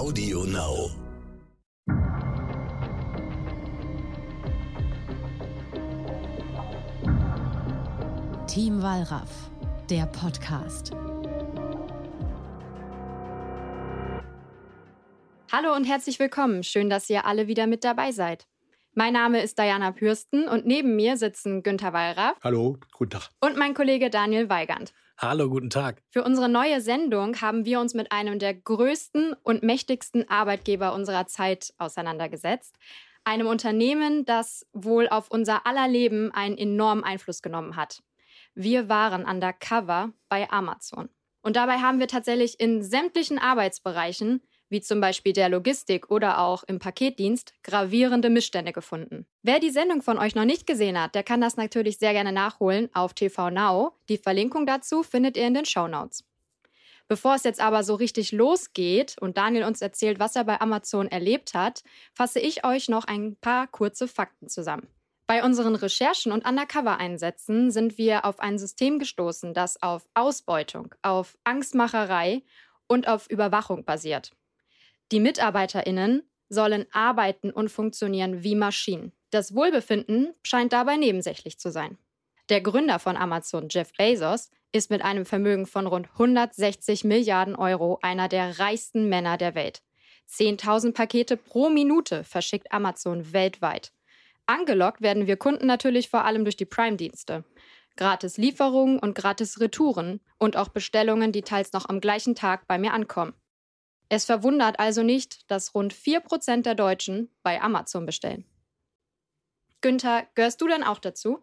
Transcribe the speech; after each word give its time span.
Audio 0.00 0.44
Now. 0.44 0.88
Team 8.46 8.80
Wallraff, 8.82 9.50
der 9.90 10.06
Podcast. 10.06 10.92
Hallo 15.52 15.74
und 15.76 15.84
herzlich 15.84 16.18
willkommen. 16.18 16.62
Schön, 16.62 16.88
dass 16.88 17.10
ihr 17.10 17.26
alle 17.26 17.46
wieder 17.46 17.66
mit 17.66 17.84
dabei 17.84 18.10
seid. 18.12 18.46
Mein 18.94 19.12
Name 19.12 19.42
ist 19.42 19.58
Diana 19.58 19.92
Pürsten 19.92 20.48
und 20.48 20.64
neben 20.64 20.96
mir 20.96 21.18
sitzen 21.18 21.62
Günther 21.62 21.92
Wallraff. 21.92 22.38
Hallo, 22.42 22.78
guten 22.92 23.10
Tag. 23.10 23.28
Und 23.40 23.58
mein 23.58 23.74
Kollege 23.74 24.08
Daniel 24.08 24.48
Weigand. 24.48 24.94
Hallo, 25.22 25.50
guten 25.50 25.68
Tag. 25.68 26.02
Für 26.08 26.24
unsere 26.24 26.48
neue 26.48 26.80
Sendung 26.80 27.42
haben 27.42 27.66
wir 27.66 27.78
uns 27.78 27.92
mit 27.92 28.10
einem 28.10 28.38
der 28.38 28.54
größten 28.54 29.34
und 29.42 29.62
mächtigsten 29.62 30.26
Arbeitgeber 30.30 30.94
unserer 30.94 31.26
Zeit 31.26 31.74
auseinandergesetzt. 31.76 32.74
Einem 33.22 33.46
Unternehmen, 33.46 34.24
das 34.24 34.66
wohl 34.72 35.10
auf 35.10 35.30
unser 35.30 35.66
aller 35.66 35.88
Leben 35.88 36.32
einen 36.32 36.56
enormen 36.56 37.04
Einfluss 37.04 37.42
genommen 37.42 37.76
hat. 37.76 38.02
Wir 38.54 38.88
waren 38.88 39.26
undercover 39.26 40.14
bei 40.30 40.50
Amazon. 40.50 41.10
Und 41.42 41.56
dabei 41.56 41.80
haben 41.80 41.98
wir 41.98 42.08
tatsächlich 42.08 42.58
in 42.58 42.82
sämtlichen 42.82 43.38
Arbeitsbereichen 43.38 44.40
wie 44.70 44.80
zum 44.80 45.00
Beispiel 45.00 45.34
der 45.34 45.50
Logistik 45.50 46.10
oder 46.10 46.38
auch 46.38 46.64
im 46.64 46.78
Paketdienst, 46.78 47.52
gravierende 47.62 48.30
Missstände 48.30 48.72
gefunden. 48.72 49.26
Wer 49.42 49.60
die 49.60 49.70
Sendung 49.70 50.00
von 50.00 50.18
euch 50.18 50.34
noch 50.34 50.46
nicht 50.46 50.66
gesehen 50.66 50.98
hat, 50.98 51.14
der 51.14 51.22
kann 51.22 51.42
das 51.42 51.56
natürlich 51.58 51.98
sehr 51.98 52.12
gerne 52.12 52.32
nachholen 52.32 52.88
auf 52.94 53.12
TV 53.12 53.50
Now. 53.50 53.92
Die 54.08 54.16
Verlinkung 54.16 54.64
dazu 54.64 55.02
findet 55.02 55.36
ihr 55.36 55.46
in 55.46 55.54
den 55.54 55.66
Show 55.66 55.88
Notes. 55.88 56.24
Bevor 57.08 57.34
es 57.34 57.42
jetzt 57.42 57.60
aber 57.60 57.82
so 57.82 57.96
richtig 57.96 58.30
losgeht 58.30 59.16
und 59.20 59.36
Daniel 59.36 59.64
uns 59.64 59.82
erzählt, 59.82 60.20
was 60.20 60.36
er 60.36 60.44
bei 60.44 60.60
Amazon 60.60 61.08
erlebt 61.08 61.54
hat, 61.54 61.82
fasse 62.14 62.38
ich 62.38 62.64
euch 62.64 62.88
noch 62.88 63.04
ein 63.04 63.34
paar 63.34 63.66
kurze 63.66 64.06
Fakten 64.06 64.48
zusammen. 64.48 64.86
Bei 65.26 65.44
unseren 65.44 65.74
Recherchen 65.74 66.32
und 66.32 66.44
Undercover-Einsätzen 66.44 67.70
sind 67.72 67.98
wir 67.98 68.24
auf 68.24 68.38
ein 68.38 68.58
System 68.58 68.98
gestoßen, 68.98 69.54
das 69.54 69.82
auf 69.82 70.08
Ausbeutung, 70.14 70.94
auf 71.02 71.36
Angstmacherei 71.44 72.42
und 72.86 73.06
auf 73.06 73.28
Überwachung 73.30 73.84
basiert. 73.84 74.32
Die 75.12 75.20
Mitarbeiterinnen 75.20 76.22
sollen 76.48 76.86
arbeiten 76.92 77.50
und 77.50 77.68
funktionieren 77.68 78.42
wie 78.42 78.54
Maschinen. 78.54 79.12
Das 79.30 79.54
Wohlbefinden 79.54 80.34
scheint 80.42 80.72
dabei 80.72 80.96
nebensächlich 80.96 81.58
zu 81.58 81.70
sein. 81.70 81.98
Der 82.48 82.60
Gründer 82.60 82.98
von 82.98 83.16
Amazon, 83.16 83.68
Jeff 83.70 83.92
Bezos, 83.96 84.50
ist 84.72 84.90
mit 84.90 85.02
einem 85.02 85.24
Vermögen 85.24 85.66
von 85.66 85.86
rund 85.86 86.08
160 86.12 87.04
Milliarden 87.04 87.56
Euro 87.56 87.98
einer 88.02 88.28
der 88.28 88.58
reichsten 88.58 89.08
Männer 89.08 89.36
der 89.36 89.54
Welt. 89.54 89.82
10.000 90.28 90.92
Pakete 90.92 91.36
pro 91.36 91.70
Minute 91.70 92.22
verschickt 92.22 92.72
Amazon 92.72 93.32
weltweit. 93.32 93.92
Angelockt 94.46 95.00
werden 95.00 95.26
wir 95.26 95.36
Kunden 95.36 95.66
natürlich 95.66 96.08
vor 96.08 96.24
allem 96.24 96.44
durch 96.44 96.56
die 96.56 96.64
Prime-Dienste. 96.66 97.44
Gratis 97.96 98.36
Lieferungen 98.36 98.98
und 98.98 99.14
gratis 99.14 99.60
Retouren 99.60 100.20
und 100.38 100.56
auch 100.56 100.68
Bestellungen, 100.68 101.32
die 101.32 101.42
teils 101.42 101.72
noch 101.72 101.88
am 101.88 102.00
gleichen 102.00 102.34
Tag 102.34 102.66
bei 102.66 102.78
mir 102.78 102.92
ankommen. 102.92 103.34
Es 104.12 104.24
verwundert 104.24 104.80
also 104.80 105.04
nicht, 105.04 105.48
dass 105.50 105.72
rund 105.72 105.94
4% 105.94 106.62
der 106.62 106.74
Deutschen 106.74 107.30
bei 107.44 107.62
Amazon 107.62 108.06
bestellen. 108.06 108.44
Günther, 109.82 110.26
gehörst 110.34 110.60
du 110.60 110.66
denn 110.66 110.82
auch 110.82 110.98
dazu? 110.98 111.38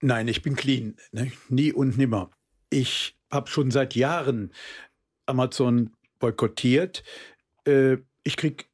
Nein, 0.00 0.28
ich 0.28 0.42
bin 0.42 0.54
clean. 0.54 0.96
Ne? 1.10 1.32
Nie 1.48 1.72
und 1.72 1.98
nimmer. 1.98 2.30
Ich 2.70 3.18
habe 3.32 3.50
schon 3.50 3.72
seit 3.72 3.96
Jahren 3.96 4.52
Amazon 5.26 5.90
boykottiert. 6.20 7.02
Äh, 7.66 7.96
ich 8.22 8.36
kriege 8.36 8.64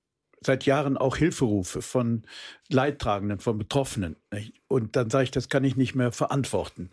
seit 0.43 0.67
Jahren 0.67 0.99
auch 0.99 1.17
Hilferufe 1.17 1.81
von 1.81 2.27
Leidtragenden, 2.69 3.41
von 3.41 3.57
Betroffenen. 3.57 4.17
Ne? 4.31 4.53
Und 4.69 4.97
dann 4.97 5.09
sage 5.09 5.25
ich, 5.25 5.31
das 5.31 5.49
kann 5.49 5.65
ich 5.65 5.77
nicht 5.77 5.95
mehr 5.95 6.13
verantworten 6.13 6.91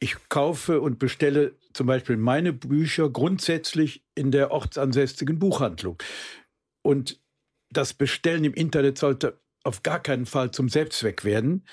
ich 0.00 0.16
kaufe 0.28 0.80
und 0.80 0.98
bestelle 0.98 1.56
zum 1.72 1.86
Beispiel 1.86 2.16
meine 2.16 2.52
Bücher 2.52 3.10
grundsätzlich 3.10 4.02
in 4.14 4.30
der 4.30 4.50
ortsansässigen 4.50 5.38
Buchhandlung. 5.38 6.02
Und 6.82 7.20
das 7.70 7.94
Bestellen 7.94 8.44
im 8.44 8.54
Internet 8.54 8.98
sollte 8.98 9.40
auf 9.62 9.82
gar 9.82 10.00
keinen 10.00 10.26
Fall 10.26 10.50
zum 10.50 10.68
Selbstzweck 10.68 11.24
werden. 11.24 11.66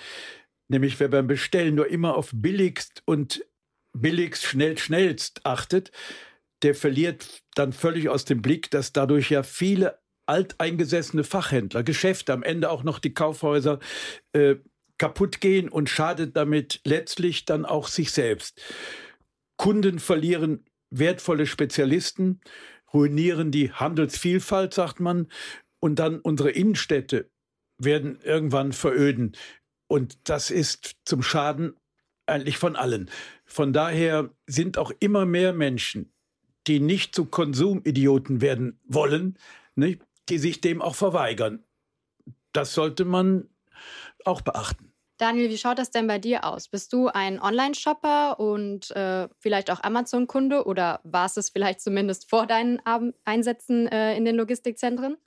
Nämlich 0.68 1.00
wer 1.00 1.08
beim 1.08 1.28
Bestellen 1.28 1.76
nur 1.76 1.88
immer 1.88 2.16
auf 2.16 2.32
billigst 2.34 3.02
und 3.06 3.46
billigst, 3.94 4.44
schnell, 4.44 4.78
schnellst 4.78 5.46
achtet, 5.46 5.92
der 6.64 6.76
verliert 6.76 7.44
dann 7.56 7.72
völlig 7.72 8.09
aus 8.09 8.26
dem 8.26 8.42
Blick, 8.42 8.70
dass 8.72 8.92
dadurch 8.92 9.30
ja 9.32 9.44
viele 9.44 10.00
alteingesessene 10.26 11.24
Fachhändler, 11.24 11.84
Geschäfte, 11.84 12.34
am 12.34 12.44
Ende 12.44 12.70
auch 12.70 12.84
noch 12.84 13.00
die 13.00 13.14
Kaufhäuser 13.14 13.80
äh, 14.34 14.56
kaputt 14.97 15.41
gehen 15.41 15.69
und 15.69 15.90
schadet 15.90 16.35
damit 16.35 16.81
letztlich 16.84 17.46
dann 17.46 17.66
auch 17.66 17.88
sich 17.88 18.12
selbst. 18.12 18.62
Kunden 19.58 20.00
verlieren 20.00 20.66
wertvolle 20.90 21.46
Spezialisten, 21.46 22.41
ruinieren 22.94 23.52
die 23.52 23.72
Handelsvielfalt, 23.72 24.74
sagt 24.74 25.00
man, 25.00 25.28
und 25.80 26.00
dann 26.00 26.19
unsere 26.19 26.52
Innenstädte 26.52 27.30
werden 27.78 28.19
irgendwann 28.24 28.72
veröden. 28.72 29.35
Und 29.88 30.30
das 30.30 30.52
ist 30.52 30.96
zum 31.06 31.22
Schaden 31.22 31.75
eigentlich 32.25 32.58
von 32.58 32.75
allen. 32.75 33.09
Von 33.46 33.74
daher 33.74 34.29
sind 34.46 34.78
auch 34.78 34.91
immer 35.00 35.25
mehr 35.25 35.53
Menschen, 35.53 36.12
die 36.68 36.79
nicht 36.79 37.16
zu 37.16 37.25
Konsumidioten 37.25 38.41
werden 38.41 38.79
wollen, 38.85 39.38
nicht, 39.75 40.02
die 40.29 40.38
sich 40.38 40.59
dem 40.59 40.81
auch 40.81 40.96
verweigern. 40.96 41.64
Das 42.52 42.74
sollte 42.74 43.06
man 43.06 43.50
auch 44.28 44.42
beachten. 44.42 44.94
Daniel, 45.18 45.50
wie 45.50 45.58
schaut 45.58 45.80
das 45.80 45.90
denn 45.90 46.06
bei 46.06 46.20
dir 46.20 46.44
aus? 46.44 46.68
Bist 46.68 46.94
du 46.94 47.08
ein 47.08 47.42
Online-Shopper 47.42 48.40
und 48.40 48.92
äh, 48.92 49.28
vielleicht 49.40 49.72
auch 49.72 49.82
Amazon-Kunde 49.82 50.66
oder 50.66 51.00
warst 51.04 51.40
es 51.40 51.50
vielleicht 51.50 51.82
zumindest 51.82 52.30
vor 52.30 52.46
deinen 52.46 52.80
Einsätzen 53.26 53.88
äh, 53.88 54.16
in 54.16 54.26
den 54.26 54.36
Logistikzentren? 54.36 55.18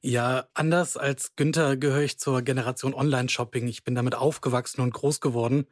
Ja, 0.00 0.46
anders 0.54 0.96
als 0.96 1.34
Günther 1.34 1.76
gehöre 1.76 2.02
ich 2.02 2.18
zur 2.18 2.42
Generation 2.42 2.94
Online-Shopping. 2.94 3.66
Ich 3.66 3.82
bin 3.82 3.96
damit 3.96 4.14
aufgewachsen 4.14 4.80
und 4.80 4.94
groß 4.94 5.20
geworden. 5.20 5.66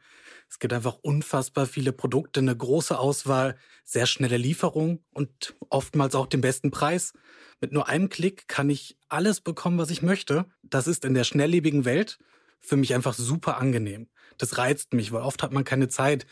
Es 0.49 0.59
gibt 0.59 0.73
einfach 0.73 0.97
unfassbar 1.01 1.65
viele 1.65 1.93
Produkte, 1.93 2.41
eine 2.41 2.55
große 2.55 2.99
Auswahl, 2.99 3.57
sehr 3.85 4.05
schnelle 4.05 4.37
Lieferung 4.37 5.03
und 5.13 5.55
oftmals 5.69 6.13
auch 6.13 6.27
den 6.27 6.41
besten 6.41 6.71
Preis. 6.71 7.13
Mit 7.61 7.71
nur 7.71 7.87
einem 7.87 8.09
Klick 8.09 8.47
kann 8.49 8.69
ich 8.69 8.97
alles 9.07 9.39
bekommen, 9.39 9.77
was 9.77 9.89
ich 9.89 10.01
möchte. 10.01 10.45
Das 10.61 10.87
ist 10.87 11.05
in 11.05 11.13
der 11.13 11.23
schnelllebigen 11.23 11.85
Welt 11.85 12.19
für 12.59 12.77
mich 12.77 12.93
einfach 12.93 13.13
super 13.13 13.57
angenehm. 13.57 14.07
Das 14.37 14.57
reizt 14.57 14.93
mich, 14.93 15.11
weil 15.11 15.21
oft 15.21 15.43
hat 15.43 15.51
man 15.51 15.63
keine 15.63 15.87
Zeit, 15.87 16.25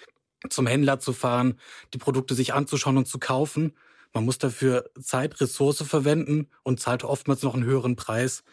zum 0.50 0.68
Händler 0.68 1.00
zu 1.00 1.14
fahren, 1.14 1.60
die 1.94 1.98
Produkte 1.98 2.36
sich 2.36 2.54
anzuschauen 2.54 2.98
und 2.98 3.08
zu 3.08 3.20
kaufen. 3.20 3.74
Man 4.14 4.26
muss 4.26 4.38
dafür 4.38 4.90
Zeit, 5.02 5.42
Ressource 5.42 5.84
verwenden 5.84 6.48
und 6.64 6.80
zahlt 6.80 7.04
oftmals 7.04 7.42
noch 7.42 7.54
einen 7.54 7.64
höheren 7.64 7.96
Preis. 7.96 8.44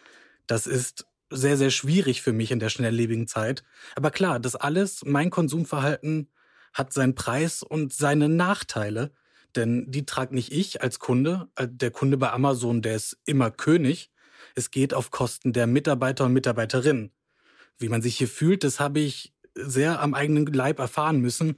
Das 0.47 0.67
ist 0.67 1.05
sehr, 1.29 1.57
sehr 1.57 1.71
schwierig 1.71 2.21
für 2.21 2.33
mich 2.33 2.51
in 2.51 2.59
der 2.59 2.69
schnelllebigen 2.69 3.27
Zeit. 3.27 3.63
Aber 3.95 4.11
klar, 4.11 4.39
das 4.39 4.55
alles, 4.55 5.03
mein 5.05 5.29
Konsumverhalten 5.29 6.29
hat 6.73 6.93
seinen 6.93 7.15
Preis 7.15 7.63
und 7.63 7.93
seine 7.93 8.29
Nachteile. 8.29 9.11
Denn 9.55 9.91
die 9.91 10.05
trage 10.05 10.33
nicht 10.33 10.51
ich 10.51 10.81
als 10.81 10.99
Kunde. 10.99 11.47
Äh, 11.55 11.67
der 11.69 11.91
Kunde 11.91 12.17
bei 12.17 12.31
Amazon, 12.31 12.81
der 12.81 12.95
ist 12.95 13.17
immer 13.25 13.51
König. 13.51 14.11
Es 14.55 14.71
geht 14.71 14.93
auf 14.93 15.11
Kosten 15.11 15.53
der 15.53 15.67
Mitarbeiter 15.67 16.25
und 16.25 16.33
Mitarbeiterinnen. 16.33 17.11
Wie 17.77 17.89
man 17.89 18.01
sich 18.01 18.17
hier 18.17 18.27
fühlt, 18.27 18.63
das 18.63 18.79
habe 18.79 18.99
ich 18.99 19.33
sehr 19.55 20.01
am 20.01 20.13
eigenen 20.13 20.45
Leib 20.45 20.79
erfahren 20.79 21.19
müssen 21.19 21.57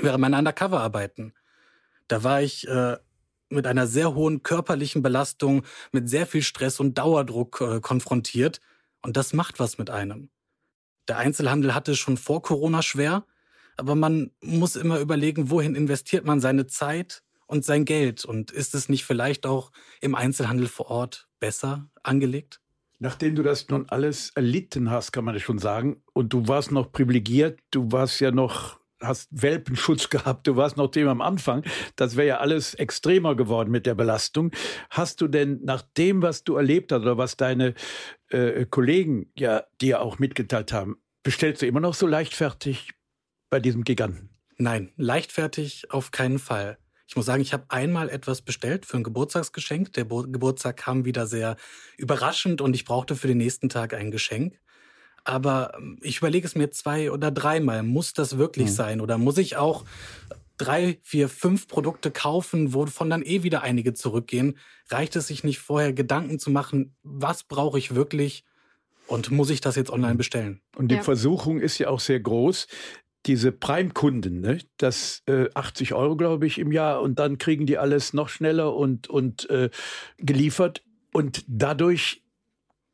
während 0.00 0.20
meiner 0.20 0.38
Undercover-Arbeiten. 0.38 1.34
Da 2.08 2.24
war 2.24 2.42
ich 2.42 2.66
äh, 2.68 2.96
mit 3.50 3.66
einer 3.66 3.86
sehr 3.86 4.14
hohen 4.14 4.42
körperlichen 4.42 5.02
Belastung, 5.02 5.64
mit 5.92 6.08
sehr 6.08 6.26
viel 6.26 6.42
Stress 6.42 6.80
und 6.80 6.98
Dauerdruck 6.98 7.60
äh, 7.60 7.80
konfrontiert. 7.80 8.60
Und 9.02 9.16
das 9.16 9.32
macht 9.32 9.58
was 9.58 9.78
mit 9.78 9.90
einem. 9.90 10.30
Der 11.06 11.18
Einzelhandel 11.18 11.74
hatte 11.74 11.96
schon 11.96 12.16
vor 12.16 12.42
Corona 12.42 12.82
schwer, 12.82 13.24
aber 13.76 13.94
man 13.94 14.30
muss 14.42 14.76
immer 14.76 14.98
überlegen, 14.98 15.50
wohin 15.50 15.74
investiert 15.74 16.24
man 16.24 16.40
seine 16.40 16.66
Zeit 16.66 17.22
und 17.46 17.64
sein 17.64 17.84
Geld. 17.84 18.24
Und 18.24 18.50
ist 18.50 18.74
es 18.74 18.88
nicht 18.88 19.04
vielleicht 19.04 19.46
auch 19.46 19.70
im 20.00 20.14
Einzelhandel 20.14 20.68
vor 20.68 20.90
Ort 20.90 21.28
besser 21.40 21.88
angelegt? 22.02 22.60
Nachdem 23.00 23.36
du 23.36 23.42
das 23.42 23.68
nun 23.68 23.86
alles 23.88 24.30
erlitten 24.30 24.90
hast, 24.90 25.12
kann 25.12 25.24
man 25.24 25.34
das 25.34 25.42
schon 25.42 25.58
sagen, 25.58 26.02
und 26.14 26.32
du 26.32 26.48
warst 26.48 26.72
noch 26.72 26.90
privilegiert, 26.90 27.60
du 27.70 27.92
warst 27.92 28.20
ja 28.20 28.32
noch, 28.32 28.80
hast 29.00 29.28
Welpenschutz 29.30 30.08
gehabt, 30.10 30.46
du 30.48 30.56
warst 30.56 30.76
noch 30.76 30.90
dem 30.90 31.06
am 31.06 31.20
Anfang, 31.20 31.62
das 31.94 32.16
wäre 32.16 32.26
ja 32.26 32.38
alles 32.38 32.74
extremer 32.74 33.36
geworden 33.36 33.70
mit 33.70 33.86
der 33.86 33.94
Belastung. 33.94 34.50
Hast 34.90 35.20
du 35.20 35.28
denn 35.28 35.60
nach 35.62 35.82
dem, 35.96 36.22
was 36.22 36.42
du 36.42 36.56
erlebt 36.56 36.90
hast 36.90 37.02
oder 37.02 37.18
was 37.18 37.36
deine 37.36 37.74
äh, 38.30 38.66
Kollegen 38.66 39.30
ja 39.36 39.64
dir 39.80 40.02
auch 40.02 40.18
mitgeteilt 40.18 40.72
haben, 40.72 40.96
bestellst 41.22 41.62
du 41.62 41.66
immer 41.66 41.80
noch 41.80 41.94
so 41.94 42.06
leichtfertig 42.06 42.90
bei 43.48 43.60
diesem 43.60 43.84
Giganten? 43.84 44.30
Nein, 44.56 44.92
leichtfertig 44.96 45.92
auf 45.92 46.10
keinen 46.10 46.40
Fall. 46.40 46.78
Ich 47.08 47.16
muss 47.16 47.24
sagen, 47.24 47.40
ich 47.40 47.54
habe 47.54 47.64
einmal 47.68 48.10
etwas 48.10 48.42
bestellt 48.42 48.84
für 48.84 48.98
ein 48.98 49.02
Geburtstagsgeschenk. 49.02 49.94
Der 49.94 50.04
Bo 50.04 50.24
Geburtstag 50.24 50.76
kam 50.76 51.06
wieder 51.06 51.26
sehr 51.26 51.56
überraschend 51.96 52.60
und 52.60 52.74
ich 52.74 52.84
brauchte 52.84 53.16
für 53.16 53.28
den 53.28 53.38
nächsten 53.38 53.70
Tag 53.70 53.94
ein 53.94 54.10
Geschenk. 54.10 54.60
Aber 55.24 55.72
ähm, 55.78 55.98
ich 56.02 56.18
überlege 56.18 56.46
es 56.46 56.54
mir 56.54 56.70
zwei 56.70 57.10
oder 57.10 57.30
dreimal. 57.30 57.82
Muss 57.82 58.12
das 58.12 58.36
wirklich 58.36 58.66
mhm. 58.66 58.72
sein? 58.72 59.00
Oder 59.00 59.16
muss 59.16 59.38
ich 59.38 59.56
auch 59.56 59.86
drei, 60.58 60.98
vier, 61.02 61.30
fünf 61.30 61.66
Produkte 61.66 62.10
kaufen, 62.10 62.74
wovon 62.74 63.08
dann 63.08 63.22
eh 63.22 63.42
wieder 63.42 63.62
einige 63.62 63.94
zurückgehen? 63.94 64.58
Reicht 64.90 65.16
es 65.16 65.28
sich 65.28 65.44
nicht 65.44 65.60
vorher 65.60 65.94
Gedanken 65.94 66.38
zu 66.38 66.50
machen, 66.50 66.94
was 67.02 67.42
brauche 67.42 67.78
ich 67.78 67.94
wirklich? 67.94 68.44
Und 69.06 69.30
muss 69.30 69.48
ich 69.48 69.62
das 69.62 69.76
jetzt 69.76 69.90
online 69.90 70.16
bestellen? 70.16 70.60
Und 70.76 70.88
die 70.88 70.96
ja. 70.96 71.02
Versuchung 71.02 71.58
ist 71.58 71.78
ja 71.78 71.88
auch 71.88 72.00
sehr 72.00 72.20
groß 72.20 72.66
diese 73.28 73.52
Prime-Kunden, 73.52 74.40
ne? 74.40 74.58
das 74.78 75.22
äh, 75.26 75.48
80 75.54 75.92
Euro, 75.94 76.16
glaube 76.16 76.46
ich, 76.46 76.58
im 76.58 76.72
Jahr 76.72 77.02
und 77.02 77.18
dann 77.18 77.38
kriegen 77.38 77.66
die 77.66 77.78
alles 77.78 78.14
noch 78.14 78.30
schneller 78.30 78.74
und, 78.74 79.08
und 79.08 79.48
äh, 79.50 79.68
geliefert 80.16 80.82
und 81.12 81.44
dadurch 81.46 82.24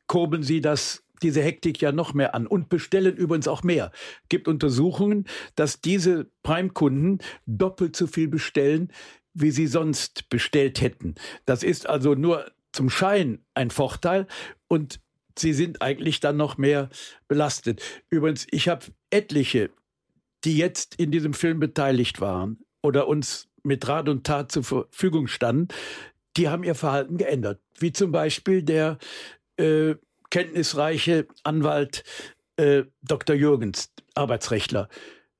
kurbeln 0.07 0.43
sie 0.43 0.61
das 0.61 1.01
diese 1.23 1.41
Hektik 1.41 1.81
ja 1.81 1.93
noch 1.93 2.13
mehr 2.13 2.35
an 2.35 2.45
und 2.45 2.67
bestellen 2.67 3.15
übrigens 3.15 3.47
auch 3.47 3.63
mehr. 3.63 3.91
Gibt 4.27 4.49
Untersuchungen, 4.49 5.25
dass 5.55 5.79
diese 5.79 6.29
Prime-Kunden 6.43 7.19
doppelt 7.45 7.95
so 7.95 8.05
viel 8.05 8.27
bestellen, 8.27 8.91
wie 9.33 9.51
sie 9.51 9.67
sonst 9.67 10.29
bestellt 10.29 10.81
hätten. 10.81 11.15
Das 11.45 11.63
ist 11.63 11.87
also 11.87 12.13
nur 12.13 12.51
zum 12.73 12.89
Schein 12.89 13.39
ein 13.53 13.71
Vorteil 13.71 14.27
und 14.67 14.99
sie 15.39 15.53
sind 15.53 15.81
eigentlich 15.81 16.19
dann 16.19 16.35
noch 16.35 16.57
mehr 16.57 16.89
belastet. 17.29 17.81
Übrigens, 18.09 18.45
ich 18.51 18.67
habe 18.67 18.85
etliche 19.09 19.71
die 20.45 20.57
jetzt 20.57 20.95
in 20.95 21.11
diesem 21.11 21.33
Film 21.33 21.59
beteiligt 21.59 22.21
waren 22.21 22.59
oder 22.81 23.07
uns 23.07 23.47
mit 23.63 23.87
Rat 23.87 24.07
und 24.09 24.25
Tat 24.25 24.51
zur 24.51 24.63
Verfügung 24.63 25.27
standen, 25.27 25.69
die 26.37 26.49
haben 26.49 26.63
ihr 26.63 26.75
Verhalten 26.75 27.17
geändert. 27.17 27.61
Wie 27.79 27.91
zum 27.91 28.11
Beispiel 28.11 28.61
der 28.61 28.99
äh, 29.57 29.95
kenntnisreiche 30.29 31.27
Anwalt 31.43 32.03
äh, 32.57 32.83
Dr. 33.01 33.35
Jürgens, 33.35 33.91
Arbeitsrechtler, 34.13 34.87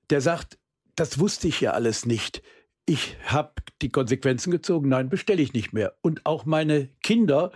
der 0.10 0.22
sagt, 0.22 0.57
das 0.96 1.19
wusste 1.19 1.48
ich 1.48 1.62
ja 1.62 1.72
alles 1.72 2.06
nicht. 2.06 2.42
Ich 2.86 3.18
habe 3.25 3.54
die 3.81 3.90
Konsequenzen 3.90 4.52
gezogen, 4.52 4.90
nein, 4.90 5.10
bestelle 5.10 5.42
ich 5.42 5.54
nicht 5.54 5.74
mehr. 5.74 5.98
Und 6.02 6.25
auch 6.25 6.46
meine 6.46 6.90
Kinder 7.04 7.52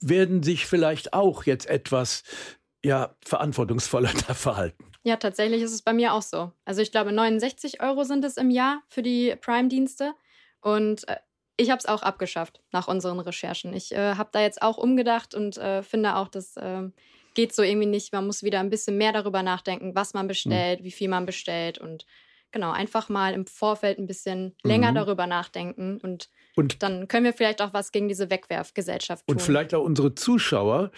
werden 0.00 0.42
sich 0.42 0.66
vielleicht 0.66 1.14
auch 1.14 1.44
jetzt 1.44 1.66
etwas 1.66 2.22
ja, 2.84 3.16
verantwortungsvoller 3.24 4.12
da 4.28 4.34
verhalten. 4.34 4.84
Ja, 5.02 5.16
tatsächlich 5.16 5.62
ist 5.62 5.72
es 5.72 5.82
bei 5.82 5.92
mir 5.92 6.12
auch 6.12 6.22
so. 6.22 6.52
Also 6.64 6.80
ich 6.80 6.92
glaube, 6.92 7.12
69 7.12 7.82
Euro 7.82 8.04
sind 8.04 8.24
es 8.24 8.36
im 8.36 8.50
Jahr 8.50 8.82
für 8.88 9.02
die 9.02 9.34
Prime-Dienste. 9.40 10.14
Und 10.60 11.08
äh, 11.08 11.16
ich 11.56 11.70
habe 11.70 11.78
es 11.78 11.86
auch 11.86 12.02
abgeschafft 12.02 12.60
nach 12.72 12.88
unseren 12.88 13.20
Recherchen. 13.20 13.72
Ich 13.74 13.92
äh, 13.92 14.14
habe 14.14 14.30
da 14.32 14.40
jetzt 14.40 14.62
auch 14.62 14.76
umgedacht 14.76 15.34
und 15.34 15.56
äh, 15.56 15.82
finde 15.82 16.16
auch, 16.16 16.28
das 16.28 16.56
äh, 16.56 16.82
geht 17.34 17.54
so 17.54 17.62
irgendwie 17.62 17.86
nicht. 17.86 18.12
Man 18.12 18.26
muss 18.26 18.42
wieder 18.42 18.60
ein 18.60 18.70
bisschen 18.70 18.96
mehr 18.96 19.12
darüber 19.12 19.42
nachdenken, 19.42 19.94
was 19.94 20.14
man 20.14 20.26
bestellt, 20.26 20.80
mhm. 20.80 20.84
wie 20.84 20.90
viel 20.92 21.08
man 21.08 21.26
bestellt 21.26 21.78
und 21.78 22.06
genau, 22.50 22.70
einfach 22.70 23.08
mal 23.08 23.34
im 23.34 23.46
Vorfeld 23.46 23.98
ein 23.98 24.06
bisschen 24.06 24.54
länger 24.62 24.92
mhm. 24.92 24.96
darüber 24.96 25.26
nachdenken 25.26 25.98
und, 26.02 26.30
und, 26.54 26.82
dann 26.82 27.08
können 27.08 27.24
wir 27.24 27.32
vielleicht 27.32 27.60
auch 27.60 27.72
was 27.72 27.92
gegen 27.92 28.08
diese 28.08 28.30
Wegwerfgesellschaft 28.30 29.26
tun. 29.26 29.34
Und 29.34 29.42
vielleicht 29.42 29.74
auch 29.74 29.82
unsere 29.82 30.14
Zuschauer, 30.14 30.92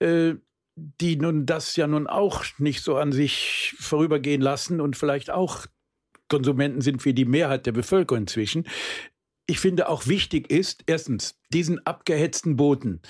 äh, 0.00 0.34
die 0.76 1.16
nun 1.16 1.46
das 1.46 1.74
ja 1.76 1.86
nun 1.86 2.06
auch 2.06 2.44
nicht 2.58 2.82
so 2.82 2.96
an 2.96 3.12
sich 3.12 3.74
vorübergehen 3.78 4.42
lassen 4.42 4.80
und 4.80 4.96
vielleicht 4.96 5.30
auch 5.30 5.66
Konsumenten 6.28 6.80
sind 6.80 7.04
wie 7.04 7.14
die 7.14 7.24
Mehrheit 7.24 7.66
der 7.66 7.72
Bevölkerung 7.72 8.22
inzwischen. 8.22 8.66
Ich 9.46 9.58
finde 9.58 9.88
auch 9.88 10.06
wichtig 10.06 10.50
ist, 10.50 10.82
erstens, 10.86 11.38
diesen 11.52 11.84
abgehetzten 11.86 12.56
Booten 12.56 13.00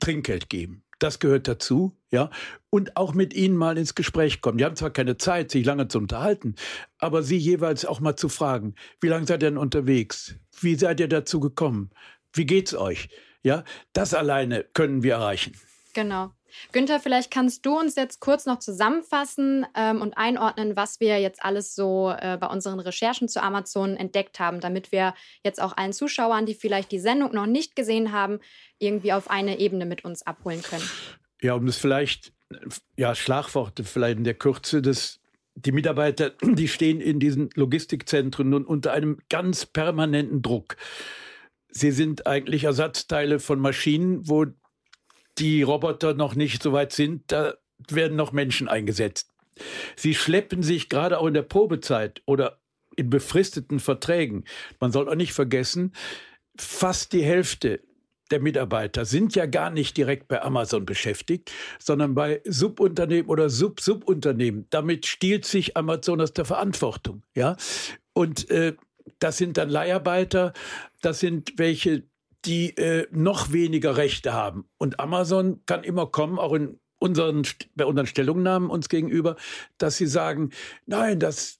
Trinkgeld 0.00 0.48
geben. 0.48 0.84
Das 1.00 1.18
gehört 1.18 1.48
dazu, 1.48 1.98
ja. 2.12 2.30
Und 2.70 2.96
auch 2.96 3.12
mit 3.12 3.34
ihnen 3.34 3.56
mal 3.56 3.76
ins 3.76 3.96
Gespräch 3.96 4.40
kommen. 4.40 4.58
Die 4.58 4.64
haben 4.64 4.76
zwar 4.76 4.92
keine 4.92 5.16
Zeit, 5.16 5.50
sich 5.50 5.66
lange 5.66 5.88
zu 5.88 5.98
unterhalten, 5.98 6.54
aber 6.98 7.24
sie 7.24 7.36
jeweils 7.36 7.84
auch 7.84 7.98
mal 7.98 8.14
zu 8.14 8.28
fragen, 8.28 8.76
wie 9.00 9.08
lange 9.08 9.26
seid 9.26 9.42
ihr 9.42 9.50
denn 9.50 9.58
unterwegs? 9.58 10.36
Wie 10.60 10.76
seid 10.76 11.00
ihr 11.00 11.08
dazu 11.08 11.40
gekommen? 11.40 11.90
Wie 12.32 12.46
geht's 12.46 12.72
euch? 12.74 13.08
Ja, 13.42 13.64
das 13.92 14.14
alleine 14.14 14.64
können 14.72 15.02
wir 15.02 15.14
erreichen. 15.14 15.54
Genau. 15.92 16.32
Günther, 16.72 17.00
vielleicht 17.00 17.30
kannst 17.30 17.66
du 17.66 17.78
uns 17.78 17.96
jetzt 17.96 18.20
kurz 18.20 18.46
noch 18.46 18.58
zusammenfassen 18.58 19.66
ähm, 19.74 20.00
und 20.00 20.16
einordnen, 20.16 20.76
was 20.76 21.00
wir 21.00 21.20
jetzt 21.20 21.44
alles 21.44 21.74
so 21.74 22.10
äh, 22.10 22.38
bei 22.40 22.46
unseren 22.46 22.80
Recherchen 22.80 23.28
zu 23.28 23.42
Amazon 23.42 23.96
entdeckt 23.96 24.40
haben, 24.40 24.60
damit 24.60 24.92
wir 24.92 25.14
jetzt 25.44 25.60
auch 25.60 25.76
allen 25.76 25.92
Zuschauern, 25.92 26.46
die 26.46 26.54
vielleicht 26.54 26.92
die 26.92 27.00
Sendung 27.00 27.34
noch 27.34 27.46
nicht 27.46 27.76
gesehen 27.76 28.12
haben, 28.12 28.40
irgendwie 28.78 29.12
auf 29.12 29.30
eine 29.30 29.58
Ebene 29.58 29.86
mit 29.86 30.04
uns 30.04 30.22
abholen 30.26 30.62
können. 30.62 30.88
Ja, 31.40 31.54
um 31.54 31.66
es 31.66 31.76
vielleicht, 31.76 32.32
ja, 32.96 33.14
Schlagworte 33.14 33.84
vielleicht 33.84 34.18
in 34.18 34.24
der 34.24 34.34
Kürze 34.34 34.82
des 34.82 35.18
die 35.54 35.72
Mitarbeiter, 35.72 36.30
die 36.42 36.68
stehen 36.68 37.00
in 37.00 37.20
diesen 37.20 37.50
Logistikzentren 37.54 38.48
nun 38.48 38.64
unter 38.64 38.92
einem 38.92 39.18
ganz 39.28 39.66
permanenten 39.66 40.42
Druck. 40.42 40.76
Sie 41.68 41.90
sind 41.90 42.26
eigentlich 42.26 42.64
Ersatzteile 42.64 43.38
von 43.38 43.58
Maschinen, 43.58 44.28
wo 44.28 44.46
die 45.38 45.62
Roboter 45.62 46.14
noch 46.14 46.34
nicht 46.34 46.62
so 46.62 46.72
weit 46.72 46.92
sind, 46.92 47.24
da 47.28 47.54
werden 47.88 48.16
noch 48.16 48.32
Menschen 48.32 48.68
eingesetzt. 48.68 49.28
Sie 49.96 50.14
schleppen 50.14 50.62
sich 50.62 50.88
gerade 50.88 51.18
auch 51.18 51.26
in 51.26 51.34
der 51.34 51.42
Probezeit 51.42 52.22
oder 52.26 52.60
in 52.96 53.10
befristeten 53.10 53.80
Verträgen. 53.80 54.44
Man 54.80 54.92
soll 54.92 55.08
auch 55.08 55.14
nicht 55.14 55.32
vergessen, 55.32 55.94
fast 56.56 57.12
die 57.12 57.24
Hälfte 57.24 57.80
der 58.32 58.40
Mitarbeiter 58.40 59.04
sind 59.04 59.34
ja 59.36 59.46
gar 59.46 59.70
nicht 59.70 59.96
direkt 59.96 60.26
bei 60.26 60.42
Amazon 60.42 60.86
beschäftigt, 60.86 61.52
sondern 61.78 62.14
bei 62.14 62.40
Subunternehmen 62.44 63.28
oder 63.30 63.50
Sub-Subunternehmen. 63.50 64.66
Damit 64.70 65.06
stiehlt 65.06 65.44
sich 65.44 65.76
Amazon 65.76 66.20
aus 66.20 66.32
der 66.32 66.46
Verantwortung. 66.46 67.22
Ja? 67.34 67.56
Und 68.14 68.50
äh, 68.50 68.74
das 69.18 69.36
sind 69.36 69.58
dann 69.58 69.68
Leiharbeiter, 69.68 70.54
das 71.02 71.20
sind 71.20 71.58
welche, 71.58 72.04
die 72.44 72.76
äh, 72.76 73.06
noch 73.10 73.52
weniger 73.52 73.96
Rechte 73.96 74.32
haben. 74.32 74.68
Und 74.78 75.00
Amazon 75.00 75.60
kann 75.66 75.84
immer 75.84 76.06
kommen, 76.06 76.38
auch 76.38 76.54
in 76.54 76.80
unseren, 76.98 77.42
bei 77.74 77.84
unseren 77.84 78.06
Stellungnahmen 78.06 78.70
uns 78.70 78.88
gegenüber, 78.88 79.36
dass 79.78 79.96
sie 79.96 80.06
sagen, 80.06 80.50
nein, 80.86 81.18
das 81.18 81.58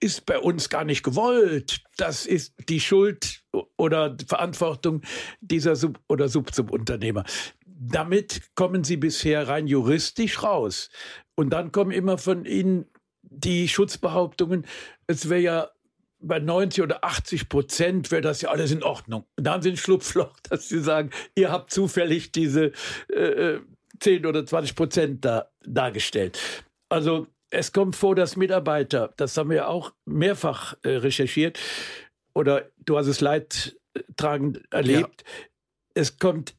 ist 0.00 0.26
bei 0.26 0.38
uns 0.38 0.68
gar 0.68 0.84
nicht 0.84 1.02
gewollt. 1.02 1.82
Das 1.96 2.26
ist 2.26 2.54
die 2.68 2.80
Schuld 2.80 3.44
oder 3.76 4.16
Verantwortung 4.26 5.02
dieser 5.40 5.76
Sub- 5.76 6.00
oder 6.08 6.28
Sub-Subunternehmer. 6.28 7.24
Damit 7.66 8.42
kommen 8.54 8.84
sie 8.84 8.96
bisher 8.96 9.48
rein 9.48 9.66
juristisch 9.66 10.42
raus. 10.42 10.90
Und 11.34 11.50
dann 11.50 11.72
kommen 11.72 11.90
immer 11.90 12.18
von 12.18 12.44
ihnen 12.44 12.86
die 13.22 13.68
Schutzbehauptungen, 13.68 14.66
es 15.06 15.28
wäre 15.28 15.40
ja 15.40 15.70
bei 16.26 16.38
90 16.38 16.82
oder 16.82 17.04
80 17.04 17.48
Prozent 17.48 18.10
wäre 18.10 18.22
das 18.22 18.40
ja 18.42 18.50
alles 18.50 18.72
in 18.72 18.82
Ordnung. 18.82 19.26
Und 19.36 19.46
da 19.46 19.52
haben 19.52 19.62
sie 19.62 19.70
ein 19.70 19.76
Schlupfloch, 19.76 20.34
dass 20.48 20.68
sie 20.68 20.80
sagen, 20.80 21.10
ihr 21.34 21.50
habt 21.50 21.70
zufällig 21.70 22.32
diese 22.32 22.72
äh, 23.08 23.60
10 24.00 24.26
oder 24.26 24.44
20 24.44 24.74
Prozent 24.74 25.24
da, 25.24 25.50
dargestellt. 25.64 26.64
Also 26.88 27.26
es 27.50 27.72
kommt 27.72 27.94
vor, 27.96 28.14
dass 28.14 28.36
Mitarbeiter, 28.36 29.12
das 29.16 29.36
haben 29.36 29.50
wir 29.50 29.68
auch 29.68 29.92
mehrfach 30.06 30.74
äh, 30.82 30.90
recherchiert, 30.90 31.58
oder 32.34 32.68
du 32.78 32.98
hast 32.98 33.06
es 33.06 33.20
leidtragend 33.20 34.62
erlebt, 34.72 35.22
ja. 35.24 35.44
es 35.94 36.18
kommt 36.18 36.56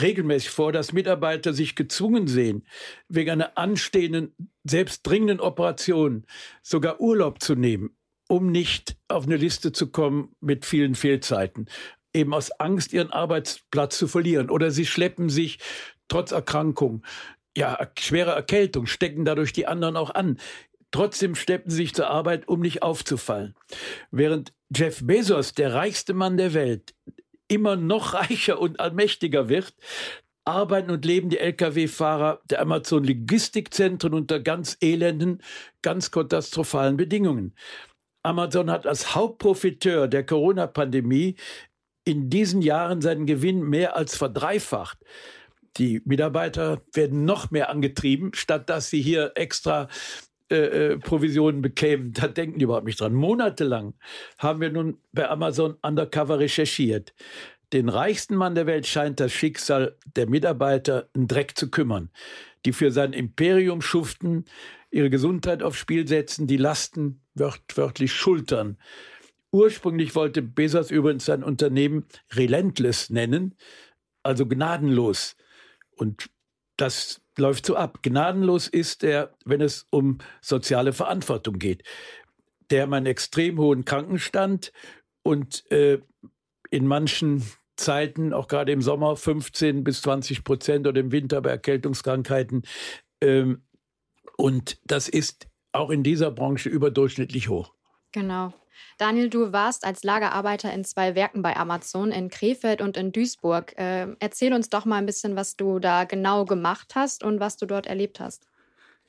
regelmäßig 0.00 0.50
vor, 0.50 0.72
dass 0.72 0.92
Mitarbeiter 0.92 1.52
sich 1.52 1.76
gezwungen 1.76 2.26
sehen, 2.26 2.66
wegen 3.08 3.30
einer 3.30 3.56
anstehenden, 3.56 4.34
selbst 4.64 5.06
dringenden 5.06 5.40
Operation 5.40 6.26
sogar 6.62 7.00
Urlaub 7.00 7.40
zu 7.40 7.54
nehmen 7.54 7.96
um 8.30 8.52
nicht 8.52 8.96
auf 9.08 9.24
eine 9.24 9.36
Liste 9.36 9.72
zu 9.72 9.88
kommen 9.88 10.36
mit 10.40 10.64
vielen 10.64 10.94
Fehlzeiten. 10.94 11.66
Eben 12.14 12.32
aus 12.32 12.52
Angst, 12.52 12.92
ihren 12.92 13.10
Arbeitsplatz 13.10 13.98
zu 13.98 14.06
verlieren. 14.06 14.50
Oder 14.50 14.70
sie 14.70 14.86
schleppen 14.86 15.28
sich 15.28 15.58
trotz 16.06 16.30
Erkrankung, 16.30 17.04
ja, 17.56 17.90
schwere 17.98 18.30
Erkältung, 18.30 18.86
stecken 18.86 19.24
dadurch 19.24 19.52
die 19.52 19.66
anderen 19.66 19.96
auch 19.96 20.14
an. 20.14 20.38
Trotzdem 20.92 21.34
schleppen 21.34 21.72
sie 21.72 21.78
sich 21.78 21.94
zur 21.94 22.08
Arbeit, 22.08 22.46
um 22.46 22.60
nicht 22.60 22.84
aufzufallen. 22.84 23.56
Während 24.12 24.52
Jeff 24.74 25.04
Bezos, 25.04 25.54
der 25.54 25.74
reichste 25.74 26.14
Mann 26.14 26.36
der 26.36 26.54
Welt, 26.54 26.94
immer 27.48 27.74
noch 27.74 28.14
reicher 28.14 28.60
und 28.60 28.78
allmächtiger 28.78 29.48
wird, 29.48 29.74
arbeiten 30.44 30.90
und 30.90 31.04
leben 31.04 31.30
die 31.30 31.38
Lkw-Fahrer 31.38 32.42
der 32.48 32.60
Amazon-Logistikzentren 32.62 34.14
unter 34.14 34.38
ganz 34.38 34.76
elenden, 34.80 35.42
ganz 35.82 36.12
katastrophalen 36.12 36.96
Bedingungen. 36.96 37.54
Amazon 38.22 38.70
hat 38.70 38.86
als 38.86 39.14
Hauptprofiteur 39.14 40.08
der 40.08 40.24
Corona-Pandemie 40.24 41.36
in 42.04 42.30
diesen 42.30 42.62
Jahren 42.62 43.00
seinen 43.00 43.26
Gewinn 43.26 43.62
mehr 43.62 43.96
als 43.96 44.16
verdreifacht. 44.16 44.98
Die 45.76 46.02
Mitarbeiter 46.04 46.82
werden 46.92 47.24
noch 47.24 47.50
mehr 47.50 47.70
angetrieben, 47.70 48.32
statt 48.34 48.68
dass 48.68 48.90
sie 48.90 49.00
hier 49.00 49.32
extra 49.36 49.88
äh, 50.48 50.96
Provisionen 50.98 51.62
bekämen, 51.62 52.12
da 52.12 52.26
denken 52.26 52.58
die 52.58 52.64
überhaupt 52.64 52.86
nicht 52.86 53.00
dran. 53.00 53.14
Monatelang 53.14 53.94
haben 54.38 54.60
wir 54.60 54.70
nun 54.70 54.98
bei 55.12 55.28
Amazon 55.28 55.76
undercover 55.82 56.40
recherchiert. 56.40 57.14
Den 57.72 57.88
reichsten 57.88 58.34
Mann 58.34 58.56
der 58.56 58.66
Welt 58.66 58.86
scheint 58.88 59.20
das 59.20 59.32
Schicksal 59.32 59.96
der 60.16 60.28
Mitarbeiter 60.28 61.08
einen 61.14 61.28
Dreck 61.28 61.56
zu 61.56 61.70
kümmern, 61.70 62.10
die 62.66 62.72
für 62.72 62.90
sein 62.90 63.12
Imperium 63.12 63.80
schuften, 63.80 64.44
ihre 64.90 65.10
Gesundheit 65.10 65.62
aufs 65.62 65.78
Spiel 65.78 66.06
setzen, 66.06 66.46
die 66.46 66.56
Lasten 66.56 67.22
wörtlich 67.34 68.12
schultern. 68.12 68.78
Ursprünglich 69.52 70.14
wollte 70.14 70.42
Bezos 70.42 70.90
übrigens 70.90 71.24
sein 71.24 71.42
Unternehmen 71.42 72.06
Relentless 72.32 73.10
nennen, 73.10 73.56
also 74.22 74.46
gnadenlos. 74.46 75.36
Und 75.96 76.30
das 76.76 77.20
läuft 77.36 77.66
so 77.66 77.76
ab. 77.76 78.02
Gnadenlos 78.02 78.68
ist 78.68 79.02
er, 79.02 79.34
wenn 79.44 79.60
es 79.60 79.86
um 79.90 80.18
soziale 80.40 80.92
Verantwortung 80.92 81.58
geht. 81.58 81.82
Der 82.70 82.82
hat 82.82 82.92
einen 82.92 83.06
extrem 83.06 83.58
hohen 83.58 83.84
Krankenstand 83.84 84.72
und 85.22 85.70
äh, 85.72 86.00
in 86.70 86.86
manchen 86.86 87.42
Zeiten, 87.76 88.32
auch 88.32 88.46
gerade 88.46 88.72
im 88.72 88.82
Sommer, 88.82 89.16
15 89.16 89.82
bis 89.82 90.02
20 90.02 90.44
Prozent 90.44 90.86
oder 90.86 91.00
im 91.00 91.12
Winter 91.12 91.40
bei 91.40 91.50
Erkältungskrankheiten. 91.50 92.62
Ähm, 93.20 93.62
und 94.40 94.78
das 94.84 95.08
ist 95.08 95.48
auch 95.72 95.90
in 95.90 96.02
dieser 96.02 96.30
Branche 96.30 96.68
überdurchschnittlich 96.68 97.48
hoch. 97.48 97.72
Genau. 98.12 98.52
Daniel, 98.98 99.30
du 99.30 99.52
warst 99.52 99.84
als 99.84 100.02
Lagerarbeiter 100.02 100.72
in 100.72 100.84
zwei 100.84 101.14
Werken 101.14 101.42
bei 101.42 101.56
Amazon, 101.56 102.10
in 102.10 102.28
Krefeld 102.28 102.82
und 102.82 102.96
in 102.96 103.12
Duisburg. 103.12 103.76
Äh, 103.78 104.08
erzähl 104.18 104.52
uns 104.52 104.68
doch 104.68 104.84
mal 104.84 104.96
ein 104.96 105.06
bisschen, 105.06 105.36
was 105.36 105.56
du 105.56 105.78
da 105.78 106.04
genau 106.04 106.44
gemacht 106.44 106.92
hast 106.94 107.22
und 107.22 107.40
was 107.40 107.56
du 107.56 107.66
dort 107.66 107.86
erlebt 107.86 108.20
hast. 108.20 108.46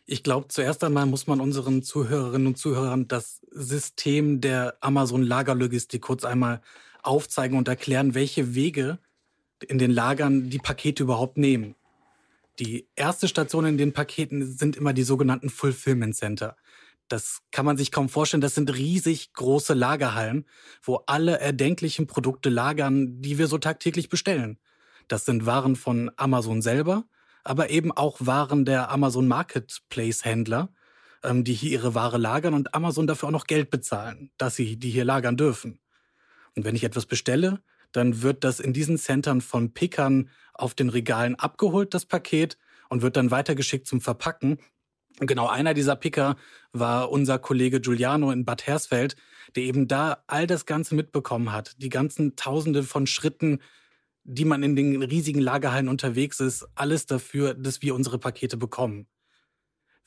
Ich 0.05 0.23
glaube, 0.23 0.47
zuerst 0.49 0.83
einmal 0.83 1.05
muss 1.05 1.27
man 1.27 1.39
unseren 1.39 1.83
Zuhörerinnen 1.83 2.47
und 2.47 2.57
Zuhörern 2.57 3.07
das 3.07 3.41
System 3.51 4.41
der 4.41 4.75
Amazon-Lagerlogistik 4.81 6.01
kurz 6.01 6.25
einmal 6.25 6.61
aufzeigen 7.03 7.57
und 7.57 7.67
erklären, 7.67 8.13
welche 8.13 8.55
Wege 8.55 8.99
in 9.67 9.77
den 9.77 9.91
Lagern 9.91 10.49
die 10.49 10.57
Pakete 10.57 11.03
überhaupt 11.03 11.37
nehmen. 11.37 11.75
Die 12.59 12.89
erste 12.95 13.27
Station 13.27 13.65
in 13.65 13.77
den 13.77 13.93
Paketen 13.93 14.45
sind 14.57 14.75
immer 14.75 14.93
die 14.93 15.03
sogenannten 15.03 15.49
Fulfillment 15.49 16.15
Center. 16.15 16.57
Das 17.07 17.41
kann 17.51 17.65
man 17.65 17.77
sich 17.77 17.91
kaum 17.91 18.07
vorstellen. 18.07 18.41
Das 18.41 18.55
sind 18.55 18.73
riesig 18.73 19.33
große 19.33 19.73
Lagerhallen, 19.73 20.45
wo 20.81 21.03
alle 21.07 21.39
erdenklichen 21.39 22.07
Produkte 22.07 22.49
lagern, 22.49 23.21
die 23.21 23.37
wir 23.37 23.47
so 23.47 23.57
tagtäglich 23.57 24.09
bestellen. 24.09 24.59
Das 25.07 25.25
sind 25.25 25.45
Waren 25.45 25.75
von 25.75 26.11
Amazon 26.15 26.61
selber, 26.61 27.03
aber 27.43 27.69
eben 27.69 27.91
auch 27.91 28.17
Waren 28.19 28.63
der 28.65 28.91
Amazon 28.91 29.27
Marketplace 29.27 30.23
Händler, 30.23 30.73
ähm, 31.23 31.43
die 31.43 31.53
hier 31.53 31.71
ihre 31.71 31.95
Ware 31.95 32.17
lagern 32.17 32.53
und 32.53 32.73
Amazon 32.73 33.07
dafür 33.07 33.27
auch 33.27 33.33
noch 33.33 33.47
Geld 33.47 33.69
bezahlen, 33.69 34.31
dass 34.37 34.55
sie 34.55 34.77
die 34.77 34.89
hier 34.89 35.05
lagern 35.05 35.35
dürfen. 35.35 35.79
Und 36.55 36.63
wenn 36.63 36.75
ich 36.75 36.83
etwas 36.83 37.05
bestelle, 37.05 37.61
dann 37.91 38.21
wird 38.21 38.43
das 38.43 38.59
in 38.59 38.73
diesen 38.73 38.97
Centern 38.97 39.41
von 39.41 39.73
Pickern 39.73 40.29
auf 40.53 40.73
den 40.73 40.89
Regalen 40.89 41.35
abgeholt, 41.35 41.93
das 41.93 42.05
Paket, 42.05 42.57
und 42.89 43.01
wird 43.01 43.15
dann 43.15 43.31
weitergeschickt 43.31 43.87
zum 43.87 44.01
Verpacken 44.01 44.57
genau 45.19 45.47
einer 45.47 45.73
dieser 45.73 45.95
Picker 45.95 46.35
war 46.71 47.11
unser 47.11 47.39
Kollege 47.39 47.81
Giuliano 47.81 48.31
in 48.31 48.45
Bad 48.45 48.67
Hersfeld, 48.67 49.15
der 49.55 49.63
eben 49.63 49.87
da 49.87 50.23
all 50.27 50.47
das 50.47 50.65
Ganze 50.65 50.95
mitbekommen 50.95 51.51
hat. 51.51 51.75
Die 51.77 51.89
ganzen 51.89 52.35
Tausende 52.35 52.83
von 52.83 53.07
Schritten, 53.07 53.59
die 54.23 54.45
man 54.45 54.63
in 54.63 54.75
den 54.75 55.01
riesigen 55.03 55.41
Lagerhallen 55.41 55.89
unterwegs 55.89 56.39
ist, 56.39 56.67
alles 56.75 57.05
dafür, 57.05 57.53
dass 57.53 57.81
wir 57.81 57.95
unsere 57.95 58.19
Pakete 58.19 58.57
bekommen. 58.57 59.07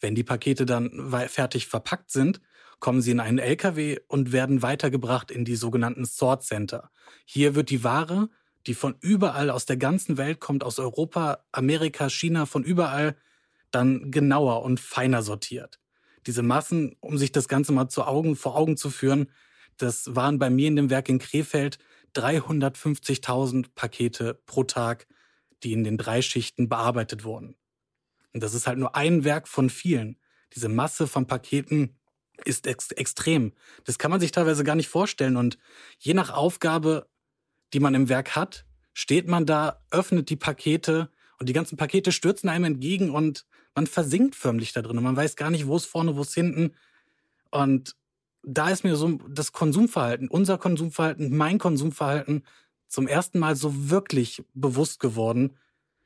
Wenn 0.00 0.14
die 0.14 0.24
Pakete 0.24 0.66
dann 0.66 1.12
fertig 1.28 1.66
verpackt 1.66 2.10
sind, 2.10 2.40
kommen 2.80 3.00
sie 3.00 3.10
in 3.10 3.20
einen 3.20 3.38
LKW 3.38 3.98
und 4.08 4.32
werden 4.32 4.62
weitergebracht 4.62 5.30
in 5.30 5.44
die 5.44 5.56
sogenannten 5.56 6.04
Sort 6.04 6.42
Center. 6.42 6.90
Hier 7.24 7.54
wird 7.54 7.70
die 7.70 7.84
Ware, 7.84 8.28
die 8.66 8.74
von 8.74 8.96
überall 9.00 9.50
aus 9.50 9.66
der 9.66 9.76
ganzen 9.76 10.16
Welt 10.16 10.40
kommt, 10.40 10.64
aus 10.64 10.78
Europa, 10.78 11.44
Amerika, 11.52 12.08
China, 12.08 12.46
von 12.46 12.64
überall, 12.64 13.16
dann 13.70 14.10
genauer 14.10 14.62
und 14.62 14.80
feiner 14.80 15.22
sortiert. 15.22 15.80
Diese 16.26 16.42
Massen, 16.42 16.96
um 17.00 17.18
sich 17.18 17.32
das 17.32 17.48
Ganze 17.48 17.72
mal 17.72 17.88
zu 17.88 18.04
Augen, 18.04 18.36
vor 18.36 18.56
Augen 18.56 18.76
zu 18.76 18.90
führen, 18.90 19.30
das 19.76 20.14
waren 20.14 20.38
bei 20.38 20.50
mir 20.50 20.68
in 20.68 20.76
dem 20.76 20.90
Werk 20.90 21.08
in 21.08 21.18
Krefeld 21.18 21.78
350.000 22.14 23.66
Pakete 23.74 24.40
pro 24.46 24.64
Tag, 24.64 25.06
die 25.62 25.72
in 25.72 25.84
den 25.84 25.98
drei 25.98 26.22
Schichten 26.22 26.68
bearbeitet 26.68 27.24
wurden. 27.24 27.56
Und 28.32 28.42
das 28.42 28.54
ist 28.54 28.66
halt 28.66 28.78
nur 28.78 28.94
ein 28.94 29.24
Werk 29.24 29.48
von 29.48 29.70
vielen. 29.70 30.18
Diese 30.54 30.68
Masse 30.68 31.06
von 31.06 31.26
Paketen 31.26 31.96
ist 32.44 32.66
ex 32.66 32.90
extrem. 32.92 33.52
Das 33.84 33.98
kann 33.98 34.10
man 34.10 34.20
sich 34.20 34.32
teilweise 34.32 34.64
gar 34.64 34.74
nicht 34.74 34.88
vorstellen. 34.88 35.36
Und 35.36 35.58
je 35.98 36.14
nach 36.14 36.30
Aufgabe, 36.30 37.06
die 37.72 37.80
man 37.80 37.94
im 37.94 38.08
Werk 38.08 38.34
hat, 38.34 38.64
steht 38.92 39.28
man 39.28 39.46
da, 39.46 39.80
öffnet 39.90 40.30
die 40.30 40.36
Pakete 40.36 41.10
und 41.38 41.48
die 41.48 41.52
ganzen 41.52 41.76
Pakete 41.76 42.12
stürzen 42.12 42.48
einem 42.48 42.64
entgegen 42.64 43.10
und 43.10 43.44
man 43.74 43.86
versinkt 43.86 44.36
förmlich 44.36 44.72
da 44.72 44.82
drin 44.82 44.98
und 44.98 45.04
man 45.04 45.16
weiß 45.16 45.36
gar 45.36 45.50
nicht, 45.50 45.66
wo 45.66 45.76
es 45.76 45.84
vorne, 45.84 46.16
wo 46.16 46.22
es 46.22 46.32
hinten. 46.32 46.74
Und 47.50 47.96
da 48.42 48.70
ist 48.70 48.84
mir 48.84 48.96
so 48.96 49.18
das 49.28 49.52
Konsumverhalten, 49.52 50.28
unser 50.28 50.58
Konsumverhalten, 50.58 51.36
mein 51.36 51.58
Konsumverhalten 51.58 52.44
zum 52.86 53.08
ersten 53.08 53.38
Mal 53.38 53.56
so 53.56 53.90
wirklich 53.90 54.44
bewusst 54.54 55.00
geworden, 55.00 55.56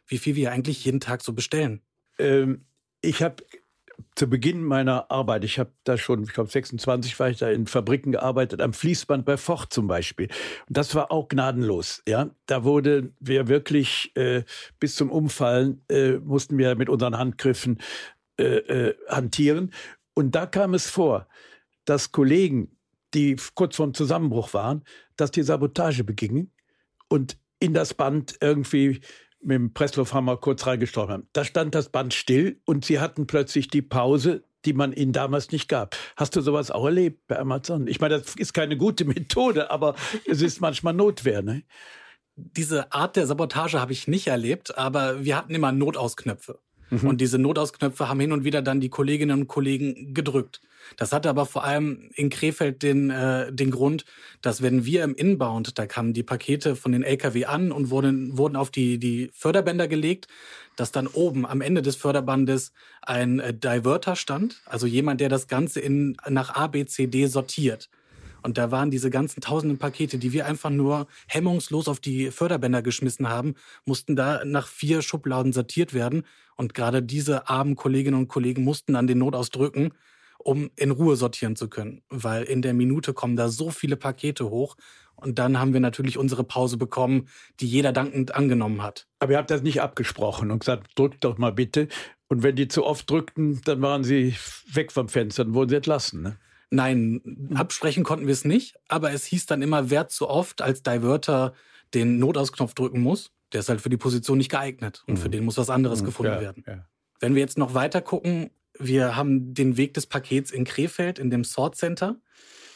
wie 0.06 0.18
viel 0.18 0.36
wir 0.36 0.52
eigentlich 0.52 0.84
jeden 0.84 1.00
Tag 1.00 1.22
so 1.22 1.34
bestellen. 1.34 1.82
Ähm, 2.18 2.64
ich 3.02 3.22
habe 3.22 3.44
zu 4.14 4.28
Beginn 4.28 4.64
meiner 4.64 5.10
Arbeit, 5.10 5.44
ich 5.44 5.58
habe 5.58 5.72
da 5.84 5.96
schon, 5.96 6.24
ich 6.24 6.32
glaube 6.32 6.50
26 6.50 7.18
war 7.18 7.30
ich 7.30 7.38
da 7.38 7.50
in 7.50 7.66
Fabriken 7.66 8.12
gearbeitet, 8.12 8.60
am 8.60 8.72
Fließband 8.72 9.24
bei 9.24 9.36
Ford 9.36 9.72
zum 9.72 9.86
Beispiel. 9.86 10.28
Und 10.68 10.76
das 10.76 10.94
war 10.94 11.12
auch 11.12 11.28
gnadenlos. 11.28 12.02
Ja, 12.06 12.30
da 12.46 12.64
wurde 12.64 13.12
wir 13.20 13.48
wirklich 13.48 14.14
äh, 14.16 14.44
bis 14.80 14.96
zum 14.96 15.10
Umfallen 15.10 15.82
äh, 15.88 16.12
mussten 16.18 16.58
wir 16.58 16.74
mit 16.74 16.88
unseren 16.88 17.16
Handgriffen 17.16 17.78
äh, 18.38 18.44
äh, 18.44 18.94
hantieren. 19.08 19.72
Und 20.14 20.34
da 20.34 20.46
kam 20.46 20.74
es 20.74 20.90
vor, 20.90 21.28
dass 21.84 22.12
Kollegen, 22.12 22.76
die 23.14 23.36
kurz 23.54 23.76
vorm 23.76 23.94
Zusammenbruch 23.94 24.52
waren, 24.52 24.84
dass 25.16 25.30
die 25.30 25.42
Sabotage 25.42 26.04
begingen 26.04 26.52
und 27.08 27.38
in 27.60 27.74
das 27.74 27.94
Band 27.94 28.36
irgendwie 28.40 29.00
mit 29.40 29.54
dem 29.54 29.72
Presslufthammer 29.72 30.36
kurz 30.36 30.66
reingestorben 30.66 31.12
haben. 31.12 31.28
Da 31.32 31.44
stand 31.44 31.74
das 31.74 31.88
Band 31.88 32.14
still 32.14 32.60
und 32.64 32.84
sie 32.84 33.00
hatten 33.00 33.26
plötzlich 33.26 33.68
die 33.68 33.82
Pause, 33.82 34.44
die 34.64 34.72
man 34.72 34.92
ihnen 34.92 35.12
damals 35.12 35.52
nicht 35.52 35.68
gab. 35.68 35.96
Hast 36.16 36.34
du 36.36 36.40
sowas 36.40 36.70
auch 36.70 36.84
erlebt 36.84 37.26
bei 37.28 37.38
Amazon? 37.38 37.86
Ich 37.86 38.00
meine, 38.00 38.18
das 38.18 38.34
ist 38.36 38.52
keine 38.52 38.76
gute 38.76 39.04
Methode, 39.06 39.70
aber 39.70 39.94
es 40.26 40.42
ist 40.42 40.60
manchmal 40.60 40.94
Notwehr. 40.94 41.42
Ne? 41.42 41.62
Diese 42.36 42.92
Art 42.92 43.16
der 43.16 43.26
Sabotage 43.26 43.80
habe 43.80 43.92
ich 43.92 44.08
nicht 44.08 44.26
erlebt, 44.26 44.76
aber 44.76 45.24
wir 45.24 45.36
hatten 45.36 45.54
immer 45.54 45.72
Notausknöpfe. 45.72 46.60
Mhm. 46.90 47.08
Und 47.08 47.20
diese 47.20 47.38
Notausknöpfe 47.38 48.08
haben 48.08 48.20
hin 48.20 48.32
und 48.32 48.44
wieder 48.44 48.62
dann 48.62 48.80
die 48.80 48.88
Kolleginnen 48.88 49.40
und 49.40 49.48
Kollegen 49.48 50.14
gedrückt. 50.14 50.60
Das 50.96 51.12
hatte 51.12 51.28
aber 51.28 51.44
vor 51.46 51.64
allem 51.64 52.10
in 52.14 52.30
Krefeld 52.30 52.82
den, 52.82 53.10
äh, 53.10 53.52
den 53.52 53.70
Grund, 53.70 54.04
dass 54.40 54.62
wenn 54.62 54.84
wir 54.84 55.04
im 55.04 55.14
Inbound, 55.14 55.78
da 55.78 55.86
kamen 55.86 56.14
die 56.14 56.22
Pakete 56.22 56.76
von 56.76 56.92
den 56.92 57.02
LKW 57.02 57.44
an 57.44 57.72
und 57.72 57.90
wurden, 57.90 58.38
wurden 58.38 58.56
auf 58.56 58.70
die, 58.70 58.98
die 58.98 59.30
Förderbänder 59.34 59.88
gelegt, 59.88 60.28
dass 60.76 60.92
dann 60.92 61.06
oben 61.06 61.44
am 61.44 61.60
Ende 61.60 61.82
des 61.82 61.96
Förderbandes 61.96 62.72
ein 63.02 63.40
äh, 63.40 63.52
Diverter 63.52 64.16
stand, 64.16 64.62
also 64.64 64.86
jemand, 64.86 65.20
der 65.20 65.28
das 65.28 65.48
Ganze 65.48 65.80
in, 65.80 66.16
nach 66.28 66.54
A, 66.54 66.68
B, 66.68 66.86
C, 66.86 67.06
D 67.06 67.26
sortiert. 67.26 67.90
Und 68.42 68.58
da 68.58 68.70
waren 68.70 68.90
diese 68.90 69.10
ganzen 69.10 69.40
tausenden 69.40 69.78
Pakete, 69.78 70.18
die 70.18 70.32
wir 70.32 70.46
einfach 70.46 70.70
nur 70.70 71.06
hemmungslos 71.26 71.88
auf 71.88 72.00
die 72.00 72.30
Förderbänder 72.30 72.82
geschmissen 72.82 73.28
haben, 73.28 73.54
mussten 73.84 74.16
da 74.16 74.44
nach 74.44 74.68
vier 74.68 75.02
Schubladen 75.02 75.52
sortiert 75.52 75.94
werden. 75.94 76.24
Und 76.56 76.74
gerade 76.74 77.02
diese 77.02 77.48
armen 77.48 77.76
Kolleginnen 77.76 78.18
und 78.18 78.28
Kollegen 78.28 78.64
mussten 78.64 78.94
dann 78.94 79.06
den 79.06 79.18
Notaus 79.18 79.50
drücken, 79.50 79.92
um 80.38 80.70
in 80.76 80.90
Ruhe 80.90 81.16
sortieren 81.16 81.56
zu 81.56 81.68
können. 81.68 82.02
Weil 82.08 82.44
in 82.44 82.62
der 82.62 82.74
Minute 82.74 83.12
kommen 83.12 83.36
da 83.36 83.48
so 83.48 83.70
viele 83.70 83.96
Pakete 83.96 84.50
hoch. 84.50 84.76
Und 85.14 85.38
dann 85.40 85.58
haben 85.58 85.72
wir 85.72 85.80
natürlich 85.80 86.16
unsere 86.16 86.44
Pause 86.44 86.76
bekommen, 86.76 87.28
die 87.58 87.66
jeder 87.66 87.92
dankend 87.92 88.36
angenommen 88.36 88.82
hat. 88.82 89.08
Aber 89.18 89.32
ihr 89.32 89.38
habt 89.38 89.50
das 89.50 89.62
nicht 89.62 89.82
abgesprochen 89.82 90.52
und 90.52 90.60
gesagt, 90.60 90.92
drückt 90.94 91.24
doch 91.24 91.38
mal 91.38 91.52
bitte. 91.52 91.88
Und 92.28 92.42
wenn 92.42 92.54
die 92.54 92.68
zu 92.68 92.84
oft 92.84 93.10
drückten, 93.10 93.60
dann 93.64 93.82
waren 93.82 94.04
sie 94.04 94.36
weg 94.72 94.92
vom 94.92 95.08
Fenster, 95.08 95.44
dann 95.44 95.54
wurden 95.54 95.70
sie 95.70 95.76
entlassen. 95.76 96.22
Ne? 96.22 96.38
Nein, 96.70 97.50
absprechen 97.54 98.04
konnten 98.04 98.26
wir 98.26 98.32
es 98.32 98.44
nicht, 98.44 98.76
aber 98.88 99.12
es 99.12 99.24
hieß 99.24 99.46
dann 99.46 99.62
immer, 99.62 99.90
wer 99.90 100.08
zu 100.08 100.28
oft 100.28 100.60
als 100.60 100.82
Diverter 100.82 101.54
den 101.94 102.18
Notausknopf 102.18 102.74
drücken 102.74 103.00
muss, 103.00 103.30
der 103.52 103.60
ist 103.60 103.68
halt 103.70 103.80
für 103.80 103.88
die 103.88 103.96
Position 103.96 104.38
nicht 104.38 104.50
geeignet 104.50 105.02
und 105.06 105.14
mhm. 105.14 105.18
für 105.18 105.30
den 105.30 105.44
muss 105.44 105.56
was 105.56 105.70
anderes 105.70 106.02
mhm. 106.02 106.06
gefunden 106.06 106.32
ja, 106.32 106.40
werden. 106.40 106.64
Ja. 106.66 106.86
Wenn 107.20 107.34
wir 107.34 107.40
jetzt 107.40 107.58
noch 107.58 107.74
weiter 107.74 108.02
gucken, 108.02 108.50
wir 108.78 109.16
haben 109.16 109.54
den 109.54 109.76
Weg 109.76 109.94
des 109.94 110.06
Pakets 110.06 110.50
in 110.50 110.64
Krefeld, 110.64 111.18
in 111.18 111.30
dem 111.30 111.44
Sort 111.44 111.76
Center. 111.76 112.16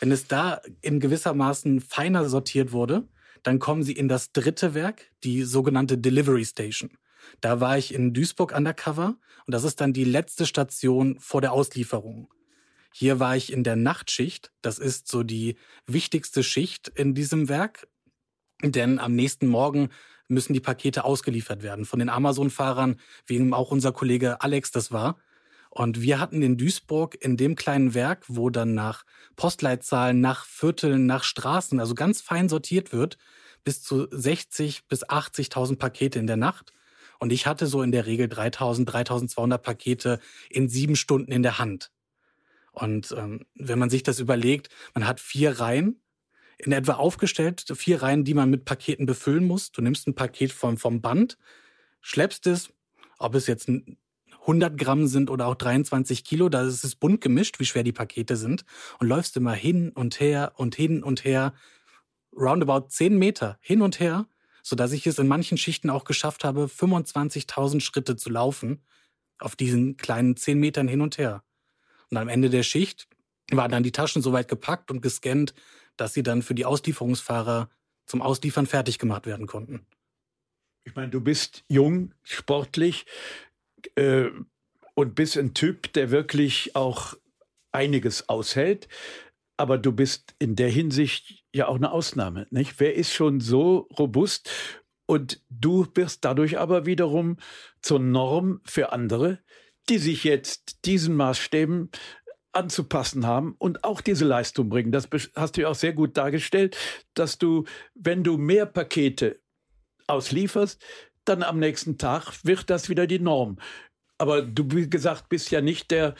Wenn 0.01 0.11
es 0.11 0.27
da 0.27 0.61
in 0.81 0.99
gewissermaßen 0.99 1.81
feiner 1.81 2.29
sortiert 2.29 2.73
wurde, 2.73 3.07
dann 3.43 3.59
kommen 3.59 3.83
sie 3.83 3.93
in 3.93 4.09
das 4.09 4.33
dritte 4.33 4.75
Werk, 4.75 5.11
die 5.23 5.43
sogenannte 5.43 5.99
Delivery 5.99 6.45
Station. 6.45 6.91
Da 7.41 7.61
war 7.61 7.79
ich 7.79 7.95
in 7.95 8.13
Duisburg 8.13 8.57
undercover 8.57 9.17
und 9.47 9.55
das 9.55 9.65
ist 9.65 9.81
dann 9.81 9.93
die 9.93 10.05
letzte 10.05 10.47
Station 10.47 11.19
vor 11.21 11.41
der 11.41 11.53
Auslieferung. 11.53 12.29
Hier 12.93 13.21
war 13.21 13.37
ich 13.37 13.53
in 13.53 13.65
der 13.65 13.77
Nachtschicht. 13.77 14.53
Das 14.61 14.79
ist 14.79 15.09
so 15.09 15.23
die 15.23 15.57
wichtigste 15.87 16.43
Schicht 16.43 16.89
in 16.89 17.15
diesem 17.15 17.49
Werk. 17.49 17.89
Denn 18.63 18.99
am 18.99 19.15
nächsten 19.15 19.49
Morgen 19.49 19.89
müssen 20.29 20.53
die 20.53 20.61
Pakete 20.61 21.05
ausgeliefert 21.05 21.63
werden 21.63 21.85
von 21.85 21.99
den 21.99 22.09
Amazon-Fahrern, 22.09 22.97
wie 23.27 23.53
auch 23.53 23.71
unser 23.71 23.93
Kollege 23.93 24.41
Alex 24.41 24.71
das 24.71 24.93
war. 24.93 25.19
Und 25.71 26.03
wir 26.03 26.21
hatten 26.21 26.43
in 26.43 26.59
Duisburg 26.59 27.17
in 27.21 27.39
dem 27.39 27.57
kleinen 27.57 27.95
Werk, 27.95 28.25
wo 28.29 28.51
dann 28.51 28.75
nach 28.75 29.05
Postleitzahlen, 29.37 30.21
nach 30.21 30.45
Vierteln, 30.45 31.07
nach 31.07 31.25
Straßen, 31.25 31.81
also 31.81 31.95
ganz 31.95 32.21
fein 32.21 32.51
sortiert 32.51 32.93
wird, 32.93 33.17
bis 33.65 33.83
zu 33.83 34.07
60 34.11 34.87
bis 34.87 35.05
80.000 35.09 35.77
Pakete 35.77 36.19
in 36.19 36.27
der 36.27 36.37
Nacht. 36.37 36.73
Und 37.19 37.33
ich 37.33 37.47
hatte 37.47 37.67
so 37.67 37.83
in 37.83 37.91
der 37.91 38.05
Regel 38.05 38.29
3000, 38.29 38.93
3200 38.93 39.63
Pakete 39.63 40.21
in 40.51 40.69
sieben 40.69 40.97
Stunden 40.97 41.33
in 41.33 41.43
der 41.43 41.59
Hand. 41.59 41.91
Und 42.73 43.15
ähm, 43.17 43.47
wenn 43.55 43.79
man 43.79 43.91
sich 43.91 44.03
das 44.03 44.19
überlegt, 44.19 44.69
man 44.95 45.07
hat 45.07 45.21
vier 45.21 45.61
Reihen 45.61 46.03
in 46.59 46.73
etwa 46.73 46.95
aufgestellt, 46.95 47.65
vier 47.75 48.03
Reihen, 48.03 48.25
die 48.25 48.35
man 48.35 48.51
mit 48.51 48.65
Paketen 48.65 49.07
befüllen 49.07 49.47
muss. 49.47 49.73
Du 49.73 49.83
nimmst 49.83 50.07
ein 50.07 50.15
Paket 50.15 50.53
vom, 50.53 50.79
vom 50.79 51.01
Band, 51.01 51.39
schleppst 52.01 52.47
es, 52.47 52.73
ob 53.19 53.35
es 53.35 53.47
jetzt 53.47 53.69
100 53.69 54.77
Gramm 54.77 55.07
sind 55.07 55.31
oder 55.31 55.47
auch 55.47 55.55
23 55.55 56.25
Kilo, 56.25 56.49
da 56.49 56.63
ist 56.63 56.85
es 56.85 56.95
bunt 56.95 57.21
gemischt, 57.21 57.61
wie 57.61 57.65
schwer 57.65 57.85
die 57.85 57.93
Pakete 57.93 58.37
sind, 58.37 58.65
und 58.99 59.07
läufst 59.09 59.37
immer 59.37 59.53
hin 59.53 59.91
und 59.91 60.21
her 60.21 60.53
und 60.57 60.75
hin 60.75 61.03
und 61.03 61.25
her, 61.25 61.55
roundabout 62.35 62.89
10 62.89 63.19
Meter 63.19 63.59
hin 63.61 63.83
und 63.83 64.01
her, 64.01 64.27
so 64.63 64.77
dass 64.77 64.93
ich 64.93 65.07
es 65.07 65.19
in 65.19 65.29
manchen 65.29 65.59
Schichten 65.59 65.91
auch 65.91 66.05
geschafft 66.05 66.45
habe, 66.45 66.65
25.000 66.65 67.81
Schritte 67.81 68.17
zu 68.17 68.31
laufen 68.31 68.83
auf 69.39 69.57
diesen 69.57 69.97
kleinen 69.97 70.37
10 70.37 70.59
Metern 70.59 70.89
hin 70.89 71.01
und 71.01 71.19
her. 71.19 71.43
Und 72.13 72.19
am 72.19 72.29
Ende 72.29 72.51
der 72.51 72.63
Schicht 72.63 73.09
waren 73.51 73.71
dann 73.71 73.83
die 73.83 73.91
Taschen 73.91 74.21
soweit 74.21 74.47
gepackt 74.47 74.91
und 74.91 75.01
gescannt, 75.01 75.55
dass 75.97 76.13
sie 76.13 76.23
dann 76.23 76.43
für 76.43 76.55
die 76.55 76.67
Auslieferungsfahrer 76.67 77.71
zum 78.05 78.21
Ausliefern 78.21 78.67
fertig 78.67 78.99
gemacht 78.99 79.25
werden 79.25 79.47
konnten. 79.47 79.87
Ich 80.85 80.95
meine, 80.95 81.09
du 81.09 81.23
bist 81.23 81.65
jung, 81.69 82.13
sportlich 82.23 83.07
äh, 83.95 84.27
und 84.95 85.15
bist 85.15 85.39
ein 85.39 85.55
Typ, 85.55 85.91
der 85.95 86.11
wirklich 86.11 86.77
auch 86.77 87.15
einiges 87.73 88.29
aushält. 88.29 88.89
Aber 89.57 89.79
du 89.79 89.93
bist 89.93 90.35
in 90.39 90.55
der 90.55 90.69
Hinsicht 90.69 91.45
ja 91.55 91.67
auch 91.69 91.77
eine 91.77 91.93
Ausnahme. 91.93 92.47
Nicht? 92.51 92.79
Wer 92.79 92.95
ist 92.95 93.15
schon 93.15 93.41
so 93.41 93.89
robust? 93.99 94.51
Und 95.07 95.41
du 95.49 95.87
wirst 95.95 96.27
dadurch 96.27 96.59
aber 96.59 96.85
wiederum 96.85 97.39
zur 97.81 98.01
Norm 98.01 98.61
für 98.65 98.93
andere, 98.93 99.39
die 99.89 99.99
sich 99.99 100.25
jetzt 100.25 100.85
diesen 100.85 101.17
Maßstäben 101.17 101.91
anzupassen 102.53 103.27
haben 103.27 103.55
und 103.59 103.85
auch 103.85 104.01
diese 104.01 104.25
Leistung 104.25 104.69
bringen. 104.69 104.93
Das 104.93 105.09
hast 105.35 105.57
du 105.57 105.63
ja 105.63 105.69
auch 105.69 105.75
sehr 105.75 105.95
gut 105.95 106.17
dargestellt, 106.17 106.77
dass 107.15 107.39
du, 107.39 107.65
wenn 107.95 108.23
du 108.23 108.37
mehr 108.37 108.67
Pakete 108.67 109.41
auslieferst, 110.07 110.81
dann 111.25 111.43
am 111.43 111.59
nächsten 111.59 111.99
Tag 111.99 112.45
wird 112.45 112.69
das 112.69 112.89
wieder 112.89 113.07
die 113.07 113.19
Norm. 113.19 113.59
Aber 114.19 114.43
du, 114.43 114.65
wie 114.73 114.89
gesagt, 114.89 115.29
bist 115.29 115.51
ja 115.51 115.61
nicht 115.61 115.91
der 115.91 116.15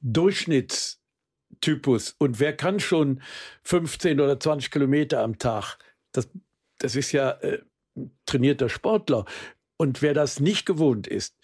Durchschnittstypus. 0.00 2.14
Und 2.18 2.40
wer 2.40 2.56
kann 2.56 2.80
schon 2.80 3.22
15 3.64 4.20
oder 4.20 4.38
20 4.38 4.70
Kilometer 4.70 5.20
am 5.20 5.38
Tag? 5.38 5.78
Das, 6.12 6.28
das 6.78 6.96
ist 6.96 7.12
ja 7.12 7.32
äh, 7.40 7.60
trainierter 8.26 8.68
Sportler. 8.68 9.24
Und 9.76 10.02
wer 10.02 10.14
das 10.14 10.40
nicht 10.40 10.66
gewohnt 10.66 11.06
ist, 11.06 11.36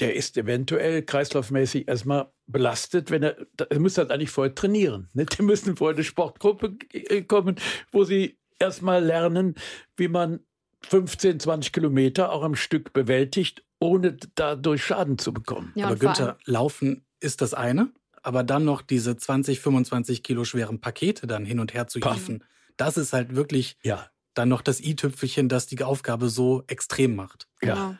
der 0.00 0.14
ist 0.14 0.36
eventuell 0.36 1.02
kreislaufmäßig 1.02 1.88
erstmal 1.88 2.32
belastet, 2.46 3.10
wenn 3.10 3.22
er, 3.22 3.36
er 3.68 3.80
muss 3.80 3.98
halt 3.98 4.10
eigentlich 4.10 4.30
vorher 4.30 4.54
trainieren. 4.54 5.08
Ne? 5.12 5.26
Die 5.38 5.42
müssen 5.42 5.76
vorher 5.76 5.96
eine 5.96 6.04
Sportgruppe 6.04 6.76
äh, 6.92 7.22
kommen, 7.22 7.56
wo 7.92 8.04
sie 8.04 8.38
erstmal 8.58 9.04
lernen, 9.04 9.54
wie 9.96 10.08
man 10.08 10.40
15, 10.82 11.40
20 11.40 11.72
Kilometer 11.72 12.32
auch 12.32 12.42
am 12.42 12.54
Stück 12.54 12.92
bewältigt, 12.92 13.64
ohne 13.78 14.16
dadurch 14.34 14.84
Schaden 14.84 15.18
zu 15.18 15.32
bekommen. 15.32 15.72
Ja, 15.74 15.86
aber 15.86 15.96
Günther, 15.96 16.38
Laufen 16.44 17.04
ist 17.20 17.40
das 17.42 17.54
eine, 17.54 17.90
aber 18.22 18.42
dann 18.44 18.64
noch 18.64 18.82
diese 18.82 19.16
20, 19.16 19.60
25 19.60 20.22
Kilo 20.22 20.44
schweren 20.44 20.80
Pakete 20.80 21.26
dann 21.26 21.44
hin 21.44 21.60
und 21.60 21.74
her 21.74 21.86
zu 21.86 22.00
hieven, 22.00 22.44
das 22.76 22.96
ist 22.96 23.12
halt 23.12 23.34
wirklich 23.34 23.78
ja. 23.82 24.06
dann 24.34 24.48
noch 24.48 24.62
das 24.62 24.80
i-Tüpfelchen, 24.80 25.48
das 25.48 25.66
die 25.66 25.82
Aufgabe 25.82 26.28
so 26.28 26.64
extrem 26.66 27.14
macht. 27.14 27.46
Ja. 27.62 27.74
Genau. 27.74 27.98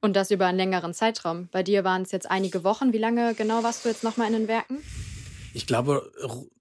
Und 0.00 0.14
das 0.14 0.30
über 0.30 0.46
einen 0.46 0.58
längeren 0.58 0.94
Zeitraum. 0.94 1.48
Bei 1.50 1.62
dir 1.62 1.84
waren 1.84 2.02
es 2.02 2.12
jetzt 2.12 2.30
einige 2.30 2.64
Wochen. 2.64 2.92
Wie 2.92 2.98
lange 2.98 3.34
genau 3.34 3.62
warst 3.62 3.84
du 3.84 3.88
jetzt 3.88 4.04
nochmal 4.04 4.28
in 4.28 4.34
den 4.34 4.48
Werken? 4.48 4.78
Ich 5.56 5.66
glaube, 5.66 6.12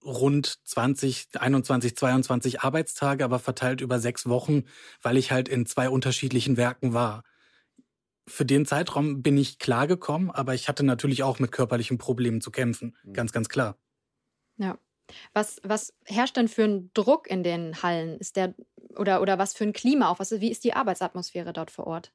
rund 0.05 0.57
20, 0.63 1.27
21, 1.37 1.97
22 1.97 2.61
Arbeitstage, 2.61 3.25
aber 3.25 3.39
verteilt 3.39 3.81
über 3.81 3.99
sechs 3.99 4.29
Wochen, 4.29 4.63
weil 5.01 5.17
ich 5.17 5.31
halt 5.31 5.49
in 5.49 5.65
zwei 5.65 5.89
unterschiedlichen 5.89 6.55
Werken 6.55 6.93
war. 6.93 7.23
Für 8.25 8.45
den 8.45 8.65
Zeitraum 8.65 9.21
bin 9.21 9.37
ich 9.37 9.59
klargekommen, 9.59 10.31
aber 10.31 10.53
ich 10.53 10.69
hatte 10.69 10.83
natürlich 10.83 11.23
auch 11.23 11.39
mit 11.39 11.51
körperlichen 11.51 11.97
Problemen 11.97 12.39
zu 12.39 12.51
kämpfen. 12.51 12.95
Mhm. 13.03 13.13
Ganz, 13.13 13.33
ganz 13.33 13.49
klar. 13.49 13.77
Ja. 14.55 14.77
Was, 15.33 15.59
was 15.63 15.93
herrscht 16.05 16.37
denn 16.37 16.47
für 16.47 16.63
ein 16.63 16.89
Druck 16.93 17.27
in 17.29 17.43
den 17.43 17.83
Hallen? 17.83 18.17
Ist 18.17 18.37
der, 18.37 18.55
oder, 18.95 19.21
oder 19.21 19.37
was 19.37 19.53
für 19.53 19.65
ein 19.65 19.73
Klima 19.73 20.09
auch? 20.09 20.19
Was, 20.19 20.31
wie 20.31 20.49
ist 20.49 20.63
die 20.63 20.73
Arbeitsatmosphäre 20.73 21.51
dort 21.51 21.69
vor 21.69 21.85
Ort? 21.85 22.13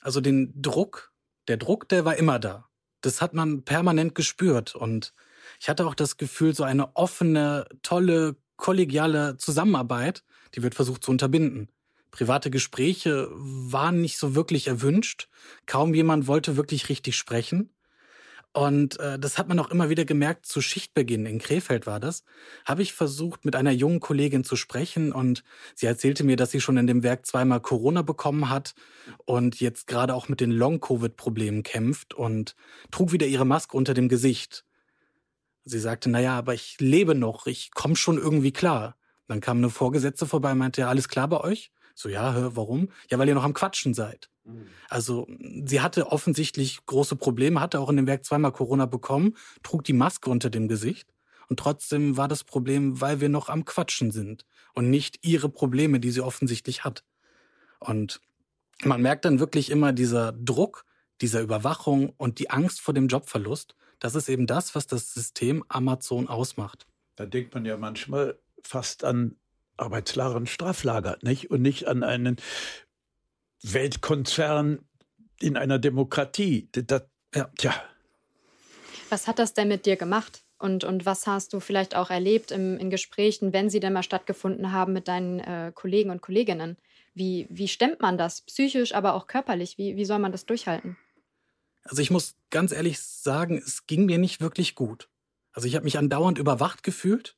Also 0.00 0.20
den 0.20 0.52
Druck, 0.60 1.12
der 1.48 1.56
Druck, 1.56 1.88
der 1.88 2.04
war 2.04 2.16
immer 2.16 2.38
da. 2.38 2.68
Das 3.00 3.20
hat 3.20 3.34
man 3.34 3.62
permanent 3.64 4.14
gespürt. 4.14 4.74
Und 4.74 5.12
ich 5.60 5.68
hatte 5.68 5.86
auch 5.86 5.94
das 5.94 6.16
Gefühl, 6.16 6.54
so 6.54 6.64
eine 6.64 6.96
offene, 6.96 7.66
tolle, 7.82 8.36
kollegiale 8.56 9.36
Zusammenarbeit, 9.36 10.24
die 10.54 10.62
wird 10.62 10.74
versucht 10.74 11.04
zu 11.04 11.10
unterbinden. 11.10 11.70
Private 12.10 12.50
Gespräche 12.50 13.28
waren 13.32 14.00
nicht 14.00 14.16
so 14.18 14.34
wirklich 14.34 14.68
erwünscht. 14.68 15.28
Kaum 15.66 15.92
jemand 15.92 16.26
wollte 16.26 16.56
wirklich 16.56 16.88
richtig 16.88 17.16
sprechen. 17.16 17.75
Und 18.56 18.98
äh, 19.00 19.18
das 19.18 19.36
hat 19.36 19.48
man 19.48 19.58
auch 19.58 19.70
immer 19.70 19.90
wieder 19.90 20.06
gemerkt, 20.06 20.46
zu 20.46 20.62
Schichtbeginn, 20.62 21.26
in 21.26 21.38
Krefeld 21.38 21.86
war 21.86 22.00
das, 22.00 22.24
habe 22.64 22.80
ich 22.80 22.94
versucht, 22.94 23.44
mit 23.44 23.54
einer 23.54 23.70
jungen 23.70 24.00
Kollegin 24.00 24.44
zu 24.44 24.56
sprechen 24.56 25.12
und 25.12 25.44
sie 25.74 25.84
erzählte 25.84 26.24
mir, 26.24 26.36
dass 26.36 26.52
sie 26.52 26.62
schon 26.62 26.78
in 26.78 26.86
dem 26.86 27.02
Werk 27.02 27.26
zweimal 27.26 27.60
Corona 27.60 28.00
bekommen 28.00 28.48
hat 28.48 28.74
und 29.26 29.60
jetzt 29.60 29.88
gerade 29.88 30.14
auch 30.14 30.30
mit 30.30 30.40
den 30.40 30.50
Long-Covid-Problemen 30.50 31.64
kämpft 31.64 32.14
und 32.14 32.56
trug 32.90 33.12
wieder 33.12 33.26
ihre 33.26 33.44
Maske 33.44 33.76
unter 33.76 33.92
dem 33.92 34.08
Gesicht. 34.08 34.64
Sie 35.64 35.78
sagte, 35.78 36.08
naja, 36.08 36.38
aber 36.38 36.54
ich 36.54 36.76
lebe 36.80 37.14
noch, 37.14 37.46
ich 37.46 37.72
komme 37.72 37.94
schon 37.94 38.16
irgendwie 38.16 38.52
klar. 38.52 38.96
Dann 39.28 39.42
kam 39.42 39.58
eine 39.58 39.68
Vorgesetzte 39.68 40.24
vorbei 40.24 40.52
und 40.52 40.58
meinte, 40.58 40.80
ja, 40.80 40.88
alles 40.88 41.10
klar 41.10 41.28
bei 41.28 41.42
euch? 41.42 41.72
So, 41.94 42.08
ja, 42.08 42.32
hör, 42.32 42.56
warum? 42.56 42.88
Ja, 43.10 43.18
weil 43.18 43.28
ihr 43.28 43.34
noch 43.34 43.44
am 43.44 43.52
Quatschen 43.52 43.92
seid. 43.92 44.30
Mhm. 44.46 44.66
Also 44.88 45.26
sie 45.64 45.80
hatte 45.80 46.10
offensichtlich 46.12 46.84
große 46.86 47.16
Probleme, 47.16 47.60
hatte 47.60 47.80
auch 47.80 47.90
in 47.90 47.96
dem 47.96 48.06
Werk 48.06 48.24
zweimal 48.24 48.52
Corona 48.52 48.86
bekommen, 48.86 49.36
trug 49.62 49.84
die 49.84 49.92
Maske 49.92 50.30
unter 50.30 50.50
dem 50.50 50.68
Gesicht 50.68 51.08
und 51.48 51.58
trotzdem 51.58 52.16
war 52.16 52.28
das 52.28 52.44
Problem, 52.44 53.00
weil 53.00 53.20
wir 53.20 53.28
noch 53.28 53.48
am 53.48 53.64
Quatschen 53.64 54.10
sind 54.10 54.44
und 54.74 54.90
nicht 54.90 55.24
ihre 55.24 55.48
Probleme, 55.48 56.00
die 56.00 56.10
sie 56.10 56.20
offensichtlich 56.20 56.84
hat. 56.84 57.04
Und 57.78 58.20
man 58.84 59.02
merkt 59.02 59.24
dann 59.24 59.40
wirklich 59.40 59.70
immer 59.70 59.92
dieser 59.92 60.32
Druck, 60.32 60.84
dieser 61.20 61.40
Überwachung 61.40 62.12
und 62.16 62.38
die 62.38 62.50
Angst 62.50 62.80
vor 62.80 62.94
dem 62.94 63.08
Jobverlust. 63.08 63.74
Das 63.98 64.14
ist 64.14 64.28
eben 64.28 64.46
das, 64.46 64.74
was 64.74 64.86
das 64.86 65.14
System 65.14 65.64
Amazon 65.68 66.28
ausmacht. 66.28 66.86
Da 67.16 67.24
denkt 67.24 67.54
man 67.54 67.64
ja 67.64 67.76
manchmal 67.78 68.38
fast 68.62 69.04
an 69.04 69.36
Arbeitslager 69.78 70.36
und 70.36 70.48
Straflager, 70.48 71.18
nicht? 71.22 71.50
Und 71.50 71.62
nicht 71.62 71.86
an 71.86 72.02
einen 72.02 72.36
Weltkonzern 73.62 74.80
in 75.40 75.56
einer 75.56 75.78
Demokratie. 75.78 76.68
Das, 76.72 77.02
ja, 77.34 77.50
tja. 77.58 77.74
Was 79.10 79.26
hat 79.26 79.38
das 79.38 79.54
denn 79.54 79.68
mit 79.68 79.86
dir 79.86 79.96
gemacht? 79.96 80.42
Und, 80.58 80.84
und 80.84 81.04
was 81.04 81.26
hast 81.26 81.52
du 81.52 81.60
vielleicht 81.60 81.94
auch 81.94 82.10
erlebt 82.10 82.50
im, 82.50 82.78
in 82.78 82.88
Gesprächen, 82.88 83.52
wenn 83.52 83.68
sie 83.68 83.80
denn 83.80 83.92
mal 83.92 84.02
stattgefunden 84.02 84.72
haben 84.72 84.92
mit 84.94 85.06
deinen 85.06 85.40
äh, 85.40 85.70
Kollegen 85.74 86.10
und 86.10 86.22
Kolleginnen? 86.22 86.78
Wie, 87.14 87.46
wie 87.50 87.68
stemmt 87.68 88.00
man 88.00 88.16
das 88.16 88.42
psychisch, 88.42 88.94
aber 88.94 89.14
auch 89.14 89.26
körperlich? 89.26 89.76
Wie, 89.78 89.96
wie 89.96 90.04
soll 90.04 90.18
man 90.18 90.32
das 90.32 90.46
durchhalten? 90.46 90.96
Also 91.84 92.02
ich 92.02 92.10
muss 92.10 92.34
ganz 92.50 92.72
ehrlich 92.72 93.00
sagen, 93.00 93.58
es 93.58 93.86
ging 93.86 94.06
mir 94.06 94.18
nicht 94.18 94.40
wirklich 94.40 94.74
gut. 94.74 95.08
Also 95.52 95.68
ich 95.68 95.74
habe 95.74 95.84
mich 95.84 95.98
andauernd 95.98 96.38
überwacht 96.38 96.82
gefühlt 96.82 97.36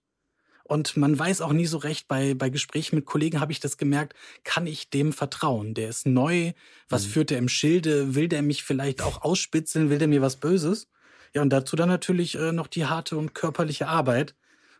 und 0.68 0.98
man 0.98 1.18
weiß 1.18 1.40
auch 1.40 1.54
nie 1.54 1.64
so 1.64 1.78
recht, 1.78 2.08
bei, 2.08 2.34
bei 2.34 2.50
Gesprächen 2.50 2.96
mit 2.96 3.06
Kollegen 3.06 3.40
habe 3.40 3.52
ich 3.52 3.58
das 3.58 3.78
gemerkt, 3.78 4.14
kann 4.44 4.66
ich 4.66 4.90
dem 4.90 5.14
vertrauen? 5.14 5.72
Der 5.72 5.88
ist 5.88 6.06
neu, 6.06 6.52
was 6.90 7.06
mhm. 7.06 7.10
führt 7.10 7.30
er 7.30 7.38
im 7.38 7.48
Schilde? 7.48 8.14
Will 8.14 8.28
der 8.28 8.42
mich 8.42 8.62
vielleicht 8.62 9.00
auch 9.00 9.22
ausspitzeln? 9.22 9.88
Will 9.88 9.98
der 9.98 10.08
mir 10.08 10.20
was 10.20 10.36
Böses? 10.36 10.86
Ja, 11.32 11.40
und 11.40 11.50
dazu 11.50 11.74
dann 11.74 11.88
natürlich 11.88 12.34
äh, 12.34 12.52
noch 12.52 12.66
die 12.66 12.84
harte 12.84 13.16
und 13.16 13.34
körperliche 13.34 13.88
Arbeit. 13.88 14.34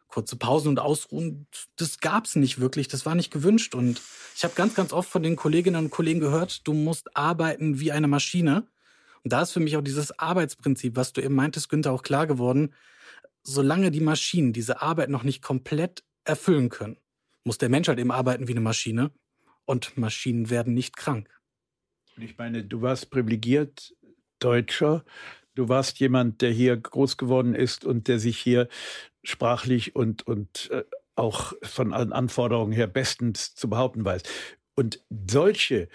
Kurze 0.09 0.37
Pausen 0.37 0.68
und 0.68 0.79
Ausruhen, 0.79 1.46
das 1.77 2.01
gab's 2.01 2.37
nicht 2.37 2.61
wirklich, 2.61 2.88
das 2.88 3.07
war 3.07 3.14
nicht 3.14 3.31
gewünscht. 3.31 3.74
Und 3.74 4.01
ich 4.37 4.44
habe 4.44 4.55
ganz, 4.55 4.74
ganz 4.74 4.92
oft 4.92 5.09
von 5.09 5.22
den 5.22 5.37
Kolleginnen 5.37 5.85
und 5.85 5.90
Kollegen 5.90 6.20
gehört, 6.20 6.68
du 6.68 6.74
musst 6.74 7.16
arbeiten 7.16 7.81
wie 7.81 7.92
eine 7.92 8.09
Maschine. 8.09 8.66
Und 9.24 9.33
da 9.33 9.40
ist 9.40 9.53
für 9.53 9.61
mich 9.61 9.79
auch 9.79 9.83
dieses 9.83 10.18
Arbeitsprinzip, 10.18 10.96
was 10.96 11.14
du 11.14 11.22
eben 11.22 11.35
meintest, 11.35 11.70
Günther, 11.70 11.92
auch 11.92 12.03
klar 12.03 12.27
geworden 12.27 12.74
solange 13.42 13.90
die 13.90 14.01
Maschinen 14.01 14.53
diese 14.53 14.83
Arbeit 14.83 15.11
noch 15.11 15.22
nicht 15.22 15.42
komplett 15.42 16.05
erfüllen 16.24 16.68
können, 16.68 16.98
muss 17.44 17.59
der 17.59 17.68
Mensch 17.68 17.88
halt 17.88 17.98
eben 17.98 18.11
arbeiten 18.11 18.48
wie 18.48 18.53
eine 18.53 18.61
Maschine 18.61 19.11
und 19.64 19.96
Maschinen 19.96 20.51
werden 20.51 20.74
nicht 20.74 20.96
krank. 20.96 21.29
Ich 22.16 22.37
meine, 22.37 22.64
du 22.64 22.83
warst 22.83 23.11
privilegiert 23.11 23.94
Deutscher. 24.40 25.05
Du 25.55 25.68
warst 25.68 25.98
jemand, 25.98 26.42
der 26.42 26.51
hier 26.51 26.77
groß 26.77 27.16
geworden 27.16 27.55
ist 27.55 27.85
und 27.85 28.09
der 28.09 28.18
sich 28.18 28.38
hier 28.38 28.68
sprachlich 29.22 29.94
und, 29.96 30.27
und 30.27 30.70
äh, 30.70 30.85
auch 31.16 31.53
von 31.62 31.92
allen 31.92 32.12
Anforderungen 32.12 32.72
her 32.72 32.87
bestens 32.87 33.55
zu 33.55 33.68
behaupten 33.68 34.05
weiß. 34.05 34.22
Und 34.74 35.05
solche 35.11 35.88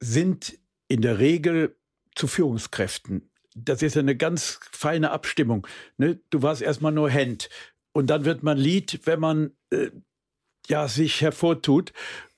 sind 0.00 0.58
in 0.88 1.00
der 1.00 1.18
Regel 1.18 1.76
zu 2.14 2.26
Führungskräften. 2.26 3.30
Das 3.54 3.82
ist 3.82 3.96
eine 3.96 4.16
ganz 4.16 4.60
feine 4.72 5.10
Abstimmung. 5.10 5.66
Ne? 5.98 6.20
Du 6.30 6.42
warst 6.42 6.62
erstmal 6.62 6.92
nur 6.92 7.10
Hand 7.10 7.48
und 7.92 8.08
dann 8.08 8.24
wird 8.24 8.42
man 8.42 8.58
Lied, 8.58 9.00
wenn 9.04 9.20
man 9.20 9.52
äh, 9.70 9.90
ja 10.68 10.88
sich 10.88 11.20
hervortut. 11.20 11.92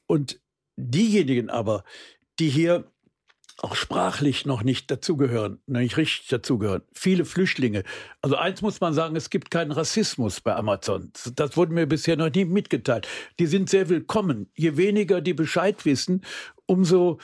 Und 0.07 0.41
diejenigen 0.77 1.51
aber, 1.51 1.85
die 2.39 2.49
hier 2.49 2.91
auch 3.59 3.77
sprachlich 3.77 4.47
noch 4.47 4.65
nicht 4.65 4.91
dazugehören, 4.91 5.61
nicht 5.67 5.97
richtig 5.97 6.29
dazugehören. 6.29 6.83
Viele 6.93 7.25
Flüchtlinge. 7.25 7.85
Also 8.21 8.37
eins 8.37 8.63
muss 8.63 8.81
man 8.81 8.93
sagen, 8.93 9.15
es 9.15 9.31
gibt 9.31 9.51
keinen 9.51 9.71
Rassismus 9.71 10.41
bei 10.41 10.55
Amazon. 10.57 11.13
Das 11.37 11.57
wurde 11.57 11.73
mir 11.73 11.87
bisher 11.87 12.17
noch 12.17 12.31
nie 12.31 12.45
mitgeteilt. 12.45 13.07
Die 13.39 13.47
sind 13.47 13.71
sehr 13.71 13.89
willkommen. 13.89 14.51
Je 14.55 14.77
weniger 14.77 15.21
die 15.21 15.35
Bescheid 15.35 15.85
wissen, 15.85 16.25
umso 16.67 17.19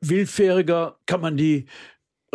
willfähriger 0.00 0.98
kann 1.06 1.20
man 1.20 1.36
die 1.36 1.66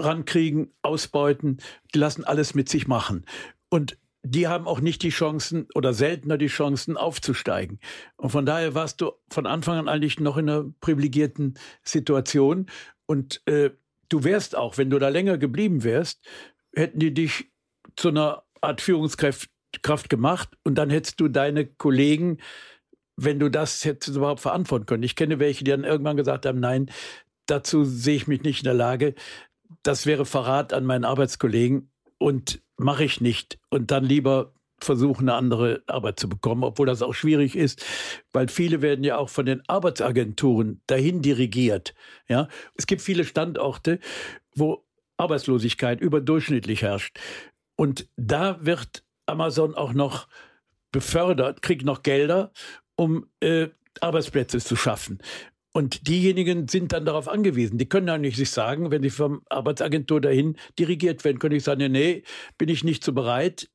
rankriegen, 0.04 0.72
ausbeuten. 0.82 1.58
Die 1.94 2.00
lassen 2.00 2.24
alles 2.24 2.56
mit 2.56 2.70
sich 2.70 2.88
machen. 2.88 3.26
Und 3.70 3.98
die 4.24 4.48
haben 4.48 4.68
auch 4.68 4.82
nicht 4.82 5.02
die 5.04 5.10
Chancen 5.10 5.68
oder 5.76 5.94
seltener 5.94 6.38
die 6.38 6.48
Chancen 6.48 6.98
aufzusteigen. 6.98 7.80
Und 8.18 8.32
von 8.32 8.46
daher 8.46 8.76
warst 8.76 9.02
du 9.02 9.12
von 9.30 9.46
Anfang 9.46 9.78
an 9.78 9.88
eigentlich 9.88 10.20
noch 10.20 10.38
in 10.38 10.50
einer 10.50 10.66
privilegierten 10.82 11.58
Situation. 11.84 12.66
Und 13.06 13.42
äh, 13.48 13.72
du 14.10 14.24
wärst 14.24 14.56
auch, 14.58 14.78
wenn 14.78 14.90
du 14.90 15.00
da 15.00 15.10
länger 15.10 15.38
geblieben 15.38 15.84
wärst, 15.84 16.28
hätten 16.76 17.00
die 17.00 17.14
dich 17.14 17.52
zu 17.96 18.10
einer 18.10 18.44
Art 18.62 18.82
Führungskraft 18.82 19.50
Kraft 19.82 20.10
gemacht 20.10 20.50
und 20.64 20.76
dann 20.76 20.90
hättest 20.90 21.20
du 21.20 21.28
deine 21.28 21.66
Kollegen, 21.66 22.38
wenn 23.16 23.40
du 23.40 23.50
das 23.50 23.86
hättest 23.86 24.18
überhaupt 24.18 24.40
verantworten 24.40 24.86
können. 24.86 25.04
Ich 25.04 25.16
kenne 25.16 25.40
welche, 25.40 25.64
die 25.64 25.72
dann 25.72 25.84
irgendwann 25.84 26.18
gesagt 26.18 26.46
haben, 26.46 26.60
nein, 26.60 26.90
dazu 27.46 27.84
sehe 27.84 28.16
ich 28.16 28.28
mich 28.28 28.44
nicht 28.44 28.60
in 28.60 28.66
der 28.66 28.74
Lage. 28.74 29.16
Das 29.84 30.06
wäre 30.06 30.26
Verrat 30.26 30.74
an 30.74 30.86
meinen 30.86 31.06
Arbeitskollegen 31.06 31.92
und 32.18 32.62
mache 32.78 33.04
ich 33.04 33.22
nicht. 33.22 33.60
Und 33.70 33.92
dann 33.92 34.04
lieber 34.04 34.54
versuchen, 34.84 35.30
eine 35.30 35.38
andere 35.38 35.84
Arbeit 35.88 36.20
zu 36.20 36.30
bekommen, 36.30 36.64
obwohl 36.64 36.86
das 36.86 37.02
auch 37.02 37.14
schwierig 37.14 37.56
ist, 37.56 37.86
weil 38.32 38.48
viele 38.48 38.82
werden 38.82 39.04
ja 39.04 39.18
auch 39.18 39.30
von 39.30 39.46
den 39.46 39.62
Arbeitsagenturen 39.68 40.82
dahin 40.88 41.22
dirigiert. 41.22 41.94
Ja, 42.28 42.48
es 42.76 42.88
gibt 42.88 43.02
viele 43.02 43.26
Standorte, 43.26 44.00
wo 44.56 44.86
Arbeitslosigkeit 45.18 46.00
überdurchschnittlich 46.02 46.82
herrscht. 46.82 47.20
Und 47.76 48.08
da 48.16 48.64
wird 48.66 49.04
Amazon 49.26 49.76
auch 49.76 49.94
noch 49.94 50.28
befördert, 50.92 51.62
kriegt 51.62 51.86
noch 51.86 52.04
Gelder, 52.04 52.52
um 52.96 53.28
äh, 53.42 53.68
Arbeitsplätze 54.02 54.60
zu 54.60 54.76
schaffen. 54.76 55.20
Und 55.72 56.08
diejenigen 56.08 56.68
sind 56.68 56.94
dann 56.94 57.06
darauf 57.06 57.28
angewiesen. 57.28 57.78
Die 57.78 57.88
können 57.88 58.08
ja 58.08 58.18
nicht 58.18 58.38
sich 58.38 58.50
sagen, 58.50 58.90
wenn 58.90 59.04
sie 59.04 59.12
vom 59.12 59.44
Arbeitsagentur 59.50 60.20
dahin 60.20 60.58
dirigiert 60.80 61.24
werden, 61.24 61.38
können 61.38 61.56
ich 61.56 61.64
sagen, 61.64 61.92
nee, 61.92 62.24
bin 62.58 62.70
ich 62.70 62.84
nicht 62.84 63.04
so 63.04 63.14
bereit. 63.14 63.70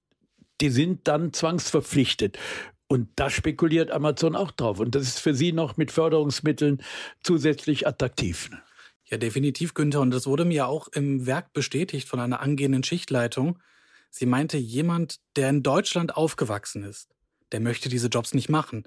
Die 0.60 0.70
sind 0.70 1.06
dann 1.06 1.32
zwangsverpflichtet. 1.32 2.38
Und 2.88 3.08
da 3.16 3.30
spekuliert 3.30 3.90
Amazon 3.90 4.36
auch 4.36 4.50
drauf. 4.50 4.80
Und 4.80 4.94
das 4.94 5.04
ist 5.04 5.20
für 5.20 5.34
sie 5.34 5.52
noch 5.52 5.76
mit 5.76 5.92
Förderungsmitteln 5.92 6.82
zusätzlich 7.22 7.86
attraktiv. 7.86 8.50
Ja, 9.04 9.16
definitiv, 9.16 9.74
Günther. 9.74 10.00
Und 10.00 10.10
das 10.10 10.26
wurde 10.26 10.44
mir 10.44 10.66
auch 10.66 10.88
im 10.88 11.26
Werk 11.26 11.52
bestätigt 11.52 12.08
von 12.08 12.20
einer 12.20 12.40
angehenden 12.40 12.82
Schichtleitung. 12.82 13.58
Sie 14.10 14.26
meinte, 14.26 14.58
jemand, 14.58 15.20
der 15.36 15.50
in 15.50 15.62
Deutschland 15.62 16.16
aufgewachsen 16.16 16.84
ist, 16.84 17.08
der 17.52 17.60
möchte 17.60 17.88
diese 17.88 18.08
Jobs 18.08 18.34
nicht 18.34 18.48
machen. 18.48 18.84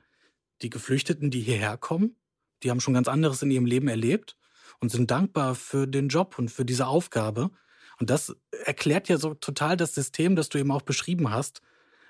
Die 0.62 0.70
Geflüchteten, 0.70 1.32
die 1.32 1.42
hierher 1.42 1.78
kommen, 1.78 2.16
die 2.64 2.70
haben 2.70 2.80
schon 2.80 2.94
ganz 2.94 3.08
anderes 3.08 3.42
in 3.42 3.52
ihrem 3.52 3.66
Leben 3.66 3.88
erlebt 3.88 4.38
und 4.80 4.92
sind 4.92 5.12
dankbar 5.12 5.56
für 5.56 5.88
den 5.88 6.10
Job 6.10 6.38
und 6.38 6.50
für 6.50 6.66
diese 6.66 6.88
Aufgabe. 6.88 7.52
Und 8.00 8.10
das 8.10 8.36
erklärt 8.66 9.10
ja 9.10 9.18
so 9.18 9.34
total 9.34 9.78
das 9.78 9.94
System, 9.94 10.36
das 10.36 10.50
du 10.50 10.58
eben 10.58 10.72
auch 10.72 10.84
beschrieben 10.84 11.32
hast. 11.32 11.62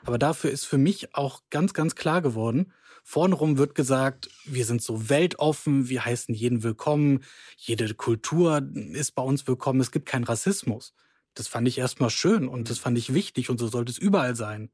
Aber 0.04 0.18
dafür 0.18 0.52
ist 0.52 0.66
für 0.66 0.78
mich 0.78 1.16
auch 1.16 1.42
ganz, 1.50 1.74
ganz 1.74 1.96
klar 1.96 2.22
geworden, 2.22 2.72
vornrum 3.04 3.58
wird 3.58 3.74
gesagt, 3.74 4.30
wir 4.46 4.66
sind 4.66 4.82
so 4.82 5.10
weltoffen, 5.10 5.90
wir 5.90 6.06
heißen 6.06 6.36
jeden 6.36 6.62
willkommen, 6.62 7.24
jede 7.56 7.94
Kultur 7.94 8.62
ist 8.94 9.16
bei 9.16 9.24
uns 9.24 9.48
willkommen, 9.48 9.80
es 9.80 9.92
gibt 9.92 10.08
keinen 10.08 10.26
Rassismus. 10.26 10.94
Das 11.34 11.48
fand 11.48 11.68
ich 11.68 11.78
erstmal 11.78 12.10
schön 12.10 12.48
und 12.48 12.70
das 12.70 12.80
fand 12.80 12.98
ich 12.98 13.14
wichtig 13.14 13.50
und 13.50 13.60
so 13.60 13.68
sollte 13.68 13.92
es 13.92 13.98
überall 13.98 14.36
sein. 14.36 14.72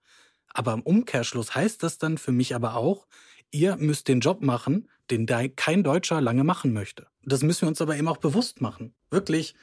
Aber 0.50 0.74
im 0.74 0.82
Umkehrschluss 0.82 1.56
heißt 1.56 1.84
das 1.84 1.98
dann 1.98 2.18
für 2.18 2.32
mich 2.32 2.56
aber 2.56 2.76
auch, 2.76 3.08
ihr 3.52 3.76
müsst 3.78 4.08
den 4.08 4.20
Job 4.20 4.42
machen, 4.42 4.90
den 5.12 5.28
kein 5.56 5.84
Deutscher 5.84 6.22
lange 6.22 6.44
machen 6.44 6.74
möchte. 6.74 7.08
Das 7.24 7.44
müssen 7.44 7.64
wir 7.64 7.68
uns 7.70 7.82
aber 7.82 7.98
eben 7.98 8.08
auch 8.08 8.18
bewusst 8.18 8.62
machen. 8.62 8.96
Wirklich. 9.10 9.56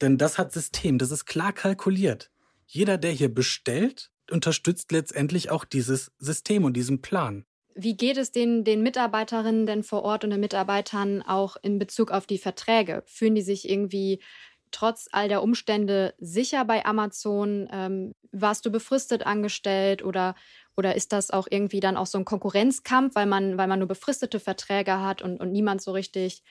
Denn 0.00 0.18
das 0.18 0.38
hat 0.38 0.52
System, 0.52 0.98
das 0.98 1.10
ist 1.10 1.26
klar 1.26 1.52
kalkuliert. 1.52 2.30
Jeder, 2.66 2.98
der 2.98 3.12
hier 3.12 3.32
bestellt, 3.32 4.10
unterstützt 4.30 4.92
letztendlich 4.92 5.50
auch 5.50 5.64
dieses 5.64 6.12
System 6.18 6.64
und 6.64 6.74
diesen 6.74 7.02
Plan. 7.02 7.44
Wie 7.74 7.96
geht 7.96 8.16
es 8.16 8.32
den, 8.32 8.64
den 8.64 8.82
Mitarbeiterinnen 8.82 9.66
denn 9.66 9.82
vor 9.82 10.02
Ort 10.02 10.24
und 10.24 10.30
den 10.30 10.40
Mitarbeitern 10.40 11.22
auch 11.22 11.56
in 11.62 11.78
Bezug 11.78 12.10
auf 12.10 12.26
die 12.26 12.38
Verträge? 12.38 13.02
Fühlen 13.06 13.34
die 13.34 13.42
sich 13.42 13.68
irgendwie 13.68 14.20
trotz 14.70 15.08
all 15.12 15.28
der 15.28 15.42
Umstände 15.42 16.14
sicher 16.18 16.64
bei 16.64 16.84
Amazon? 16.84 17.68
Ähm, 17.72 18.14
warst 18.32 18.64
du 18.66 18.70
befristet 18.70 19.24
angestellt 19.26 20.04
oder 20.04 20.34
oder 20.76 20.94
ist 20.96 21.12
das 21.12 21.30
auch 21.30 21.46
irgendwie 21.50 21.80
dann 21.80 21.96
auch 21.96 22.06
so 22.06 22.18
ein 22.18 22.24
Konkurrenzkampf, 22.24 23.14
weil 23.14 23.26
man, 23.26 23.58
weil 23.58 23.68
man 23.68 23.78
nur 23.78 23.88
befristete 23.88 24.40
Verträge 24.40 25.00
hat 25.00 25.22
und, 25.22 25.40
und 25.40 25.52
niemand 25.52 25.82
so 25.82 25.92
richtig 25.92 26.42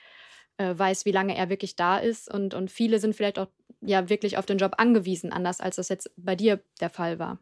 äh, 0.56 0.76
weiß, 0.76 1.04
wie 1.04 1.12
lange 1.12 1.36
er 1.36 1.48
wirklich 1.48 1.76
da 1.76 1.98
ist? 1.98 2.32
Und, 2.32 2.54
und 2.54 2.70
viele 2.70 3.00
sind 3.00 3.14
vielleicht 3.16 3.38
auch 3.38 3.48
ja 3.80 4.08
wirklich 4.08 4.36
auf 4.36 4.46
den 4.46 4.58
Job 4.58 4.74
angewiesen, 4.78 5.32
anders 5.32 5.60
als 5.60 5.76
das 5.76 5.88
jetzt 5.88 6.10
bei 6.16 6.36
dir 6.36 6.62
der 6.80 6.90
Fall 6.90 7.18
war. 7.18 7.38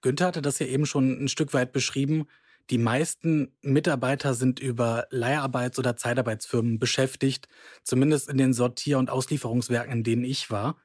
Günther 0.00 0.26
hatte 0.26 0.42
das 0.42 0.58
ja 0.58 0.66
eben 0.66 0.86
schon 0.86 1.24
ein 1.24 1.28
Stück 1.28 1.54
weit 1.54 1.72
beschrieben. 1.72 2.26
Die 2.70 2.78
meisten 2.78 3.54
Mitarbeiter 3.60 4.34
sind 4.34 4.58
über 4.58 5.06
Leiharbeits- 5.10 5.78
oder 5.78 5.96
Zeitarbeitsfirmen 5.96 6.78
beschäftigt, 6.78 7.48
zumindest 7.82 8.28
in 8.30 8.38
den 8.38 8.54
Sortier- 8.54 8.98
und 8.98 9.10
Auslieferungswerken, 9.10 9.92
in 9.92 10.02
denen 10.02 10.24
ich 10.24 10.50
war. 10.50 10.76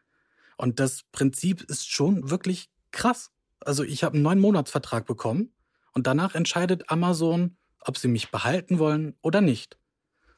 Und 0.57 0.79
das 0.79 1.03
Prinzip 1.11 1.63
ist 1.63 1.89
schon 1.89 2.29
wirklich 2.29 2.69
krass. 2.91 3.31
Also 3.59 3.83
ich 3.83 4.03
habe 4.03 4.15
einen 4.15 4.23
neun 4.23 4.39
Monatsvertrag 4.39 5.05
bekommen 5.05 5.53
und 5.93 6.07
danach 6.07 6.35
entscheidet 6.35 6.89
Amazon, 6.89 7.57
ob 7.81 7.97
sie 7.97 8.07
mich 8.07 8.31
behalten 8.31 8.79
wollen 8.79 9.15
oder 9.21 9.41
nicht. 9.41 9.77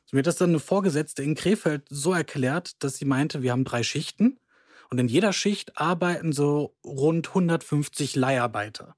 So, 0.06 0.16
mir 0.16 0.20
hat 0.20 0.28
das 0.28 0.38
dann 0.38 0.50
eine 0.50 0.60
Vorgesetzte 0.60 1.24
in 1.24 1.36
Krefeld 1.36 1.84
so 1.90 2.14
erklärt, 2.14 2.84
dass 2.84 2.98
sie 2.98 3.06
meinte, 3.06 3.42
wir 3.42 3.52
haben 3.52 3.64
drei 3.64 3.84
Schichten 3.84 4.40
und 4.90 5.00
in 5.00 5.08
jeder 5.08 5.34
Schicht 5.34 5.78
arbeiten 5.78 6.34
so 6.34 6.76
rund 6.84 7.30
150 7.30 8.16
Leiharbeiter. 8.16 8.96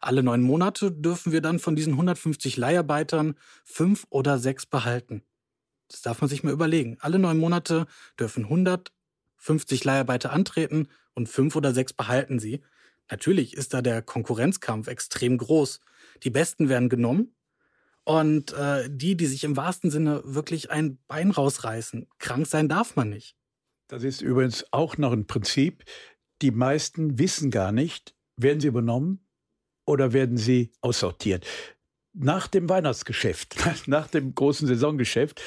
Alle 0.00 0.22
neun 0.22 0.42
Monate 0.42 0.90
dürfen 0.90 1.32
wir 1.32 1.40
dann 1.40 1.58
von 1.58 1.76
diesen 1.76 1.92
150 1.92 2.56
Leiharbeitern 2.56 3.34
fünf 3.64 4.06
oder 4.10 4.38
sechs 4.38 4.66
behalten. 4.66 5.22
Das 5.88 6.02
darf 6.02 6.20
man 6.20 6.28
sich 6.28 6.42
mal 6.42 6.52
überlegen. 6.52 6.96
Alle 7.00 7.18
neun 7.18 7.38
Monate 7.38 7.86
dürfen 8.18 8.44
150 8.44 9.84
Leiharbeiter 9.84 10.32
antreten 10.32 10.88
und 11.14 11.28
fünf 11.28 11.54
oder 11.54 11.72
sechs 11.72 11.92
behalten 11.92 12.40
sie. 12.40 12.62
Natürlich 13.12 13.54
ist 13.54 13.74
da 13.74 13.82
der 13.82 14.00
Konkurrenzkampf 14.00 14.88
extrem 14.88 15.36
groß. 15.36 15.80
Die 16.22 16.30
Besten 16.30 16.70
werden 16.70 16.88
genommen 16.88 17.34
und 18.04 18.54
äh, 18.54 18.88
die, 18.90 19.18
die 19.18 19.26
sich 19.26 19.44
im 19.44 19.54
wahrsten 19.54 19.90
Sinne 19.90 20.22
wirklich 20.24 20.70
ein 20.70 20.98
Bein 21.08 21.30
rausreißen, 21.30 22.08
krank 22.18 22.46
sein 22.46 22.70
darf 22.70 22.96
man 22.96 23.10
nicht. 23.10 23.36
Das 23.88 24.02
ist 24.02 24.22
übrigens 24.22 24.64
auch 24.72 24.96
noch 24.96 25.12
ein 25.12 25.26
Prinzip. 25.26 25.84
Die 26.40 26.52
meisten 26.52 27.18
wissen 27.18 27.50
gar 27.50 27.70
nicht, 27.70 28.14
werden 28.38 28.60
sie 28.60 28.68
übernommen 28.68 29.28
oder 29.84 30.14
werden 30.14 30.38
sie 30.38 30.72
aussortiert. 30.80 31.46
Nach 32.14 32.46
dem 32.46 32.70
Weihnachtsgeschäft, 32.70 33.56
nach 33.86 34.08
dem 34.08 34.34
großen 34.34 34.66
Saisongeschäft 34.66 35.42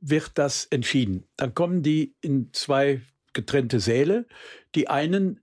wird 0.00 0.32
das 0.34 0.64
entschieden. 0.64 1.28
Dann 1.36 1.54
kommen 1.54 1.84
die 1.84 2.16
in 2.22 2.52
zwei 2.52 3.02
getrennte 3.34 3.78
Säle. 3.78 4.26
Die 4.74 4.88
einen 4.88 5.40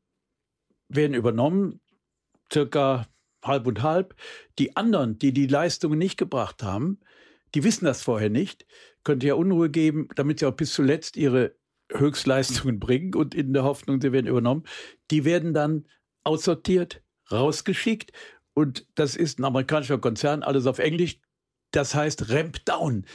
werden 0.90 1.14
übernommen, 1.14 1.80
circa 2.52 3.08
halb 3.44 3.68
und 3.68 3.84
halb. 3.84 4.16
Die 4.60 4.76
anderen, 4.76 5.18
die 5.20 5.34
die 5.34 5.48
Leistungen 5.48 6.00
nicht 6.00 6.18
gebracht 6.18 6.64
haben, 6.64 7.00
die 7.54 7.64
wissen 7.64 7.86
das 7.86 8.02
vorher 8.02 8.30
nicht, 8.30 8.66
könnte 9.04 9.28
ja 9.28 9.36
Unruhe 9.36 9.70
geben, 9.70 10.10
damit 10.16 10.40
sie 10.40 10.46
auch 10.46 10.56
bis 10.56 10.74
zuletzt 10.74 11.16
ihre 11.16 11.56
Höchstleistungen 11.92 12.80
bringen 12.80 13.14
und 13.16 13.36
in 13.36 13.54
der 13.54 13.64
Hoffnung, 13.64 14.02
sie 14.02 14.12
werden 14.12 14.28
übernommen. 14.28 14.64
Die 15.12 15.24
werden 15.24 15.54
dann 15.54 15.88
aussortiert 16.24 17.02
rausgeschickt 17.32 18.12
und 18.54 18.88
das 18.96 19.16
ist 19.16 19.40
ein 19.40 19.46
amerikanischer 19.46 20.00
Konzern, 20.00 20.44
alles 20.44 20.66
auf 20.66 20.80
Englisch. 20.80 21.20
Das 21.72 21.94
heißt 21.94 22.30
Ramp 22.30 22.64
Down 22.66 23.06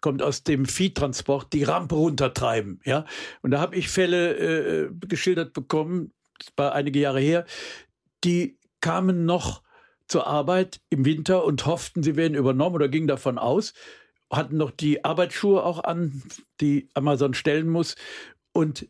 kommt 0.00 0.22
aus 0.22 0.44
dem 0.44 0.66
Viehtransport, 0.66 1.52
die 1.52 1.64
Rampe 1.64 1.94
runtertreiben. 1.94 2.80
Ja? 2.84 3.06
Und 3.42 3.50
da 3.50 3.60
habe 3.60 3.76
ich 3.76 3.88
Fälle 3.88 4.36
äh, 4.36 4.90
geschildert 5.00 5.52
bekommen, 5.52 6.12
das 6.38 6.52
war 6.56 6.72
einige 6.74 7.00
Jahre 7.00 7.20
her, 7.20 7.46
die 8.24 8.58
kamen 8.80 9.24
noch 9.24 9.62
zur 10.08 10.26
Arbeit 10.26 10.80
im 10.90 11.04
Winter 11.04 11.44
und 11.44 11.66
hofften, 11.66 12.02
sie 12.02 12.16
werden 12.16 12.34
übernommen 12.34 12.76
oder 12.76 12.88
gingen 12.88 13.08
davon 13.08 13.38
aus, 13.38 13.74
hatten 14.30 14.56
noch 14.56 14.70
die 14.70 15.04
Arbeitsschuhe 15.04 15.62
auch 15.64 15.82
an, 15.84 16.22
die 16.60 16.88
Amazon 16.94 17.34
stellen 17.34 17.68
muss. 17.68 17.96
Und 18.52 18.88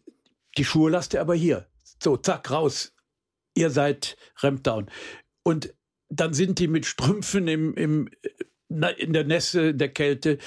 die 0.57 0.65
Schuhe 0.65 0.91
lasst 0.91 1.15
ihr 1.15 1.21
aber 1.21 1.35
hier. 1.35 1.67
So, 2.03 2.17
zack, 2.17 2.51
raus. 2.51 2.95
Ihr 3.55 3.71
seid 3.71 4.17
Rampdown. 4.39 4.91
Und 5.43 5.75
dann 6.09 6.35
sind 6.35 6.59
die 6.59 6.69
mit 6.69 6.87
Strümpfen 6.87 7.49
im, 7.49 7.75
im, 7.75 8.09
in 8.69 9.13
der 9.13 9.25
Nässe, 9.25 9.75
der 9.75 9.89
Kälte 9.89 10.39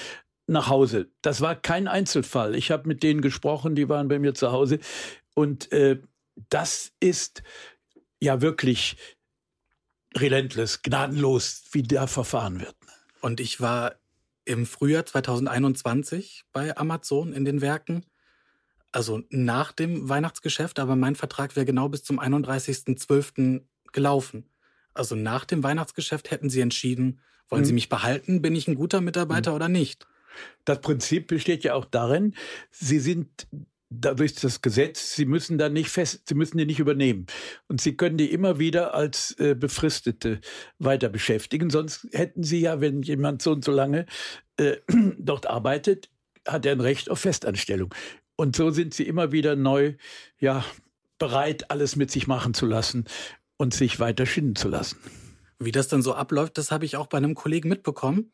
nach 0.46 0.68
Hause. 0.68 1.10
Das 1.22 1.40
war 1.40 1.54
kein 1.54 1.86
Einzelfall. 1.86 2.54
Ich 2.54 2.70
habe 2.70 2.88
mit 2.88 3.02
denen 3.02 3.20
gesprochen, 3.20 3.74
die 3.74 3.88
waren 3.88 4.08
bei 4.08 4.18
mir 4.18 4.34
zu 4.34 4.52
Hause. 4.52 4.80
Und 5.34 5.70
äh, 5.72 6.00
das 6.48 6.92
ist 7.00 7.42
ja 8.20 8.40
wirklich 8.40 8.96
relentless, 10.16 10.82
gnadenlos, 10.82 11.64
wie 11.72 11.82
da 11.82 12.06
verfahren 12.06 12.60
wird. 12.60 12.74
Und 13.20 13.40
ich 13.40 13.60
war 13.60 13.96
im 14.44 14.66
Frühjahr 14.66 15.06
2021 15.06 16.44
bei 16.52 16.76
Amazon 16.76 17.32
in 17.32 17.44
den 17.44 17.60
Werken. 17.60 18.04
Also 18.92 19.22
nach 19.30 19.70
dem 19.72 20.08
Weihnachtsgeschäft, 20.08 20.80
aber 20.80 20.96
mein 20.96 21.14
Vertrag 21.14 21.54
wäre 21.54 21.66
genau 21.66 21.88
bis 21.88 22.02
zum 22.02 22.18
31.12. 22.18 23.62
gelaufen. 23.92 24.50
Also 24.94 25.14
nach 25.14 25.44
dem 25.44 25.62
Weihnachtsgeschäft 25.62 26.32
hätten 26.32 26.50
sie 26.50 26.60
entschieden, 26.60 27.20
wollen 27.48 27.62
mhm. 27.62 27.66
sie 27.66 27.72
mich 27.74 27.88
behalten, 27.88 28.42
bin 28.42 28.56
ich 28.56 28.66
ein 28.66 28.74
guter 28.74 29.00
Mitarbeiter 29.00 29.50
mhm. 29.50 29.56
oder 29.56 29.68
nicht. 29.68 30.08
Das 30.64 30.80
Prinzip 30.80 31.28
besteht 31.28 31.62
ja 31.62 31.74
auch 31.74 31.84
darin, 31.84 32.34
sie 32.70 32.98
sind 32.98 33.46
dadurch 33.90 34.34
das 34.36 34.62
Gesetz, 34.62 35.16
sie 35.16 35.26
müssen 35.26 35.58
da 35.58 35.68
nicht 35.68 35.90
fest, 35.90 36.22
sie 36.28 36.34
müssen 36.34 36.58
die 36.58 36.64
nicht 36.64 36.78
übernehmen. 36.78 37.26
Und 37.68 37.80
sie 37.80 37.96
können 37.96 38.16
die 38.16 38.32
immer 38.32 38.58
wieder 38.58 38.94
als 38.94 39.32
äh, 39.38 39.54
Befristete 39.54 40.40
weiter 40.78 41.08
beschäftigen. 41.08 41.70
Sonst 41.70 42.06
hätten 42.12 42.44
sie 42.44 42.60
ja, 42.60 42.80
wenn 42.80 43.02
jemand 43.02 43.42
so 43.42 43.52
und 43.52 43.64
so 43.64 43.72
lange 43.72 44.06
äh, 44.56 44.76
dort 45.18 45.46
arbeitet, 45.46 46.08
hat 46.46 46.64
er 46.64 46.72
ein 46.72 46.80
Recht 46.80 47.10
auf 47.10 47.18
Festanstellung. 47.18 47.92
Und 48.36 48.56
so 48.56 48.70
sind 48.70 48.94
sie 48.94 49.06
immer 49.06 49.32
wieder 49.32 49.56
neu, 49.56 49.94
ja, 50.38 50.64
bereit, 51.18 51.70
alles 51.70 51.96
mit 51.96 52.10
sich 52.10 52.26
machen 52.26 52.54
zu 52.54 52.64
lassen 52.64 53.04
und 53.58 53.74
sich 53.74 54.00
weiter 54.00 54.24
schinden 54.24 54.56
zu 54.56 54.68
lassen. 54.68 54.96
Wie 55.58 55.72
das 55.72 55.88
dann 55.88 56.00
so 56.00 56.14
abläuft, 56.14 56.56
das 56.56 56.70
habe 56.70 56.86
ich 56.86 56.96
auch 56.96 57.08
bei 57.08 57.18
einem 57.18 57.34
Kollegen 57.34 57.68
mitbekommen. 57.68 58.32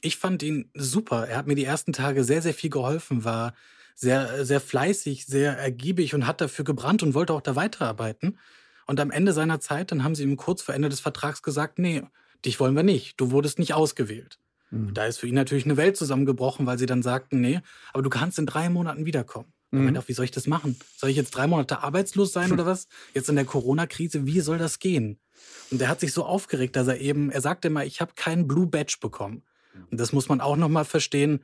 Ich 0.00 0.16
fand 0.16 0.42
ihn 0.42 0.70
super. 0.74 1.28
Er 1.28 1.36
hat 1.36 1.46
mir 1.46 1.54
die 1.54 1.64
ersten 1.64 1.92
Tage 1.92 2.24
sehr, 2.24 2.42
sehr 2.42 2.54
viel 2.54 2.70
geholfen, 2.70 3.24
war 3.24 3.54
sehr, 3.94 4.44
sehr 4.44 4.60
fleißig, 4.60 5.26
sehr 5.26 5.56
ergiebig 5.58 6.14
und 6.14 6.26
hat 6.26 6.40
dafür 6.40 6.64
gebrannt 6.64 7.02
und 7.02 7.14
wollte 7.14 7.32
auch 7.32 7.40
da 7.40 7.56
weiterarbeiten. 7.56 8.38
Und 8.86 9.00
am 9.00 9.10
Ende 9.10 9.32
seiner 9.32 9.60
Zeit, 9.60 9.92
dann 9.92 10.04
haben 10.04 10.14
sie 10.14 10.24
ihm 10.24 10.36
kurz 10.36 10.62
vor 10.62 10.74
Ende 10.74 10.88
des 10.88 11.00
Vertrags 11.00 11.42
gesagt, 11.42 11.78
nee, 11.78 12.02
dich 12.44 12.60
wollen 12.60 12.76
wir 12.76 12.82
nicht, 12.82 13.20
du 13.20 13.30
wurdest 13.30 13.58
nicht 13.58 13.74
ausgewählt. 13.74 14.38
Mhm. 14.70 14.92
Da 14.92 15.06
ist 15.06 15.18
für 15.18 15.26
ihn 15.26 15.34
natürlich 15.34 15.64
eine 15.64 15.76
Welt 15.76 15.96
zusammengebrochen, 15.96 16.66
weil 16.66 16.78
sie 16.78 16.86
dann 16.86 17.02
sagten, 17.02 17.40
nee, 17.40 17.60
aber 17.92 18.02
du 18.02 18.10
kannst 18.10 18.38
in 18.38 18.46
drei 18.46 18.68
Monaten 18.68 19.06
wiederkommen. 19.06 19.52
Mhm. 19.70 19.78
Ich 19.78 19.84
meine, 19.84 20.08
wie 20.08 20.12
soll 20.12 20.24
ich 20.24 20.30
das 20.30 20.46
machen? 20.46 20.76
Soll 20.96 21.10
ich 21.10 21.16
jetzt 21.16 21.30
drei 21.30 21.46
Monate 21.46 21.82
arbeitslos 21.82 22.32
sein 22.32 22.52
oder 22.52 22.66
was? 22.66 22.88
Jetzt 23.14 23.28
in 23.28 23.36
der 23.36 23.44
Corona-Krise, 23.44 24.26
wie 24.26 24.40
soll 24.40 24.58
das 24.58 24.78
gehen? 24.78 25.18
Und 25.70 25.80
er 25.80 25.88
hat 25.88 26.00
sich 26.00 26.12
so 26.12 26.24
aufgeregt, 26.24 26.76
dass 26.76 26.88
er 26.88 27.00
eben, 27.00 27.30
er 27.30 27.40
sagte 27.40 27.68
immer, 27.68 27.84
ich 27.84 28.00
habe 28.00 28.12
keinen 28.16 28.46
Blue 28.46 28.66
Badge 28.66 28.98
bekommen. 29.00 29.42
Und 29.90 29.98
das 29.98 30.12
muss 30.12 30.28
man 30.28 30.40
auch 30.40 30.56
nochmal 30.56 30.84
verstehen. 30.84 31.40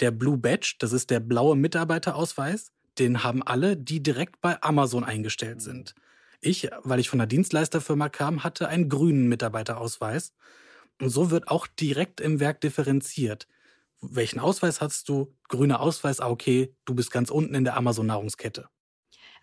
Der 0.00 0.10
Blue 0.10 0.38
Badge, 0.38 0.76
das 0.78 0.92
ist 0.92 1.10
der 1.10 1.20
blaue 1.20 1.56
Mitarbeiterausweis, 1.56 2.72
den 2.98 3.24
haben 3.24 3.42
alle, 3.42 3.76
die 3.76 4.02
direkt 4.02 4.40
bei 4.40 4.60
Amazon 4.62 5.04
eingestellt 5.04 5.62
sind. 5.62 5.94
Ich, 6.40 6.68
weil 6.82 7.00
ich 7.00 7.08
von 7.08 7.20
einer 7.20 7.26
Dienstleisterfirma 7.26 8.08
kam, 8.08 8.44
hatte 8.44 8.68
einen 8.68 8.88
grünen 8.88 9.28
Mitarbeiterausweis. 9.28 10.34
Und 11.00 11.10
so 11.10 11.30
wird 11.30 11.48
auch 11.48 11.66
direkt 11.66 12.20
im 12.20 12.40
Werk 12.40 12.60
differenziert. 12.60 13.48
Welchen 14.00 14.38
Ausweis 14.38 14.80
hast 14.80 15.08
du? 15.08 15.34
Grüner 15.48 15.80
Ausweis, 15.80 16.20
ah, 16.20 16.28
okay, 16.28 16.74
du 16.84 16.94
bist 16.94 17.10
ganz 17.10 17.30
unten 17.30 17.54
in 17.54 17.64
der 17.64 17.76
Amazon-Nahrungskette. 17.76 18.68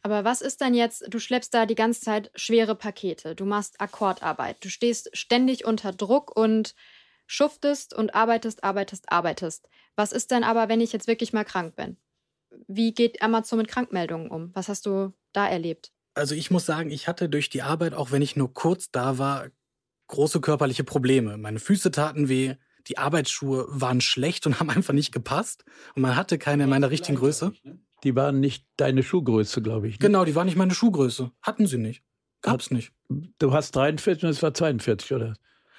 Aber 0.02 0.24
was 0.24 0.42
ist 0.42 0.62
dann 0.62 0.74
jetzt, 0.74 1.06
du 1.10 1.20
schleppst 1.20 1.54
da 1.54 1.66
die 1.66 1.76
ganze 1.76 2.02
Zeit 2.02 2.32
schwere 2.36 2.76
Pakete, 2.76 3.36
du 3.36 3.44
machst 3.44 3.82
Akkordarbeit, 3.82 4.64
du 4.64 4.70
stehst 4.70 5.10
ständig 5.18 5.66
unter 5.66 5.92
Druck 5.92 6.36
und 6.36 6.76
schuftest 7.28 7.94
und 7.94 8.16
arbeitest, 8.16 8.64
arbeitest, 8.64 9.12
arbeitest. 9.12 9.68
Was 9.96 10.12
ist 10.12 10.32
denn 10.32 10.44
aber, 10.44 10.70
wenn 10.70 10.82
ich 10.82 10.94
jetzt 10.94 11.08
wirklich 11.08 11.34
mal 11.34 11.46
krank 11.46 11.76
bin? 11.76 11.98
Wie 12.68 12.94
geht 12.94 13.22
Amazon 13.22 13.58
mit 13.58 13.68
Krankmeldungen 13.68 14.30
um? 14.30 14.52
Was 14.54 14.70
hast 14.70 14.86
du 14.86 15.14
da 15.34 15.48
erlebt? 15.48 15.92
Also 16.14 16.34
ich 16.36 16.50
muss 16.50 16.66
sagen, 16.66 16.92
ich 16.92 17.08
hatte 17.08 17.28
durch 17.28 17.50
die 17.50 17.62
Arbeit, 17.62 17.94
auch 17.94 18.12
wenn 18.12 18.22
ich 18.22 18.36
nur 18.36 18.54
kurz 18.54 18.90
da 18.92 19.18
war, 19.18 19.50
große 20.08 20.40
körperliche 20.40 20.84
Probleme. 20.84 21.38
Meine 21.38 21.60
Füße 21.60 21.92
taten 21.92 22.30
weh, 22.30 22.56
die 22.88 22.98
Arbeitsschuhe 22.98 23.66
waren 23.70 24.02
schlecht 24.02 24.46
und 24.46 24.60
haben 24.60 24.70
einfach 24.70 24.94
nicht 24.94 25.12
gepasst. 25.12 25.66
Und 25.96 26.02
man 26.02 26.16
hatte 26.16 26.38
keine 26.38 26.64
in 26.64 26.70
meiner 26.70 26.90
richtigen 26.90 27.18
Größe. 27.18 27.54
Ne? 27.64 27.80
Die 28.04 28.16
waren 28.16 28.40
nicht 28.40 28.66
deine 28.78 29.04
Schuhgröße, 29.04 29.62
glaube 29.62 29.88
ich. 29.88 30.00
Ne? 30.00 30.08
Genau, 30.08 30.26
die 30.26 30.36
waren 30.36 30.46
nicht 30.46 30.58
meine 30.58 30.74
Schuhgröße. 30.74 31.32
Hatten 31.42 31.68
sie 31.68 31.78
nicht. 31.78 32.04
Gab's 32.42 32.70
nicht. 32.70 32.92
Du 33.40 33.54
hast 33.54 33.76
43 33.76 34.24
und 34.24 34.30
es 34.30 34.44
war 34.44 34.54
42, 34.54 35.14
oder? 35.14 35.34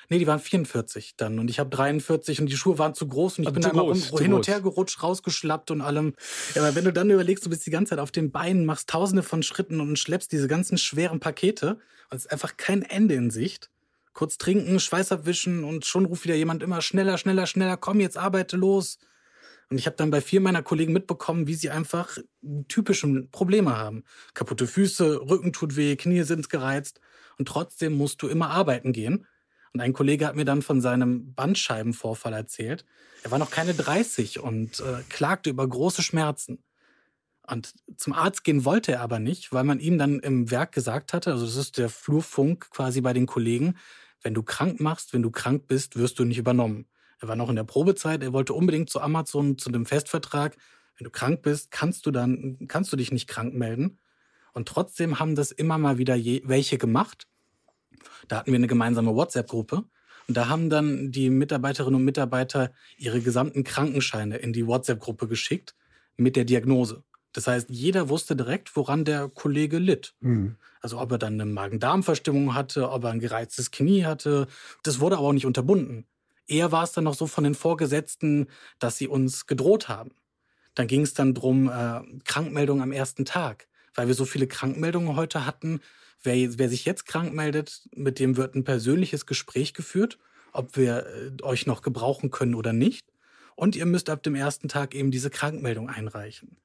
Nee, 0.08 0.18
die 0.18 0.26
waren 0.26 0.38
44 0.38 1.16
dann 1.16 1.38
und 1.38 1.50
ich 1.50 1.58
habe 1.58 1.70
43 1.70 2.40
und 2.40 2.46
die 2.46 2.56
Schuhe 2.56 2.78
waren 2.78 2.94
zu 2.94 3.08
groß 3.08 3.38
und 3.38 3.42
ich 3.42 3.48
also 3.48 3.54
bin 3.54 3.62
da 3.62 3.70
immer 3.70 3.94
hin 4.20 4.32
und 4.32 4.46
her 4.46 4.60
gerutscht, 4.60 5.02
rausgeschlappt 5.02 5.70
und 5.70 5.80
allem. 5.80 6.14
Ja, 6.54 6.62
aber 6.62 6.74
wenn 6.74 6.84
du 6.84 6.92
dann 6.92 7.10
überlegst, 7.10 7.44
du 7.44 7.50
bist 7.50 7.66
die 7.66 7.70
ganze 7.70 7.90
Zeit 7.90 7.98
auf 7.98 8.10
den 8.10 8.30
Beinen, 8.30 8.64
machst 8.66 8.88
tausende 8.88 9.22
von 9.22 9.42
Schritten 9.42 9.80
und 9.80 9.98
schleppst 9.98 10.32
diese 10.32 10.48
ganzen 10.48 10.78
schweren 10.78 11.20
Pakete 11.20 11.78
und 12.10 12.16
es 12.16 12.26
ist 12.26 12.32
einfach 12.32 12.56
kein 12.56 12.82
Ende 12.82 13.14
in 13.14 13.30
Sicht. 13.30 13.70
Kurz 14.12 14.38
trinken, 14.38 14.80
Schweiß 14.80 15.12
abwischen 15.12 15.64
und 15.64 15.84
schon 15.84 16.06
ruft 16.06 16.24
wieder 16.24 16.36
jemand 16.36 16.62
immer 16.62 16.80
schneller, 16.80 17.18
schneller, 17.18 17.46
schneller, 17.46 17.76
komm, 17.76 18.00
jetzt 18.00 18.16
arbeite 18.16 18.56
los. 18.56 18.98
Und 19.68 19.78
ich 19.78 19.86
habe 19.86 19.96
dann 19.96 20.10
bei 20.10 20.20
vier 20.20 20.40
meiner 20.40 20.62
Kollegen 20.62 20.92
mitbekommen, 20.92 21.48
wie 21.48 21.54
sie 21.54 21.70
einfach 21.70 22.16
typische 22.68 23.08
Probleme 23.32 23.76
haben. 23.76 24.04
Kaputte 24.32 24.66
Füße, 24.66 25.28
Rücken 25.28 25.52
tut 25.52 25.76
weh, 25.76 25.96
Knie 25.96 26.22
sind 26.22 26.48
gereizt. 26.48 27.00
Und 27.36 27.48
trotzdem 27.48 27.94
musst 27.94 28.22
du 28.22 28.28
immer 28.28 28.50
arbeiten 28.50 28.92
gehen. 28.92 29.26
Und 29.76 29.82
ein 29.82 29.92
Kollege 29.92 30.26
hat 30.26 30.36
mir 30.36 30.46
dann 30.46 30.62
von 30.62 30.80
seinem 30.80 31.34
Bandscheibenvorfall 31.34 32.32
erzählt. 32.32 32.86
Er 33.22 33.30
war 33.30 33.38
noch 33.38 33.50
keine 33.50 33.74
30 33.74 34.40
und 34.40 34.80
äh, 34.80 35.02
klagte 35.10 35.50
über 35.50 35.68
große 35.68 36.02
Schmerzen. 36.02 36.64
Und 37.46 37.74
zum 37.98 38.14
Arzt 38.14 38.42
gehen 38.42 38.64
wollte 38.64 38.92
er 38.92 39.02
aber 39.02 39.18
nicht, 39.18 39.52
weil 39.52 39.64
man 39.64 39.78
ihm 39.78 39.98
dann 39.98 40.18
im 40.20 40.50
Werk 40.50 40.72
gesagt 40.72 41.12
hatte, 41.12 41.30
also 41.30 41.44
das 41.44 41.56
ist 41.56 41.76
der 41.76 41.90
Flurfunk 41.90 42.70
quasi 42.70 43.02
bei 43.02 43.12
den 43.12 43.26
Kollegen, 43.26 43.76
wenn 44.22 44.32
du 44.32 44.42
krank 44.42 44.80
machst, 44.80 45.12
wenn 45.12 45.20
du 45.20 45.30
krank 45.30 45.66
bist, 45.68 45.96
wirst 45.96 46.18
du 46.18 46.24
nicht 46.24 46.38
übernommen. 46.38 46.86
Er 47.20 47.28
war 47.28 47.36
noch 47.36 47.50
in 47.50 47.56
der 47.56 47.64
Probezeit, 47.64 48.22
er 48.22 48.32
wollte 48.32 48.54
unbedingt 48.54 48.88
zu 48.88 49.02
Amazon, 49.02 49.58
zu 49.58 49.70
dem 49.70 49.84
Festvertrag. 49.84 50.56
Wenn 50.96 51.04
du 51.04 51.10
krank 51.10 51.42
bist, 51.42 51.70
kannst 51.70 52.06
du 52.06 52.12
dann, 52.12 52.66
kannst 52.66 52.94
du 52.94 52.96
dich 52.96 53.12
nicht 53.12 53.28
krank 53.28 53.52
melden. 53.52 53.98
Und 54.54 54.68
trotzdem 54.68 55.18
haben 55.18 55.34
das 55.34 55.52
immer 55.52 55.76
mal 55.76 55.98
wieder 55.98 56.14
je, 56.14 56.40
welche 56.46 56.78
gemacht. 56.78 57.28
Da 58.28 58.38
hatten 58.38 58.52
wir 58.52 58.56
eine 58.56 58.66
gemeinsame 58.66 59.14
WhatsApp-Gruppe. 59.14 59.84
Und 60.28 60.36
da 60.36 60.48
haben 60.48 60.70
dann 60.70 61.12
die 61.12 61.30
Mitarbeiterinnen 61.30 62.00
und 62.00 62.04
Mitarbeiter 62.04 62.72
ihre 62.96 63.20
gesamten 63.20 63.64
Krankenscheine 63.64 64.36
in 64.36 64.52
die 64.52 64.66
WhatsApp-Gruppe 64.66 65.28
geschickt 65.28 65.74
mit 66.16 66.36
der 66.36 66.44
Diagnose. 66.44 67.04
Das 67.32 67.46
heißt, 67.46 67.68
jeder 67.70 68.08
wusste 68.08 68.34
direkt, 68.34 68.74
woran 68.76 69.04
der 69.04 69.28
Kollege 69.28 69.78
litt. 69.78 70.14
Mhm. 70.20 70.56
Also 70.80 70.98
ob 70.98 71.12
er 71.12 71.18
dann 71.18 71.34
eine 71.34 71.44
Magen-Darm-Verstimmung 71.44 72.54
hatte, 72.54 72.90
ob 72.90 73.04
er 73.04 73.10
ein 73.10 73.20
gereiztes 73.20 73.70
Knie 73.70 74.04
hatte. 74.04 74.46
Das 74.82 75.00
wurde 75.00 75.18
aber 75.18 75.26
auch 75.26 75.32
nicht 75.32 75.46
unterbunden. 75.46 76.06
Eher 76.46 76.72
war 76.72 76.84
es 76.84 76.92
dann 76.92 77.04
noch 77.04 77.14
so 77.14 77.26
von 77.26 77.44
den 77.44 77.54
Vorgesetzten, 77.54 78.46
dass 78.78 78.96
sie 78.96 79.08
uns 79.08 79.46
gedroht 79.46 79.88
haben. 79.88 80.12
Dann 80.74 80.86
ging 80.86 81.02
es 81.02 81.12
dann 81.12 81.34
drum 81.34 81.68
äh, 81.68 82.00
Krankmeldung 82.24 82.82
am 82.82 82.92
ersten 82.92 83.24
Tag. 83.24 83.68
Weil 83.94 84.08
wir 84.08 84.14
so 84.14 84.24
viele 84.24 84.46
Krankmeldungen 84.46 85.16
heute 85.16 85.46
hatten, 85.46 85.80
Wer, 86.26 86.58
wer 86.58 86.68
sich 86.68 86.84
jetzt 86.84 87.06
krank 87.06 87.32
meldet, 87.32 87.88
mit 87.94 88.18
dem 88.18 88.36
wird 88.36 88.56
ein 88.56 88.64
persönliches 88.64 89.26
Gespräch 89.26 89.74
geführt, 89.74 90.18
ob 90.52 90.76
wir 90.76 91.06
äh, 91.06 91.42
euch 91.42 91.66
noch 91.66 91.82
gebrauchen 91.82 92.30
können 92.30 92.56
oder 92.56 92.72
nicht. 92.72 93.06
Und 93.54 93.76
ihr 93.76 93.86
müsst 93.86 94.10
ab 94.10 94.24
dem 94.24 94.34
ersten 94.34 94.68
Tag 94.68 94.94
eben 94.94 95.12
diese 95.12 95.30
Krankmeldung 95.30 95.88
einreichen. 95.88 96.56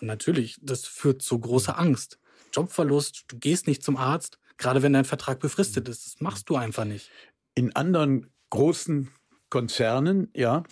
Und 0.00 0.08
natürlich, 0.08 0.58
das 0.60 0.84
führt 0.84 1.22
zu 1.22 1.38
großer 1.38 1.78
Angst. 1.78 2.18
Jobverlust, 2.52 3.24
du 3.28 3.38
gehst 3.38 3.68
nicht 3.68 3.84
zum 3.84 3.96
Arzt, 3.96 4.38
gerade 4.56 4.82
wenn 4.82 4.92
dein 4.92 5.04
Vertrag 5.04 5.38
befristet 5.38 5.88
ist. 5.88 6.06
Das 6.06 6.20
machst 6.20 6.50
du 6.50 6.56
einfach 6.56 6.84
nicht. 6.84 7.10
In 7.54 7.74
anderen 7.76 8.30
großen 8.50 9.10
Konzernen, 9.48 10.28
ja, 10.34 10.64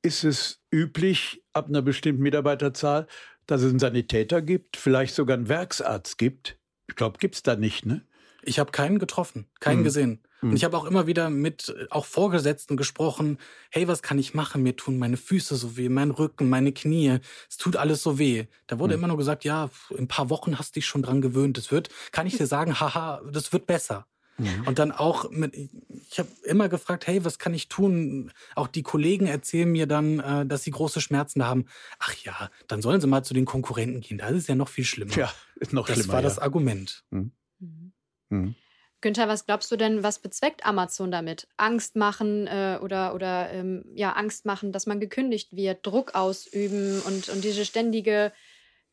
ist 0.00 0.24
es 0.24 0.60
üblich, 0.72 1.42
ab 1.52 1.68
einer 1.68 1.82
bestimmten 1.82 2.22
Mitarbeiterzahl, 2.22 3.06
dass 3.46 3.60
es 3.60 3.70
einen 3.70 3.78
Sanitäter 3.78 4.40
gibt, 4.40 4.78
vielleicht 4.78 5.14
sogar 5.14 5.36
einen 5.36 5.48
Werksarzt 5.48 6.16
gibt, 6.16 6.56
ich 6.88 6.96
glaube, 6.96 7.18
gibt 7.18 7.34
es 7.34 7.42
da 7.42 7.56
nicht, 7.56 7.86
ne? 7.86 8.04
Ich 8.44 8.58
habe 8.58 8.72
keinen 8.72 8.98
getroffen, 8.98 9.46
keinen 9.60 9.80
mhm. 9.80 9.84
gesehen. 9.84 10.20
Und 10.42 10.50
mhm. 10.50 10.56
ich 10.56 10.64
habe 10.64 10.76
auch 10.76 10.84
immer 10.84 11.06
wieder 11.06 11.30
mit 11.30 11.68
äh, 11.68 11.86
auch 11.90 12.04
Vorgesetzten 12.04 12.76
gesprochen. 12.76 13.38
Hey, 13.70 13.86
was 13.86 14.02
kann 14.02 14.18
ich 14.18 14.34
machen? 14.34 14.62
Mir 14.62 14.76
tun 14.76 14.98
meine 14.98 15.16
Füße 15.16 15.54
so 15.54 15.76
weh, 15.76 15.88
mein 15.88 16.10
Rücken, 16.10 16.48
meine 16.48 16.72
Knie. 16.72 17.20
Es 17.48 17.56
tut 17.56 17.76
alles 17.76 18.02
so 18.02 18.18
weh. 18.18 18.46
Da 18.66 18.78
wurde 18.80 18.96
mhm. 18.96 19.00
immer 19.00 19.08
nur 19.08 19.18
gesagt, 19.18 19.44
ja, 19.44 19.70
in 19.90 20.00
ein 20.00 20.08
paar 20.08 20.30
Wochen 20.30 20.58
hast 20.58 20.74
du 20.74 20.80
dich 20.80 20.86
schon 20.86 21.02
dran 21.02 21.20
gewöhnt. 21.20 21.56
Das 21.56 21.70
wird, 21.70 21.90
kann 22.10 22.26
ich 22.26 22.36
dir 22.36 22.46
sagen, 22.46 22.80
haha, 22.80 23.22
das 23.30 23.52
wird 23.52 23.66
besser. 23.66 24.06
Mhm. 24.42 24.66
Und 24.66 24.78
dann 24.78 24.92
auch 24.92 25.30
mit, 25.30 25.54
ich 25.54 26.18
habe 26.18 26.28
immer 26.44 26.68
gefragt, 26.68 27.06
hey, 27.06 27.24
was 27.24 27.38
kann 27.38 27.54
ich 27.54 27.68
tun? 27.68 28.32
Auch 28.54 28.68
die 28.68 28.82
Kollegen 28.82 29.26
erzählen 29.26 29.70
mir 29.70 29.86
dann, 29.86 30.20
äh, 30.20 30.46
dass 30.46 30.62
sie 30.62 30.70
große 30.70 31.00
Schmerzen 31.00 31.44
haben. 31.44 31.66
Ach 31.98 32.14
ja, 32.14 32.50
dann 32.68 32.82
sollen 32.82 33.00
sie 33.00 33.06
mal 33.06 33.24
zu 33.24 33.34
den 33.34 33.44
Konkurrenten 33.44 34.00
gehen. 34.00 34.18
Das 34.18 34.32
ist 34.32 34.48
ja 34.48 34.54
noch 34.54 34.68
viel 34.68 34.84
schlimmer. 34.84 35.14
Ja, 35.16 35.32
ist 35.56 35.72
noch 35.72 35.86
das 35.86 35.96
schlimmer. 35.96 36.06
Das 36.06 36.12
war 36.12 36.22
ja. 36.22 36.28
das 36.28 36.38
Argument. 36.38 37.04
Mhm. 37.10 37.32
Mhm. 37.58 37.92
mhm. 38.28 38.54
Günther, 39.02 39.26
was 39.26 39.46
glaubst 39.46 39.70
du 39.72 39.76
denn, 39.76 40.04
was 40.04 40.20
bezweckt 40.20 40.64
Amazon 40.64 41.10
damit? 41.10 41.48
Angst 41.56 41.96
machen 41.96 42.46
äh, 42.46 42.78
oder, 42.80 43.16
oder 43.16 43.50
ähm, 43.50 43.84
ja, 43.94 44.12
Angst 44.12 44.46
machen, 44.46 44.70
dass 44.70 44.86
man 44.86 45.00
gekündigt 45.00 45.56
wird, 45.56 45.84
Druck 45.84 46.14
ausüben 46.14 47.02
und, 47.02 47.28
und 47.28 47.42
diese 47.42 47.64
ständige 47.64 48.32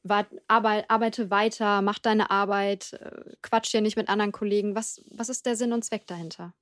arbeite 0.07 1.29
weiter, 1.29 1.81
mach 1.81 1.99
deine 1.99 2.29
Arbeit, 2.31 2.93
äh, 2.93 3.35
quatsch 3.41 3.71
hier 3.71 3.81
nicht 3.81 3.97
mit 3.97 4.09
anderen 4.09 4.31
Kollegen. 4.31 4.75
Was, 4.75 5.01
was 5.11 5.29
ist 5.29 5.45
der 5.45 5.55
Sinn 5.55 5.73
und 5.73 5.83
Zweck 5.83 6.07
dahinter? 6.07 6.53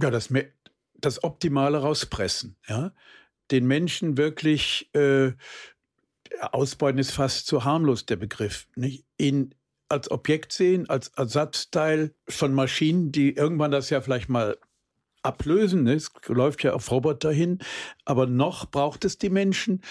Ja, 0.00 0.10
das, 0.10 0.32
das 0.94 1.24
Optimale 1.24 1.78
rauspressen. 1.78 2.56
Ja? 2.66 2.92
Den 3.50 3.66
Menschen 3.66 4.16
wirklich 4.16 4.90
äh, 4.94 5.32
ausbeuten 6.40 6.98
ist 6.98 7.12
fast 7.12 7.46
zu 7.46 7.64
harmlos 7.64 8.06
der 8.06 8.16
Begriff. 8.16 8.68
Nicht? 8.74 9.04
Ihn 9.18 9.54
als 9.88 10.10
Objekt 10.10 10.52
sehen, 10.52 10.88
als 10.88 11.08
Ersatzteil 11.08 12.12
von 12.28 12.52
Maschinen, 12.52 13.12
die 13.12 13.36
irgendwann 13.36 13.70
das 13.70 13.90
ja 13.90 14.00
vielleicht 14.00 14.28
mal 14.28 14.58
ablösen. 15.22 15.84
Ne? 15.84 15.94
Es 15.94 16.10
läuft 16.26 16.62
ja 16.64 16.72
auf 16.72 16.90
Roboter 16.90 17.30
hin. 17.30 17.58
Aber 18.04 18.26
noch 18.26 18.70
braucht 18.70 19.04
es 19.04 19.18
die 19.18 19.30
Menschen 19.30 19.82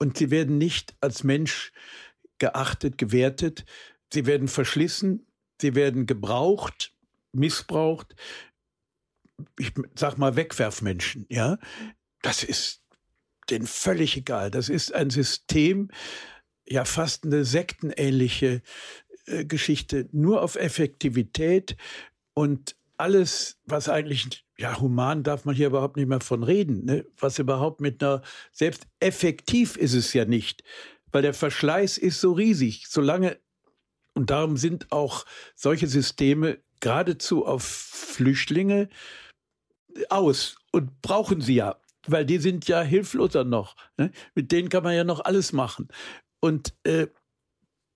und 0.00 0.18
sie 0.18 0.30
werden 0.30 0.58
nicht 0.58 0.96
als 1.00 1.22
Mensch 1.22 1.72
geachtet, 2.38 2.98
gewertet. 2.98 3.64
Sie 4.12 4.26
werden 4.26 4.48
verschlissen, 4.48 5.26
sie 5.60 5.76
werden 5.76 6.06
gebraucht, 6.06 6.92
missbraucht. 7.32 8.16
Ich 9.58 9.72
sag 9.94 10.18
mal 10.18 10.34
Wegwerfmenschen, 10.34 11.26
ja. 11.28 11.58
Das 12.22 12.42
ist 12.42 12.82
denen 13.50 13.66
völlig 13.66 14.16
egal. 14.16 14.50
Das 14.50 14.68
ist 14.68 14.92
ein 14.94 15.10
System, 15.10 15.90
ja 16.66 16.84
fast 16.84 17.24
eine 17.24 17.44
sektenähnliche 17.44 18.62
äh, 19.26 19.44
Geschichte 19.44 20.08
nur 20.12 20.42
auf 20.42 20.56
Effektivität 20.56 21.76
und 22.34 22.76
alles, 23.00 23.58
was 23.64 23.88
eigentlich, 23.88 24.44
ja, 24.58 24.80
human 24.80 25.22
darf 25.22 25.44
man 25.44 25.54
hier 25.54 25.68
überhaupt 25.68 25.96
nicht 25.96 26.08
mehr 26.08 26.20
von 26.20 26.42
reden, 26.42 26.84
ne? 26.84 27.06
was 27.18 27.38
überhaupt 27.38 27.80
mit 27.80 28.02
einer, 28.02 28.22
selbst 28.52 28.86
effektiv 29.00 29.76
ist 29.76 29.94
es 29.94 30.12
ja 30.12 30.24
nicht, 30.24 30.62
weil 31.10 31.22
der 31.22 31.34
Verschleiß 31.34 31.98
ist 31.98 32.20
so 32.20 32.32
riesig, 32.32 32.86
solange, 32.88 33.38
und 34.14 34.30
darum 34.30 34.56
sind 34.56 34.92
auch 34.92 35.24
solche 35.54 35.86
Systeme 35.86 36.58
geradezu 36.80 37.46
auf 37.46 37.62
Flüchtlinge 37.62 38.88
aus 40.08 40.56
und 40.72 41.02
brauchen 41.02 41.40
sie 41.40 41.56
ja, 41.56 41.80
weil 42.06 42.24
die 42.24 42.38
sind 42.38 42.68
ja 42.68 42.82
hilfloser 42.82 43.44
noch. 43.44 43.76
Ne? 43.96 44.10
Mit 44.34 44.52
denen 44.52 44.68
kann 44.68 44.84
man 44.84 44.94
ja 44.94 45.04
noch 45.04 45.24
alles 45.24 45.52
machen. 45.52 45.88
Und 46.40 46.74
äh, 46.84 47.08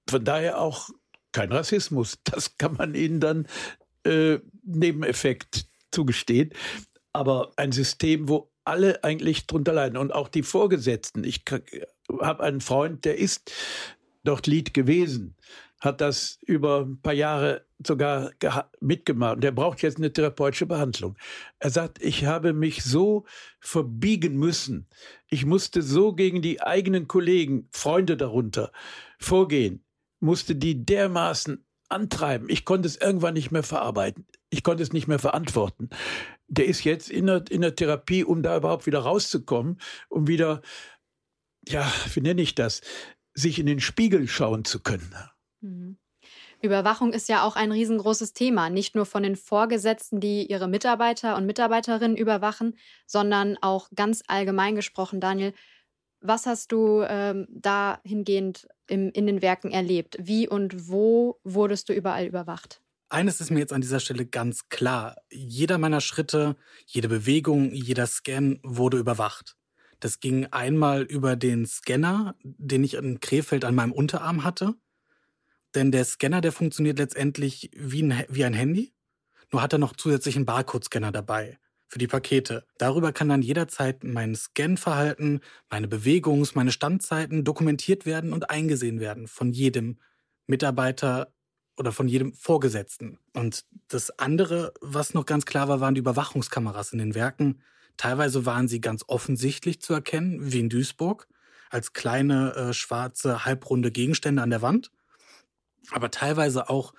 von 0.08 0.24
daher 0.24 0.60
auch 0.60 0.90
kein 1.32 1.52
Rassismus. 1.52 2.18
Das 2.24 2.56
kann 2.58 2.74
man 2.74 2.94
ihnen 2.94 3.20
dann 3.20 3.46
äh, 4.04 4.38
Nebeneffekt 4.64 5.66
zugestehen. 5.90 6.50
Aber 7.12 7.52
ein 7.56 7.72
System, 7.72 8.28
wo 8.28 8.50
alle 8.64 9.04
eigentlich 9.04 9.46
drunter 9.46 9.72
leiden 9.72 9.98
und 9.98 10.12
auch 10.12 10.28
die 10.28 10.42
Vorgesetzten. 10.42 11.24
Ich 11.24 11.44
habe 12.20 12.42
einen 12.42 12.60
Freund, 12.60 13.04
der 13.04 13.18
ist 13.18 13.52
dort 14.24 14.46
Lied 14.46 14.72
gewesen, 14.72 15.36
hat 15.80 16.00
das 16.00 16.38
über 16.46 16.80
ein 16.80 17.00
paar 17.00 17.12
Jahre 17.12 17.66
sogar 17.84 18.32
mitgemacht. 18.80 19.42
Der 19.42 19.52
braucht 19.52 19.82
jetzt 19.82 19.98
eine 19.98 20.12
therapeutische 20.12 20.66
Behandlung. 20.66 21.16
Er 21.58 21.70
sagt, 21.70 22.02
ich 22.02 22.24
habe 22.24 22.54
mich 22.54 22.82
so 22.82 23.26
verbiegen 23.60 24.36
müssen. 24.38 24.88
Ich 25.28 25.44
musste 25.44 25.82
so 25.82 26.14
gegen 26.14 26.40
die 26.40 26.62
eigenen 26.62 27.06
Kollegen, 27.06 27.68
Freunde 27.70 28.16
darunter, 28.16 28.72
vorgehen 29.18 29.84
musste 30.24 30.56
die 30.56 30.84
dermaßen 30.84 31.64
antreiben. 31.94 32.48
Ich 32.50 32.64
konnte 32.64 32.86
es 32.86 32.96
irgendwann 32.96 33.34
nicht 33.34 33.50
mehr 33.50 33.62
verarbeiten. 33.62 34.26
Ich 34.50 34.62
konnte 34.62 34.82
es 34.82 34.92
nicht 34.92 35.08
mehr 35.08 35.18
verantworten. 35.18 35.88
Der 36.48 36.66
ist 36.66 36.84
jetzt 36.84 37.10
in 37.10 37.26
der, 37.26 37.44
in 37.50 37.62
der 37.62 37.74
Therapie, 37.74 38.24
um 38.24 38.42
da 38.42 38.56
überhaupt 38.56 38.86
wieder 38.86 39.00
rauszukommen, 39.00 39.80
um 40.08 40.26
wieder, 40.26 40.60
ja, 41.66 41.90
wie 42.12 42.20
nenne 42.20 42.42
ich 42.42 42.54
das, 42.54 42.82
sich 43.32 43.58
in 43.58 43.66
den 43.66 43.80
Spiegel 43.80 44.28
schauen 44.28 44.64
zu 44.64 44.80
können. 44.80 45.14
Mhm. 45.60 45.96
Überwachung 46.64 47.12
ist 47.12 47.28
ja 47.28 47.42
auch 47.42 47.56
ein 47.56 47.72
riesengroßes 47.72 48.32
Thema, 48.32 48.70
nicht 48.70 48.94
nur 48.94 49.04
von 49.04 49.22
den 49.22 49.36
Vorgesetzten, 49.36 50.18
die 50.18 50.46
ihre 50.46 50.66
Mitarbeiter 50.66 51.36
und 51.36 51.44
Mitarbeiterinnen 51.44 52.16
überwachen, 52.16 52.76
sondern 53.06 53.58
auch 53.60 53.90
ganz 53.94 54.22
allgemein 54.26 54.74
gesprochen, 54.74 55.20
Daniel, 55.20 55.52
was 56.20 56.46
hast 56.46 56.72
du 56.72 57.02
ähm, 57.06 57.46
dahingehend 57.50 58.66
im, 58.88 59.10
in 59.10 59.26
den 59.26 59.42
Werken 59.42 59.70
erlebt? 59.70 60.16
Wie 60.20 60.48
und 60.48 60.88
wo 60.88 61.40
wurdest 61.44 61.88
du 61.88 61.92
überall 61.92 62.26
überwacht? 62.26 62.80
Eines 63.08 63.40
ist 63.40 63.50
mir 63.50 63.60
jetzt 63.60 63.72
an 63.72 63.80
dieser 63.80 64.00
Stelle 64.00 64.26
ganz 64.26 64.68
klar. 64.68 65.16
Jeder 65.30 65.78
meiner 65.78 66.00
Schritte, 66.00 66.56
jede 66.86 67.08
Bewegung, 67.08 67.72
jeder 67.72 68.06
Scan 68.06 68.58
wurde 68.62 68.98
überwacht. 68.98 69.56
Das 70.00 70.20
ging 70.20 70.46
einmal 70.46 71.02
über 71.02 71.36
den 71.36 71.66
Scanner, 71.66 72.34
den 72.42 72.82
ich 72.82 72.94
in 72.94 73.20
Krefeld 73.20 73.64
an 73.64 73.74
meinem 73.74 73.92
Unterarm 73.92 74.44
hatte. 74.44 74.74
Denn 75.74 75.92
der 75.92 76.04
Scanner, 76.04 76.40
der 76.40 76.52
funktioniert 76.52 76.98
letztendlich 76.98 77.70
wie 77.76 78.02
ein, 78.02 78.24
wie 78.28 78.44
ein 78.44 78.54
Handy, 78.54 78.94
nur 79.52 79.62
hat 79.62 79.72
er 79.72 79.78
noch 79.78 79.94
zusätzlich 79.94 80.36
einen 80.36 80.46
Barcode-Scanner 80.46 81.12
dabei 81.12 81.58
für 81.88 81.98
die 81.98 82.06
Pakete. 82.06 82.66
Darüber 82.78 83.12
kann 83.12 83.28
dann 83.28 83.42
jederzeit 83.42 84.04
mein 84.04 84.34
Scanverhalten, 84.34 85.40
meine 85.70 85.88
Bewegungs-, 85.88 86.54
meine 86.54 86.72
Standzeiten 86.72 87.44
dokumentiert 87.44 88.06
werden 88.06 88.32
und 88.32 88.50
eingesehen 88.50 89.00
werden 89.00 89.28
von 89.28 89.52
jedem 89.52 89.98
Mitarbeiter 90.46 91.32
oder 91.76 91.92
von 91.92 92.08
jedem 92.08 92.32
Vorgesetzten. 92.34 93.18
Und 93.32 93.64
das 93.88 94.18
andere, 94.18 94.72
was 94.80 95.14
noch 95.14 95.26
ganz 95.26 95.44
klar 95.44 95.68
war, 95.68 95.80
waren 95.80 95.94
die 95.94 96.00
Überwachungskameras 96.00 96.92
in 96.92 96.98
den 96.98 97.14
Werken. 97.14 97.60
Teilweise 97.96 98.46
waren 98.46 98.68
sie 98.68 98.80
ganz 98.80 99.04
offensichtlich 99.06 99.80
zu 99.80 99.92
erkennen, 99.92 100.52
wie 100.52 100.60
in 100.60 100.68
Duisburg, 100.68 101.28
als 101.70 101.92
kleine 101.92 102.54
äh, 102.54 102.72
schwarze 102.72 103.44
halbrunde 103.44 103.90
Gegenstände 103.90 104.42
an 104.42 104.50
der 104.50 104.62
Wand, 104.62 104.92
aber 105.90 106.10
teilweise 106.10 106.68
auch 106.68 106.94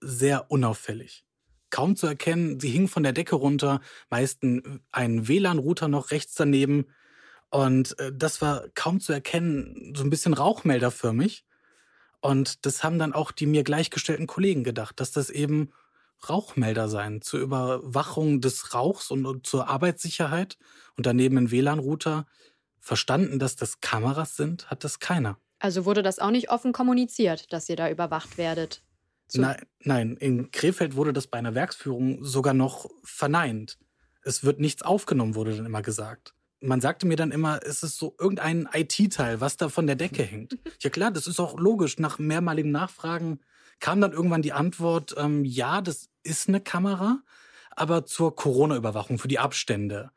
sehr 0.00 0.50
unauffällig 0.50 1.24
kaum 1.72 1.96
zu 1.96 2.06
erkennen. 2.06 2.60
Sie 2.60 2.68
hing 2.68 2.86
von 2.86 3.02
der 3.02 3.12
Decke 3.12 3.34
runter, 3.34 3.80
meist 4.10 4.44
ein 4.44 5.28
WLAN-Router 5.28 5.88
noch 5.88 6.12
rechts 6.12 6.34
daneben. 6.34 6.86
Und 7.50 7.98
äh, 7.98 8.12
das 8.14 8.40
war 8.40 8.68
kaum 8.74 9.00
zu 9.00 9.12
erkennen, 9.12 9.92
so 9.96 10.04
ein 10.04 10.10
bisschen 10.10 10.34
rauchmelderförmig. 10.34 11.44
Und 12.20 12.64
das 12.64 12.84
haben 12.84 13.00
dann 13.00 13.12
auch 13.12 13.32
die 13.32 13.46
mir 13.46 13.64
gleichgestellten 13.64 14.28
Kollegen 14.28 14.62
gedacht, 14.62 15.00
dass 15.00 15.10
das 15.10 15.28
eben 15.28 15.72
Rauchmelder 16.28 16.88
seien 16.88 17.20
zur 17.20 17.40
Überwachung 17.40 18.40
des 18.40 18.74
Rauchs 18.74 19.10
und 19.10 19.44
zur 19.44 19.68
Arbeitssicherheit. 19.68 20.56
Und 20.96 21.06
daneben 21.06 21.36
ein 21.36 21.50
WLAN-Router. 21.50 22.26
Verstanden, 22.80 23.38
dass 23.38 23.56
das 23.56 23.80
Kameras 23.80 24.36
sind, 24.36 24.68
hat 24.70 24.82
das 24.84 24.98
keiner. 24.98 25.38
Also 25.60 25.84
wurde 25.84 26.02
das 26.02 26.18
auch 26.18 26.32
nicht 26.32 26.50
offen 26.50 26.72
kommuniziert, 26.72 27.52
dass 27.52 27.68
ihr 27.68 27.76
da 27.76 27.88
überwacht 27.88 28.38
werdet? 28.38 28.82
Nein, 29.40 29.56
nein, 29.80 30.16
in 30.16 30.50
Krefeld 30.50 30.96
wurde 30.96 31.12
das 31.12 31.26
bei 31.26 31.38
einer 31.38 31.54
Werksführung 31.54 32.24
sogar 32.24 32.54
noch 32.54 32.88
verneint. 33.02 33.78
Es 34.22 34.44
wird 34.44 34.60
nichts 34.60 34.82
aufgenommen, 34.82 35.34
wurde 35.34 35.56
dann 35.56 35.66
immer 35.66 35.82
gesagt. 35.82 36.34
Man 36.60 36.80
sagte 36.80 37.06
mir 37.06 37.16
dann 37.16 37.32
immer, 37.32 37.60
es 37.64 37.82
ist 37.82 37.96
so 37.96 38.14
irgendein 38.20 38.68
IT-Teil, 38.72 39.40
was 39.40 39.56
da 39.56 39.68
von 39.68 39.86
der 39.86 39.96
Decke 39.96 40.22
hängt. 40.22 40.58
Ja 40.80 40.90
klar, 40.90 41.10
das 41.12 41.28
ist 41.28 41.38
auch 41.38 41.58
logisch. 41.58 41.98
Nach 41.98 42.18
mehrmaligen 42.18 42.72
Nachfragen 42.72 43.40
kam 43.78 44.00
dann 44.00 44.12
irgendwann 44.12 44.42
die 44.42 44.52
Antwort, 44.52 45.14
ähm, 45.16 45.44
ja, 45.44 45.80
das 45.80 46.08
ist 46.22 46.48
eine 46.48 46.60
Kamera, 46.60 47.22
aber 47.70 48.04
zur 48.04 48.34
Corona-Überwachung, 48.34 49.18
für 49.18 49.28
die 49.28 49.38
Abstände. 49.38 50.10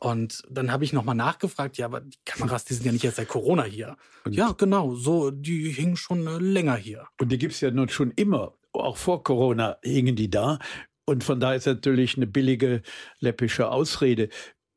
Und 0.00 0.42
dann 0.48 0.70
habe 0.70 0.84
ich 0.84 0.92
nochmal 0.92 1.14
nachgefragt, 1.14 1.78
ja, 1.78 1.86
aber 1.86 2.00
die 2.00 2.18
Kameras, 2.24 2.64
die 2.64 2.74
sind 2.74 2.86
ja 2.86 2.92
nicht 2.92 3.04
erst 3.04 3.16
seit 3.16 3.28
Corona 3.28 3.64
hier. 3.64 3.96
Und 4.24 4.34
ja, 4.34 4.52
genau, 4.52 4.94
so, 4.94 5.30
die 5.30 5.70
hingen 5.70 5.96
schon 5.96 6.26
äh, 6.26 6.38
länger 6.38 6.76
hier. 6.76 7.06
Und 7.20 7.30
die 7.32 7.38
gibt 7.38 7.54
es 7.54 7.60
ja 7.60 7.70
nun 7.70 7.88
schon 7.88 8.10
immer. 8.12 8.54
Auch 8.72 8.96
vor 8.96 9.22
Corona 9.22 9.78
hingen 9.82 10.16
die 10.16 10.30
da. 10.30 10.58
Und 11.06 11.24
von 11.24 11.40
daher 11.40 11.56
ist 11.56 11.66
natürlich 11.66 12.16
eine 12.16 12.26
billige 12.26 12.82
läppische 13.20 13.70
Ausrede. 13.70 14.28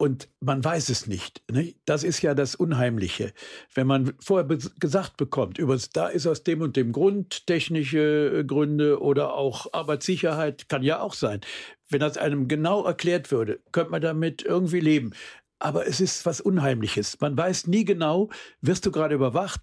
Und 0.01 0.29
man 0.39 0.63
weiß 0.63 0.87
es 0.87 1.07
nicht. 1.07 1.43
Ne? 1.51 1.75
Das 1.83 2.05
ist 2.05 2.21
ja 2.21 2.33
das 2.33 2.55
Unheimliche. 2.55 3.33
Wenn 3.73 3.85
man 3.85 4.13
vorher 4.21 4.45
be 4.45 4.57
gesagt 4.79 5.17
bekommt, 5.17 5.57
über, 5.57 5.77
da 5.91 6.07
ist 6.07 6.25
aus 6.25 6.43
dem 6.43 6.61
und 6.61 6.77
dem 6.77 6.93
Grund, 6.93 7.45
technische 7.47 8.39
äh, 8.39 8.43
Gründe 8.45 9.01
oder 9.01 9.33
auch 9.33 9.73
Arbeitssicherheit, 9.73 10.69
kann 10.69 10.83
ja 10.83 11.01
auch 11.01 11.13
sein. 11.13 11.41
Wenn 11.89 11.99
das 11.99 12.17
einem 12.17 12.47
genau 12.47 12.83
erklärt 12.83 13.31
würde, 13.31 13.59
könnte 13.71 13.91
man 13.91 14.01
damit 14.01 14.43
irgendwie 14.43 14.79
leben. 14.79 15.11
Aber 15.59 15.87
es 15.87 15.99
ist 15.99 16.25
was 16.25 16.39
Unheimliches. 16.39 17.19
Man 17.19 17.37
weiß 17.37 17.67
nie 17.67 17.83
genau, 17.83 18.29
wirst 18.61 18.85
du 18.85 18.91
gerade 18.91 19.15
überwacht? 19.15 19.61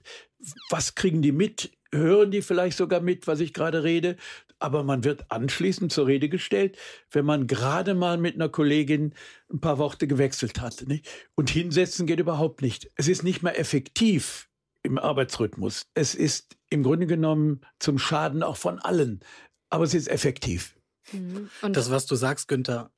Was 0.69 0.95
kriegen 0.95 1.23
die 1.23 1.33
mit? 1.33 1.73
Hören 1.93 2.31
die 2.31 2.43
vielleicht 2.43 2.77
sogar 2.77 3.01
mit, 3.01 3.27
was 3.27 3.41
ich 3.41 3.55
gerade 3.55 3.83
rede? 3.83 4.17
aber 4.59 4.85
man 4.85 5.05
wird 5.05 5.31
anschließend 5.31 5.93
zur 5.93 6.07
Rede 6.07 6.29
gestellt, 6.29 6.79
wenn 7.11 7.25
man 7.25 7.47
gerade 7.47 7.95
mal 7.95 8.19
mit 8.19 8.35
einer 8.35 8.49
Kollegin 8.49 9.15
ein 9.53 9.61
paar 9.61 9.79
Worte 9.79 10.07
gewechselt 10.07 10.61
hat. 10.61 10.85
Nicht? 10.87 11.09
Und 11.35 11.51
hinsetzen 11.51 12.07
geht 12.07 12.21
überhaupt 12.21 12.63
nicht. 12.63 12.91
Es 12.97 13.09
ist 13.09 13.23
nicht 13.23 13.43
mehr 13.43 13.59
effektiv 13.59 14.49
im 14.83 14.99
Arbeitsrhythmus. 14.99 15.87
Es 15.95 16.15
ist 16.15 16.57
im 16.71 16.83
Grunde 16.83 17.07
genommen 17.07 17.61
zum 17.79 17.99
Schaden 17.99 18.43
auch 18.43 18.57
von 18.57 18.79
allen, 18.79 19.21
aber 19.69 19.85
es 19.85 19.95
ist 19.95 20.09
effektiv. 20.09 20.76
Mhm. 21.13 21.49
Das, 21.73 21.91
was 21.91 22.07
du 22.07 22.15
sagst, 22.15 22.49
Günther, 22.49 22.91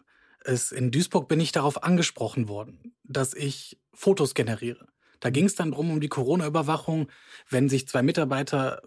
ist, 0.44 0.72
in 0.72 0.90
Duisburg 0.90 1.28
bin 1.28 1.40
ich 1.40 1.52
darauf 1.52 1.82
angesprochen 1.82 2.48
worden, 2.48 2.94
dass 3.04 3.34
ich 3.34 3.78
Fotos 3.92 4.34
generiere. 4.34 4.88
Da 5.20 5.30
ging 5.30 5.46
es 5.46 5.56
dann 5.56 5.72
drum 5.72 5.90
um 5.90 6.00
die 6.00 6.08
Corona-Überwachung, 6.08 7.10
wenn 7.50 7.68
sich 7.68 7.88
zwei 7.88 8.02
Mitarbeiter 8.02 8.82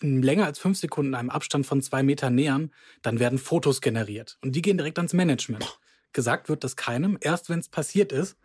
länger 0.00 0.46
als 0.46 0.58
fünf 0.58 0.78
Sekunden 0.78 1.14
einem 1.14 1.30
Abstand 1.30 1.66
von 1.66 1.82
zwei 1.82 2.02
Metern 2.02 2.34
nähern, 2.34 2.72
dann 3.02 3.20
werden 3.20 3.38
Fotos 3.38 3.80
generiert. 3.80 4.38
Und 4.42 4.52
die 4.56 4.62
gehen 4.62 4.78
direkt 4.78 4.98
ans 4.98 5.12
Management. 5.12 5.78
Gesagt 6.12 6.48
wird 6.48 6.64
das 6.64 6.76
keinem, 6.76 7.18
erst 7.20 7.50
wenn 7.50 7.60
es 7.60 7.68
passiert 7.68 8.10
ist. 8.10 8.36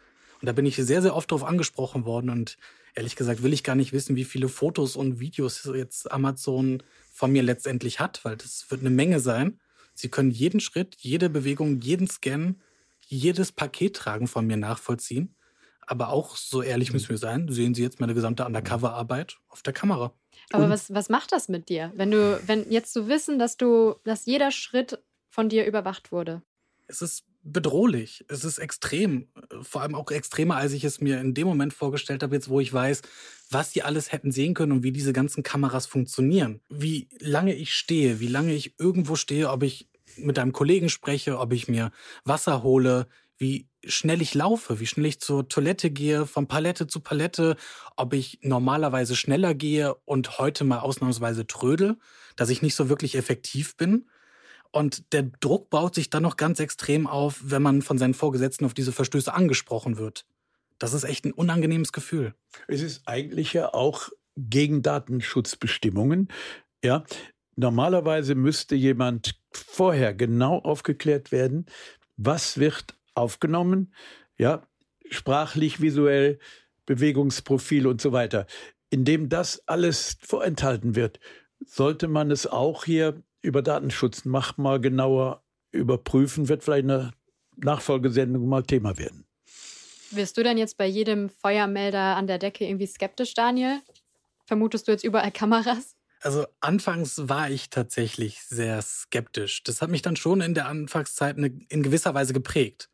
Und 0.41 0.47
da 0.47 0.51
bin 0.51 0.65
ich 0.65 0.75
sehr, 0.75 1.01
sehr 1.01 1.15
oft 1.15 1.31
darauf 1.31 1.45
angesprochen 1.45 2.05
worden. 2.05 2.29
Und 2.29 2.57
ehrlich 2.93 3.15
gesagt 3.15 3.41
will 3.41 3.53
ich 3.53 3.63
gar 3.63 3.75
nicht 3.75 3.93
wissen, 3.93 4.15
wie 4.17 4.25
viele 4.25 4.49
Fotos 4.49 4.95
und 4.97 5.19
Videos 5.19 5.63
jetzt 5.73 6.11
Amazon 6.11 6.83
von 7.11 7.31
mir 7.31 7.43
letztendlich 7.43 7.99
hat, 8.01 8.25
weil 8.25 8.35
das 8.35 8.69
wird 8.69 8.81
eine 8.81 8.89
Menge 8.89 9.21
sein. 9.21 9.59
Sie 9.95 10.09
können 10.09 10.29
jeden 10.29 10.59
Schritt, 10.59 10.95
jede 10.99 11.29
Bewegung, 11.29 11.81
jeden 11.81 12.07
Scan, 12.07 12.61
jedes 13.07 13.51
Paket 13.51 13.95
tragen 13.95 14.27
von 14.27 14.45
mir 14.45 14.57
nachvollziehen. 14.57 15.35
Aber 15.87 16.09
auch, 16.09 16.35
so 16.35 16.61
ehrlich 16.61 16.93
müssen 16.93 17.09
wir 17.09 17.17
sein, 17.17 17.47
sehen 17.49 17.73
Sie 17.73 17.83
jetzt 17.83 17.99
meine 17.99 18.13
gesamte 18.13 18.45
Undercover-Arbeit 18.45 19.37
auf 19.47 19.61
der 19.61 19.73
Kamera. 19.73 20.13
Aber 20.51 20.69
was, 20.69 20.93
was 20.93 21.09
macht 21.09 21.31
das 21.31 21.47
mit 21.47 21.69
dir, 21.69 21.91
wenn 21.95 22.11
du, 22.11 22.39
wenn 22.45 22.69
jetzt 22.71 22.91
zu 22.91 23.07
wissen, 23.07 23.39
dass 23.39 23.57
du, 23.57 23.95
dass 24.03 24.25
jeder 24.25 24.51
Schritt 24.51 25.01
von 25.29 25.47
dir 25.47 25.65
überwacht 25.65 26.11
wurde? 26.11 26.41
Es 26.87 27.01
ist 27.01 27.25
bedrohlich. 27.45 28.25
Es 28.27 28.43
ist 28.43 28.57
extrem. 28.57 29.27
Vor 29.61 29.81
allem 29.81 29.95
auch 29.95 30.11
extremer, 30.11 30.57
als 30.57 30.73
ich 30.73 30.83
es 30.83 30.99
mir 30.99 31.21
in 31.21 31.33
dem 31.33 31.47
Moment 31.47 31.73
vorgestellt 31.73 32.23
habe, 32.23 32.35
jetzt 32.35 32.49
wo 32.49 32.59
ich 32.59 32.73
weiß, 32.73 33.03
was 33.51 33.71
die 33.71 33.83
alles 33.83 34.11
hätten 34.11 34.31
sehen 34.31 34.55
können 34.55 34.71
und 34.71 34.83
wie 34.83 34.91
diese 34.91 35.13
ganzen 35.13 35.43
Kameras 35.43 35.85
funktionieren. 35.85 36.59
Wie 36.69 37.07
lange 37.19 37.53
ich 37.53 37.73
stehe, 37.73 38.19
wie 38.19 38.27
lange 38.27 38.53
ich 38.53 38.77
irgendwo 38.79 39.15
stehe, 39.15 39.49
ob 39.51 39.63
ich 39.63 39.87
mit 40.17 40.39
einem 40.39 40.53
Kollegen 40.53 40.89
spreche, 40.89 41.39
ob 41.39 41.53
ich 41.53 41.67
mir 41.67 41.91
Wasser 42.23 42.63
hole, 42.63 43.07
wie 43.37 43.67
schnell 43.85 44.21
ich 44.21 44.33
laufe, 44.33 44.79
wie 44.79 44.87
schnell 44.87 45.05
ich 45.05 45.19
zur 45.19 45.47
Toilette 45.47 45.91
gehe, 45.91 46.25
von 46.25 46.47
Palette 46.47 46.87
zu 46.87 46.99
Palette, 46.99 47.57
ob 47.95 48.13
ich 48.13 48.39
normalerweise 48.41 49.15
schneller 49.15 49.53
gehe 49.53 49.93
und 50.05 50.39
heute 50.39 50.63
mal 50.63 50.79
ausnahmsweise 50.79 51.45
trödel, 51.45 51.97
dass 52.35 52.49
ich 52.49 52.61
nicht 52.61 52.75
so 52.75 52.89
wirklich 52.89 53.15
effektiv 53.15 53.77
bin. 53.77 54.07
Und 54.71 55.13
der 55.13 55.23
Druck 55.23 55.69
baut 55.69 55.95
sich 55.95 56.09
dann 56.09 56.23
noch 56.23 56.37
ganz 56.37 56.59
extrem 56.59 57.07
auf, 57.07 57.39
wenn 57.43 57.61
man 57.61 57.81
von 57.81 57.97
seinen 57.97 58.13
Vorgesetzten 58.13 58.65
auf 58.65 58.73
diese 58.73 58.91
Verstöße 58.91 59.33
angesprochen 59.33 59.97
wird. 59.97 60.25
Das 60.77 60.93
ist 60.93 61.05
echt 61.05 61.25
ein 61.25 61.31
unangenehmes 61.31 61.93
Gefühl. 61.93 62.33
Es 62.67 62.81
ist 62.81 63.07
eigentlich 63.07 63.53
ja 63.53 63.73
auch 63.73 64.09
gegen 64.35 64.81
Datenschutzbestimmungen. 64.81 66.27
Ja, 66.83 67.05
normalerweise 67.55 68.35
müsste 68.35 68.75
jemand 68.75 69.39
vorher 69.51 70.13
genau 70.13 70.59
aufgeklärt 70.59 71.31
werden, 71.31 71.65
was 72.17 72.57
wird 72.57 72.97
aufgenommen, 73.13 73.93
ja, 74.37 74.67
sprachlich, 75.09 75.81
visuell, 75.81 76.39
Bewegungsprofil 76.85 77.87
und 77.87 78.01
so 78.01 78.11
weiter. 78.11 78.45
Indem 78.89 79.29
das 79.29 79.67
alles 79.67 80.17
vorenthalten 80.21 80.95
wird, 80.95 81.19
sollte 81.65 82.07
man 82.07 82.31
es 82.31 82.45
auch 82.45 82.85
hier 82.85 83.23
über 83.45 83.61
Datenschutz 83.61 84.25
mach 84.25 84.57
mal 84.57 84.79
genauer 84.79 85.43
überprüfen, 85.71 86.49
wird 86.49 86.63
vielleicht 86.63 86.85
eine 86.85 87.11
Nachfolgesendung 87.57 88.47
mal 88.47 88.63
Thema 88.63 88.97
werden. 88.97 89.25
Wirst 90.11 90.37
du 90.37 90.43
denn 90.43 90.57
jetzt 90.57 90.77
bei 90.77 90.85
jedem 90.85 91.29
Feuermelder 91.29 92.15
an 92.15 92.27
der 92.27 92.37
Decke 92.37 92.65
irgendwie 92.65 92.87
skeptisch, 92.87 93.33
Daniel? 93.33 93.79
Vermutest 94.45 94.87
du 94.87 94.91
jetzt 94.91 95.03
überall 95.03 95.31
Kameras? 95.31 95.95
Also 96.21 96.45
anfangs 96.59 97.27
war 97.27 97.49
ich 97.49 97.69
tatsächlich 97.69 98.41
sehr 98.43 98.81
skeptisch. 98.81 99.63
Das 99.63 99.81
hat 99.81 99.89
mich 99.89 100.01
dann 100.01 100.15
schon 100.15 100.41
in 100.41 100.53
der 100.53 100.67
Anfangszeit 100.67 101.37
in 101.37 101.83
gewisser 101.83 102.13
Weise 102.13 102.33
geprägt. 102.33 102.89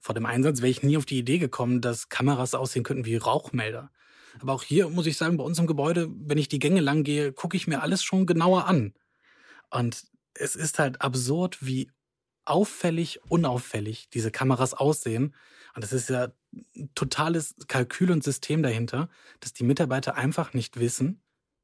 Vor 0.00 0.14
dem 0.14 0.26
Einsatz 0.26 0.58
wäre 0.58 0.70
ich 0.70 0.82
nie 0.82 0.96
auf 0.96 1.06
die 1.06 1.18
Idee 1.18 1.38
gekommen, 1.38 1.80
dass 1.80 2.08
Kameras 2.08 2.54
aussehen 2.54 2.82
könnten 2.82 3.04
wie 3.04 3.16
Rauchmelder. 3.16 3.90
Aber 4.40 4.52
auch 4.52 4.62
hier 4.62 4.88
muss 4.88 5.06
ich 5.06 5.16
sagen, 5.16 5.36
bei 5.36 5.44
uns 5.44 5.58
im 5.58 5.66
Gebäude, 5.66 6.10
wenn 6.10 6.38
ich 6.38 6.48
die 6.48 6.58
Gänge 6.58 6.80
lang 6.80 7.04
gehe, 7.04 7.32
gucke 7.32 7.56
ich 7.56 7.66
mir 7.66 7.82
alles 7.82 8.02
schon 8.02 8.26
genauer 8.26 8.66
an. 8.66 8.92
Und 9.74 10.04
es 10.34 10.54
ist 10.54 10.78
halt 10.78 11.00
absurd, 11.00 11.58
wie 11.60 11.90
auffällig, 12.44 13.20
unauffällig 13.28 14.08
diese 14.10 14.30
Kameras 14.30 14.72
aussehen. 14.72 15.34
Und 15.74 15.84
es 15.84 15.92
ist 15.92 16.10
ja 16.10 16.28
ein 16.76 16.90
totales 16.94 17.56
Kalkül 17.66 18.12
und 18.12 18.22
System 18.22 18.62
dahinter, 18.62 19.08
dass 19.40 19.52
die 19.52 19.64
Mitarbeiter 19.64 20.14
einfach 20.14 20.54
nicht 20.54 20.78
wissen, 20.78 21.22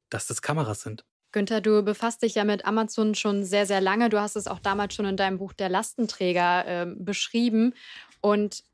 dass 0.09 0.27
das 0.27 0.41
Kameras 0.41 0.81
sind. 0.81 1.05
Günther, 1.31 1.61
du 1.61 1.83
befasst 1.83 2.23
dich 2.23 2.35
ja 2.35 2.43
mit 2.43 2.65
Amazon 2.65 3.15
schon 3.15 3.45
sehr, 3.45 3.65
sehr 3.65 3.79
lange. 3.79 4.09
Du 4.09 4.19
hast 4.19 4.35
es 4.35 4.47
auch 4.47 4.59
damals 4.59 4.93
schon 4.93 5.05
in 5.05 5.15
deinem 5.15 5.37
Buch 5.37 5.53
Der 5.53 5.69
Lastenträger 5.69 6.67
äh, 6.67 6.85
beschrieben. 6.93 7.73
Und 8.19 8.65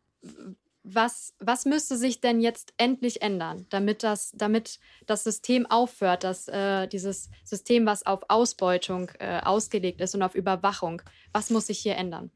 was, 0.90 1.34
was 1.40 1.66
müsste 1.66 1.98
sich 1.98 2.22
denn 2.22 2.40
jetzt 2.40 2.74
endlich 2.78 3.22
ändern, 3.22 3.66
damit 3.70 4.04
das, 4.04 4.32
damit 4.36 4.80
das 5.06 5.24
System 5.24 5.66
aufhört, 5.66 6.24
dass 6.24 6.48
äh, 6.48 6.88
dieses 6.88 7.30
System, 7.44 7.86
was 7.86 8.06
auf 8.06 8.22
Ausbeutung 8.30 9.12
äh, 9.20 9.42
ausgelegt 9.42 10.00
ist 10.02 10.16
und 10.16 10.24
auf 10.24 10.36
Überwachung, 10.36 11.02
was 11.34 11.50
muss 11.50 11.68
sich 11.68 11.80
hier 11.80 11.96
ändern? 11.96 12.32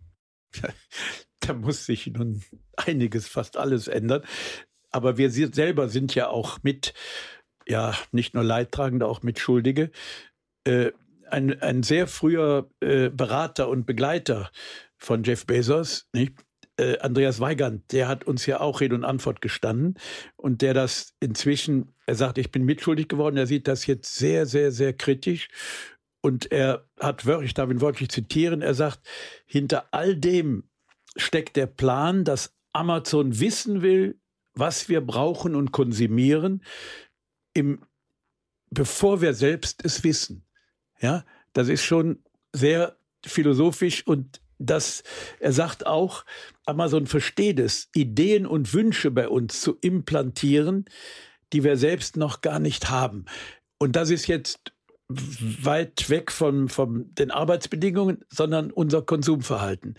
Da 1.43 1.53
muss 1.53 1.87
sich 1.87 2.05
nun 2.05 2.43
einiges, 2.77 3.27
fast 3.27 3.57
alles 3.57 3.87
ändern. 3.87 4.23
Aber 4.91 5.17
wir 5.17 5.31
selber 5.31 5.89
sind 5.89 6.13
ja 6.13 6.27
auch 6.29 6.59
mit, 6.61 6.93
ja, 7.67 7.95
nicht 8.11 8.35
nur 8.35 8.43
Leidtragende, 8.43 9.07
auch 9.07 9.23
Mitschuldige. 9.23 9.89
Äh, 10.65 10.91
ein, 11.31 11.59
ein 11.63 11.81
sehr 11.81 12.05
früher 12.05 12.69
äh, 12.79 13.09
Berater 13.09 13.69
und 13.69 13.87
Begleiter 13.87 14.51
von 14.97 15.23
Jeff 15.23 15.47
Bezos, 15.47 16.07
nicht? 16.13 16.35
Äh, 16.81 16.97
Andreas 16.99 17.39
Weigand, 17.39 17.91
der 17.91 18.07
hat 18.07 18.23
uns 18.25 18.45
ja 18.45 18.59
auch 18.59 18.81
Rede 18.81 18.95
und 18.95 19.05
Antwort 19.05 19.41
gestanden. 19.41 19.99
Und 20.35 20.61
der 20.61 20.73
das 20.73 21.13
inzwischen, 21.19 21.93
er 22.07 22.15
sagt, 22.15 22.37
ich 22.37 22.51
bin 22.51 22.63
mitschuldig 22.63 23.07
geworden, 23.07 23.37
er 23.37 23.47
sieht 23.47 23.67
das 23.67 23.85
jetzt 23.85 24.15
sehr, 24.15 24.45
sehr, 24.45 24.71
sehr 24.71 24.93
kritisch. 24.93 25.49
Und 26.21 26.51
er 26.51 26.87
hat 26.99 27.25
wörtlich, 27.25 27.49
ich 27.49 27.53
darf 27.53 27.69
ihn 27.69 27.81
wörtlich 27.81 28.09
zitieren, 28.09 28.61
er 28.61 28.73
sagt, 28.73 28.99
hinter 29.45 29.85
all 29.91 30.15
dem 30.15 30.63
steckt 31.15 31.55
der 31.55 31.67
Plan, 31.67 32.23
dass 32.23 32.55
Amazon 32.73 33.39
wissen 33.39 33.81
will, 33.81 34.19
was 34.53 34.89
wir 34.89 35.01
brauchen 35.01 35.55
und 35.55 35.71
konsumieren, 35.71 36.63
im, 37.53 37.83
bevor 38.69 39.21
wir 39.21 39.33
selbst 39.33 39.83
es 39.85 40.03
wissen. 40.03 40.45
Ja, 40.99 41.25
das 41.53 41.69
ist 41.69 41.83
schon 41.83 42.23
sehr 42.53 42.97
philosophisch. 43.25 44.05
Und 44.05 44.41
das, 44.57 45.03
er 45.39 45.53
sagt 45.53 45.85
auch, 45.85 46.23
Amazon 46.71 47.05
versteht 47.05 47.59
es, 47.59 47.89
Ideen 47.93 48.45
und 48.45 48.73
Wünsche 48.73 49.11
bei 49.11 49.27
uns 49.27 49.59
zu 49.59 49.77
implantieren, 49.81 50.85
die 51.51 51.65
wir 51.65 51.75
selbst 51.75 52.15
noch 52.15 52.39
gar 52.39 52.59
nicht 52.59 52.89
haben. 52.89 53.25
Und 53.77 53.97
das 53.97 54.09
ist 54.09 54.27
jetzt 54.27 54.73
weit 55.09 56.09
weg 56.09 56.31
von, 56.31 56.69
von 56.69 57.13
den 57.15 57.29
Arbeitsbedingungen, 57.29 58.23
sondern 58.29 58.71
unser 58.71 59.01
Konsumverhalten. 59.01 59.97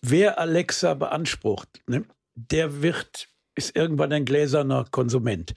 Wer 0.00 0.38
Alexa 0.38 0.94
beansprucht, 0.94 1.80
ne, 1.88 2.04
der 2.36 2.80
wird, 2.80 3.28
ist 3.56 3.74
irgendwann 3.74 4.12
ein 4.12 4.24
gläserner 4.24 4.84
Konsument. 4.92 5.54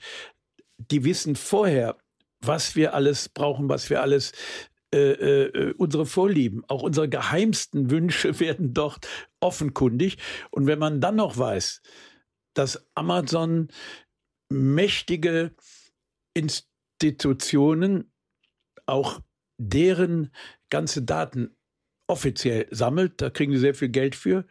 Die 0.78 1.04
wissen 1.04 1.36
vorher, 1.36 1.96
was 2.40 2.74
wir 2.74 2.94
alles 2.94 3.28
brauchen, 3.28 3.68
was 3.68 3.88
wir 3.88 4.02
alles 4.02 4.32
äh, 4.94 5.44
äh, 5.44 5.74
unsere 5.78 6.06
Vorlieben, 6.06 6.64
auch 6.68 6.82
unsere 6.82 7.08
geheimsten 7.08 7.90
Wünsche 7.90 8.40
werden 8.40 8.74
dort 8.74 9.08
offenkundig. 9.40 10.18
Und 10.50 10.66
wenn 10.66 10.78
man 10.78 11.00
dann 11.00 11.16
noch 11.16 11.38
weiß, 11.38 11.82
dass 12.54 12.86
Amazon 12.94 13.68
mächtige 14.50 15.54
Institutionen 16.34 18.12
auch 18.86 19.20
deren 19.58 20.30
ganze 20.70 21.02
Daten 21.02 21.56
offiziell 22.06 22.66
sammelt, 22.70 23.20
da 23.20 23.30
kriegen 23.30 23.52
sie 23.52 23.58
sehr 23.58 23.74
viel 23.74 23.88
Geld 23.88 24.14
für, 24.14 24.46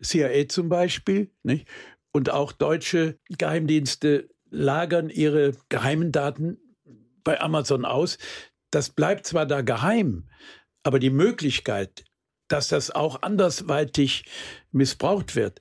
CIA 0.00 0.48
zum 0.48 0.68
Beispiel, 0.68 1.32
nicht? 1.42 1.66
und 2.12 2.30
auch 2.30 2.52
deutsche 2.52 3.18
Geheimdienste 3.28 4.30
lagern 4.50 5.10
ihre 5.10 5.52
geheimen 5.68 6.12
Daten 6.12 6.58
bei 7.22 7.40
Amazon 7.40 7.84
aus. 7.84 8.18
Das 8.70 8.90
bleibt 8.90 9.26
zwar 9.26 9.46
da 9.46 9.62
geheim, 9.62 10.28
aber 10.82 10.98
die 10.98 11.10
Möglichkeit, 11.10 12.04
dass 12.48 12.68
das 12.68 12.90
auch 12.90 13.22
andersweitig 13.22 14.24
missbraucht 14.72 15.36
wird. 15.36 15.60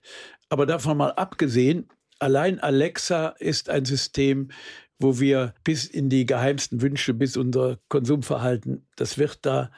Aber 0.50 0.66
davon 0.66 0.98
mal 0.98 1.12
abgesehen, 1.12 1.88
allein 2.20 2.60
Alexa 2.60 3.30
ist 3.40 3.70
ein 3.70 3.86
System, 3.86 4.50
wo 4.98 5.20
wir 5.20 5.54
bis 5.64 5.86
in 5.86 6.10
die 6.10 6.26
geheimsten 6.26 6.82
Wünsche, 6.82 7.14
bis 7.14 7.38
unser 7.38 7.80
Konsumverhalten, 7.88 8.88
das 8.96 9.18
wird 9.18 9.46
da 9.46 9.72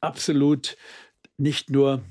absolut 0.00 0.76
nicht 1.36 1.70
nur 1.70 2.02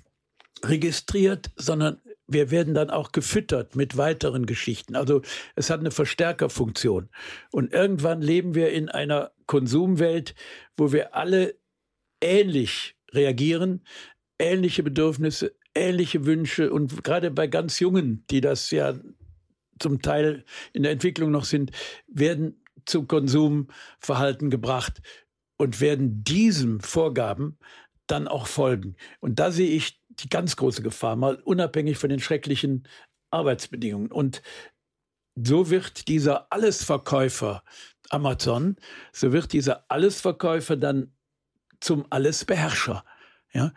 registriert, 0.63 1.51
sondern 1.55 2.01
wir 2.27 2.49
werden 2.49 2.73
dann 2.73 2.89
auch 2.89 3.11
gefüttert 3.11 3.75
mit 3.75 3.97
weiteren 3.97 4.45
Geschichten. 4.45 4.95
Also 4.95 5.21
es 5.55 5.69
hat 5.69 5.79
eine 5.79 5.91
Verstärkerfunktion. 5.91 7.09
Und 7.51 7.71
irgendwann 7.71 8.21
leben 8.21 8.55
wir 8.55 8.71
in 8.71 8.89
einer 8.89 9.31
Konsumwelt, 9.47 10.35
wo 10.77 10.91
wir 10.91 11.15
alle 11.15 11.55
ähnlich 12.21 12.95
reagieren, 13.11 13.85
ähnliche 14.39 14.83
Bedürfnisse, 14.83 15.55
ähnliche 15.73 16.25
Wünsche 16.25 16.71
und 16.71 17.03
gerade 17.03 17.31
bei 17.31 17.47
ganz 17.47 17.79
Jungen, 17.79 18.25
die 18.29 18.41
das 18.41 18.71
ja 18.71 18.95
zum 19.79 20.01
Teil 20.01 20.45
in 20.73 20.83
der 20.83 20.91
Entwicklung 20.91 21.31
noch 21.31 21.45
sind, 21.45 21.71
werden 22.07 22.63
zu 22.85 23.05
Konsumverhalten 23.05 24.49
gebracht 24.49 25.01
und 25.57 25.81
werden 25.81 26.23
diesem 26.23 26.79
Vorgaben 26.79 27.57
dann 28.07 28.27
auch 28.27 28.47
folgen. 28.47 28.95
Und 29.19 29.39
da 29.39 29.51
sehe 29.51 29.69
ich 29.69 29.99
die 30.09 30.29
ganz 30.29 30.55
große 30.55 30.81
Gefahr, 30.81 31.15
mal 31.15 31.35
unabhängig 31.35 31.97
von 31.97 32.09
den 32.09 32.19
schrecklichen 32.19 32.87
Arbeitsbedingungen. 33.31 34.11
Und 34.11 34.41
so 35.35 35.69
wird 35.69 36.07
dieser 36.07 36.51
Allesverkäufer 36.51 37.63
Amazon, 38.09 38.75
so 39.11 39.31
wird 39.31 39.53
dieser 39.53 39.85
Allesverkäufer 39.89 40.77
dann 40.77 41.13
zum 41.79 42.05
Allesbeherrscher. 42.09 43.03
Ja? 43.53 43.73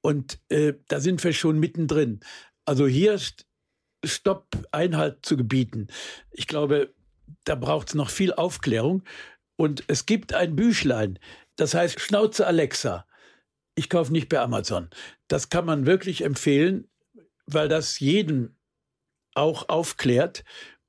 Und 0.00 0.40
äh, 0.48 0.74
da 0.88 1.00
sind 1.00 1.22
wir 1.22 1.32
schon 1.32 1.58
mittendrin. 1.58 2.20
Also 2.64 2.86
hier 2.86 3.18
Stopp, 4.04 4.46
Einhalt 4.70 5.24
zu 5.24 5.36
gebieten. 5.36 5.88
Ich 6.30 6.46
glaube, 6.46 6.94
da 7.44 7.54
braucht 7.54 7.88
es 7.88 7.94
noch 7.94 8.10
viel 8.10 8.32
Aufklärung. 8.32 9.02
Und 9.56 9.84
es 9.88 10.06
gibt 10.06 10.34
ein 10.34 10.54
Büchlein, 10.54 11.18
das 11.56 11.74
heißt 11.74 11.98
Schnauze 12.00 12.46
Alexa 12.46 13.08
ich 13.78 13.88
kaufe 13.88 14.12
nicht 14.12 14.28
bei 14.28 14.40
Amazon. 14.40 14.90
Das 15.28 15.50
kann 15.50 15.64
man 15.64 15.86
wirklich 15.86 16.24
empfehlen, 16.24 16.90
weil 17.46 17.68
das 17.68 18.00
jeden 18.00 18.58
auch 19.34 19.68
aufklärt. 19.68 20.42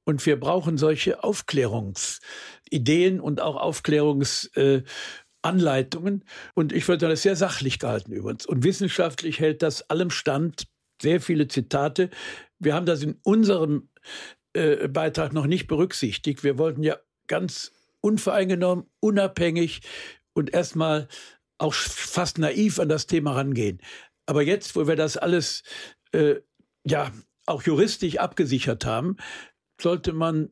Und 0.06 0.26
wir 0.26 0.40
brauchen 0.40 0.80
solche 0.80 1.24
Aufklärungsideen 2.70 3.20
und 3.20 3.42
auch 3.42 3.56
Aufklärungsanleitungen. 3.56 6.24
und 6.56 6.74
ich 6.74 6.88
würde 6.88 7.08
das 7.08 7.24
sehr 7.24 7.36
sachlich 7.36 7.80
gehalten 7.80 8.12
übrigens. 8.12 8.46
Und 8.46 8.64
wissenschaftlich 8.64 9.40
hält 9.40 9.64
das 9.64 9.90
allem 9.90 10.12
stand. 10.12 10.68
Sehr 11.02 11.22
viele 11.22 11.48
Zitate. 11.48 12.10
Wir 12.60 12.74
haben 12.74 12.86
das 12.86 13.04
in 13.04 13.18
unserem 13.24 13.88
äh, 14.54 14.90
Beitrag 14.90 15.32
noch 15.34 15.46
nicht 15.46 15.68
berücksichtigt. 15.68 16.44
Wir 16.44 16.58
wollten 16.58 16.84
ja 16.84 16.98
ganz 17.28 17.72
unvoreingenommen, 18.02 18.86
unabhängig 19.00 19.82
und 20.34 20.54
erstmal 20.54 21.08
auch 21.58 21.74
fast 21.74 22.38
naiv 22.38 22.80
an 22.80 22.90
das 22.90 23.08
Thema 23.08 23.34
rangehen. 23.34 23.82
Aber 24.26 24.42
jetzt, 24.42 24.76
wo 24.76 24.88
wir 24.88 24.96
das 24.96 25.18
alles 25.18 25.64
äh, 26.12 26.36
ja 26.86 27.12
auch 27.46 27.64
juristisch 27.64 28.18
abgesichert 28.18 28.86
haben, 28.86 29.18
sollte 29.82 30.14
man 30.14 30.52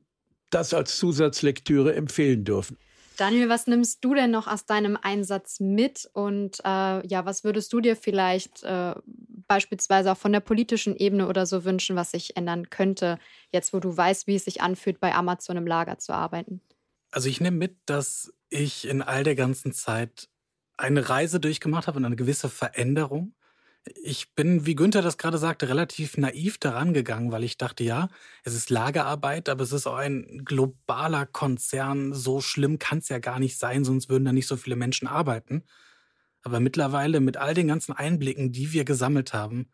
das 0.50 0.74
als 0.74 0.98
Zusatzlektüre 0.98 1.96
empfehlen 1.96 2.44
dürfen. 2.44 2.78
Daniel, 3.18 3.50
was 3.50 3.66
nimmst 3.66 4.06
du 4.06 4.14
denn 4.14 4.30
noch 4.30 4.48
aus 4.48 4.66
deinem 4.66 4.96
Einsatz 5.02 5.60
mit? 5.60 6.08
Und 6.14 6.60
äh, 6.60 7.08
ja, 7.08 7.26
was 7.26 7.44
würdest 7.44 7.74
du 7.74 7.82
dir 7.82 7.96
vielleicht 7.96 8.64
äh, 8.64 8.94
beispielsweise 9.48 10.12
auch 10.12 10.18
von 10.18 10.32
der 10.32 10.40
politischen 10.40 10.96
Ebene 10.96 11.28
oder 11.28 11.48
so 11.48 11.66
wünschen, 11.66 11.96
was 11.96 12.12
sich 12.12 12.38
ändern 12.38 12.70
könnte, 12.70 13.18
jetzt 13.52 13.74
wo 13.74 13.80
du 13.80 13.96
weißt, 13.96 14.28
wie 14.28 14.36
es 14.36 14.46
sich 14.46 14.62
anfühlt, 14.62 15.00
bei 15.00 15.16
Amazon 15.16 15.58
im 15.58 15.66
Lager 15.66 15.98
zu 15.98 16.14
arbeiten? 16.14 16.62
Also 17.10 17.28
ich 17.28 17.42
nehme 17.42 17.58
mit, 17.58 17.78
dass 17.88 18.34
ich 18.50 18.88
in 18.88 19.02
all 19.02 19.24
der 19.24 19.36
ganzen 19.36 19.74
Zeit 19.74 20.30
eine 20.78 21.10
Reise 21.10 21.40
durchgemacht 21.40 21.88
habe 21.88 21.98
und 21.98 22.06
eine 22.06 22.16
gewisse 22.16 22.50
Veränderung. 22.50 23.34
Ich 24.04 24.34
bin, 24.34 24.66
wie 24.66 24.76
Günther 24.76 25.02
das 25.02 25.18
gerade 25.18 25.38
sagte, 25.38 25.70
relativ 25.70 26.18
naiv 26.18 26.58
daran 26.58 26.94
gegangen, 26.94 27.32
weil 27.32 27.44
ich 27.44 27.58
dachte, 27.58 27.84
ja, 27.84 28.10
es 28.44 28.54
ist 28.54 28.70
Lagerarbeit, 28.70 29.50
aber 29.50 29.64
es 29.64 29.72
ist 29.72 29.88
auch 29.88 29.98
ein 29.98 30.44
globaler 30.46 31.26
Konzern. 31.26 32.14
So 32.14 32.42
schlimm 32.42 32.80
kann 32.80 33.00
es 33.00 33.10
ja 33.10 33.20
gar 33.20 33.40
nicht 33.40 33.58
sein, 33.58 33.84
sonst 33.84 34.10
würden 34.10 34.26
da 34.26 34.34
nicht 34.34 34.48
so 34.48 34.58
viele 34.58 34.76
Menschen 34.76 35.08
arbeiten. 35.08 35.64
Aber 36.42 36.60
mittlerweile 36.60 37.20
mit 37.20 37.38
all 37.38 37.54
den 37.54 37.68
ganzen 37.68 37.94
Einblicken, 37.94 38.52
die 38.52 38.72
wir 38.74 38.86
gesammelt 38.86 39.34
haben, 39.34 39.72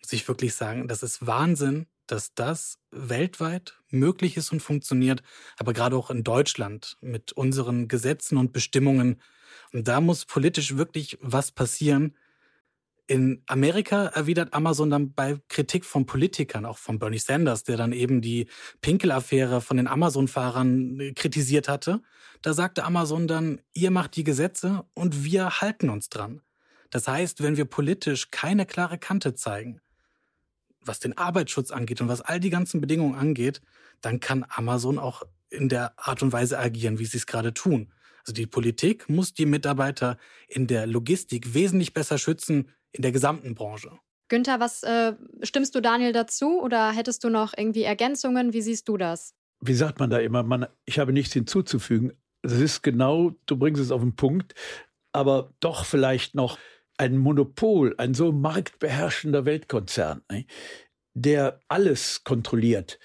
muss 0.00 0.12
ich 0.12 0.26
wirklich 0.26 0.54
sagen, 0.54 0.88
das 0.88 1.02
ist 1.02 1.26
Wahnsinn, 1.26 1.86
dass 2.06 2.34
das 2.34 2.78
weltweit 2.90 3.78
möglich 3.90 4.36
ist 4.36 4.50
und 4.52 4.60
funktioniert, 4.60 5.22
aber 5.58 5.72
gerade 5.72 5.96
auch 5.96 6.10
in 6.10 6.24
Deutschland 6.24 6.96
mit 7.00 7.32
unseren 7.32 7.86
Gesetzen 7.86 8.36
und 8.38 8.52
Bestimmungen 8.52 9.20
und 9.72 9.88
da 9.88 10.00
muss 10.00 10.24
politisch 10.24 10.76
wirklich 10.76 11.18
was 11.20 11.52
passieren. 11.52 12.16
In 13.10 13.42
Amerika 13.48 14.06
erwidert 14.06 14.54
Amazon 14.54 14.88
dann 14.88 15.14
bei 15.14 15.36
Kritik 15.48 15.84
von 15.84 16.06
Politikern, 16.06 16.64
auch 16.64 16.78
von 16.78 17.00
Bernie 17.00 17.18
Sanders, 17.18 17.64
der 17.64 17.76
dann 17.76 17.90
eben 17.90 18.20
die 18.20 18.46
Pinkel-Affäre 18.82 19.60
von 19.60 19.78
den 19.78 19.88
Amazon-Fahrern 19.88 21.00
äh, 21.00 21.12
kritisiert 21.12 21.68
hatte. 21.68 22.02
Da 22.40 22.54
sagte 22.54 22.84
Amazon 22.84 23.26
dann, 23.26 23.62
ihr 23.72 23.90
macht 23.90 24.14
die 24.14 24.22
Gesetze 24.22 24.84
und 24.94 25.24
wir 25.24 25.60
halten 25.60 25.90
uns 25.90 26.08
dran. 26.08 26.42
Das 26.90 27.08
heißt, 27.08 27.42
wenn 27.42 27.56
wir 27.56 27.64
politisch 27.64 28.30
keine 28.30 28.64
klare 28.64 28.96
Kante 28.96 29.34
zeigen, 29.34 29.80
was 30.80 31.00
den 31.00 31.18
Arbeitsschutz 31.18 31.72
angeht 31.72 32.00
und 32.00 32.06
was 32.06 32.20
all 32.20 32.38
die 32.38 32.50
ganzen 32.50 32.80
Bedingungen 32.80 33.16
angeht, 33.16 33.60
dann 34.02 34.20
kann 34.20 34.46
Amazon 34.48 35.00
auch 35.00 35.24
in 35.48 35.68
der 35.68 35.98
Art 35.98 36.22
und 36.22 36.32
Weise 36.32 36.60
agieren, 36.60 37.00
wie 37.00 37.06
sie 37.06 37.16
es 37.16 37.26
gerade 37.26 37.52
tun. 37.52 37.92
Also 38.20 38.34
die 38.34 38.46
Politik 38.46 39.08
muss 39.08 39.34
die 39.34 39.46
Mitarbeiter 39.46 40.16
in 40.46 40.68
der 40.68 40.86
Logistik 40.86 41.54
wesentlich 41.54 41.92
besser 41.92 42.16
schützen 42.16 42.68
in 42.92 43.02
der 43.02 43.12
gesamten 43.12 43.54
Branche. 43.54 43.90
Günther, 44.28 44.60
was 44.60 44.82
äh, 44.82 45.14
stimmst 45.42 45.74
du 45.74 45.80
Daniel 45.80 46.12
dazu 46.12 46.60
oder 46.62 46.92
hättest 46.92 47.24
du 47.24 47.30
noch 47.30 47.52
irgendwie 47.56 47.82
Ergänzungen? 47.82 48.52
Wie 48.52 48.62
siehst 48.62 48.88
du 48.88 48.96
das? 48.96 49.34
Wie 49.60 49.74
sagt 49.74 49.98
man 49.98 50.08
da 50.08 50.18
immer? 50.18 50.42
Man, 50.42 50.66
ich 50.84 50.98
habe 50.98 51.12
nichts 51.12 51.32
hinzuzufügen. 51.32 52.12
Das 52.42 52.54
ist 52.54 52.82
genau, 52.82 53.32
du 53.46 53.56
bringst 53.56 53.82
es 53.82 53.90
auf 53.90 54.00
den 54.00 54.16
Punkt, 54.16 54.54
aber 55.12 55.52
doch 55.60 55.84
vielleicht 55.84 56.34
noch 56.34 56.58
ein 56.96 57.18
Monopol, 57.18 57.94
ein 57.98 58.14
so 58.14 58.32
marktbeherrschender 58.32 59.44
Weltkonzern, 59.44 60.22
ne, 60.30 60.46
der 61.14 61.60
alles 61.68 62.24
kontrolliert, 62.24 62.98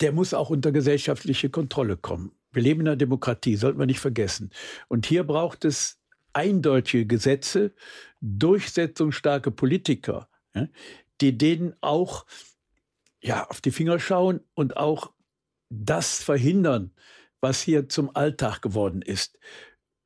der 0.00 0.12
muss 0.12 0.34
auch 0.34 0.50
unter 0.50 0.72
gesellschaftliche 0.72 1.50
Kontrolle 1.50 1.96
kommen. 1.96 2.32
Wir 2.52 2.62
leben 2.62 2.80
in 2.80 2.88
einer 2.88 2.96
Demokratie, 2.96 3.56
sollten 3.56 3.78
wir 3.78 3.86
nicht 3.86 4.00
vergessen. 4.00 4.50
Und 4.88 5.06
hier 5.06 5.24
braucht 5.24 5.64
es 5.64 5.97
eindeutige 6.32 7.06
Gesetze, 7.06 7.74
durchsetzungsstarke 8.20 9.50
Politiker, 9.50 10.28
die 11.20 11.36
denen 11.36 11.74
auch 11.80 12.26
ja, 13.20 13.46
auf 13.48 13.60
die 13.60 13.70
Finger 13.70 13.98
schauen 13.98 14.40
und 14.54 14.76
auch 14.76 15.12
das 15.70 16.22
verhindern, 16.22 16.92
was 17.40 17.60
hier 17.60 17.88
zum 17.88 18.14
Alltag 18.14 18.62
geworden 18.62 19.02
ist. 19.02 19.38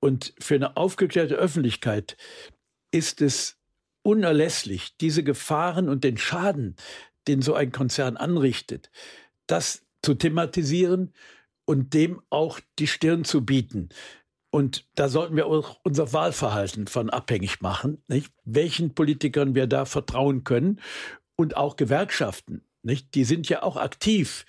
Und 0.00 0.34
für 0.38 0.56
eine 0.56 0.76
aufgeklärte 0.76 1.34
Öffentlichkeit 1.34 2.16
ist 2.90 3.22
es 3.22 3.58
unerlässlich, 4.02 4.96
diese 4.98 5.22
Gefahren 5.22 5.88
und 5.88 6.04
den 6.04 6.18
Schaden, 6.18 6.76
den 7.28 7.40
so 7.40 7.54
ein 7.54 7.70
Konzern 7.70 8.16
anrichtet, 8.16 8.90
das 9.46 9.84
zu 10.02 10.14
thematisieren 10.14 11.12
und 11.64 11.94
dem 11.94 12.20
auch 12.30 12.58
die 12.78 12.88
Stirn 12.88 13.24
zu 13.24 13.44
bieten. 13.44 13.90
Und 14.54 14.84
da 14.96 15.08
sollten 15.08 15.34
wir 15.34 15.46
auch 15.46 15.80
unser 15.82 16.12
Wahlverhalten 16.12 16.86
von 16.86 17.08
abhängig 17.08 17.62
machen, 17.62 18.02
nicht? 18.06 18.30
welchen 18.44 18.94
Politikern 18.94 19.54
wir 19.54 19.66
da 19.66 19.86
vertrauen 19.86 20.44
können 20.44 20.78
und 21.36 21.56
auch 21.56 21.76
Gewerkschaften. 21.76 22.62
Nicht? 22.82 23.14
Die 23.14 23.24
sind 23.24 23.48
ja 23.48 23.62
auch 23.62 23.78
aktiv. 23.78 24.44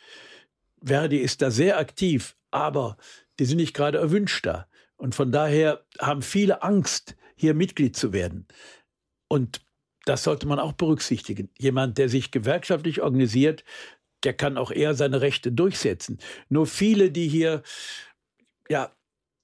Verdi 0.83 1.17
ist 1.17 1.41
da 1.41 1.51
sehr 1.51 1.77
aktiv, 1.77 2.35
aber 2.51 2.97
die 3.39 3.45
sind 3.45 3.57
nicht 3.57 3.73
gerade 3.73 3.97
erwünscht 3.97 4.45
da. 4.45 4.67
Und 4.97 5.15
von 5.15 5.31
daher 5.31 5.85
haben 5.99 6.21
viele 6.21 6.63
Angst, 6.63 7.15
hier 7.37 7.53
Mitglied 7.53 7.95
zu 7.95 8.11
werden. 8.11 8.45
Und 9.29 9.61
das 10.03 10.25
sollte 10.25 10.47
man 10.47 10.59
auch 10.59 10.73
berücksichtigen. 10.73 11.49
Jemand, 11.57 11.97
der 11.97 12.09
sich 12.09 12.31
gewerkschaftlich 12.31 13.01
organisiert, 13.01 13.63
der 14.23 14.33
kann 14.33 14.57
auch 14.57 14.71
eher 14.71 14.95
seine 14.95 15.21
Rechte 15.21 15.53
durchsetzen. 15.53 16.19
Nur 16.49 16.67
viele, 16.67 17.09
die 17.09 17.29
hier 17.29 17.63
ja 18.67 18.91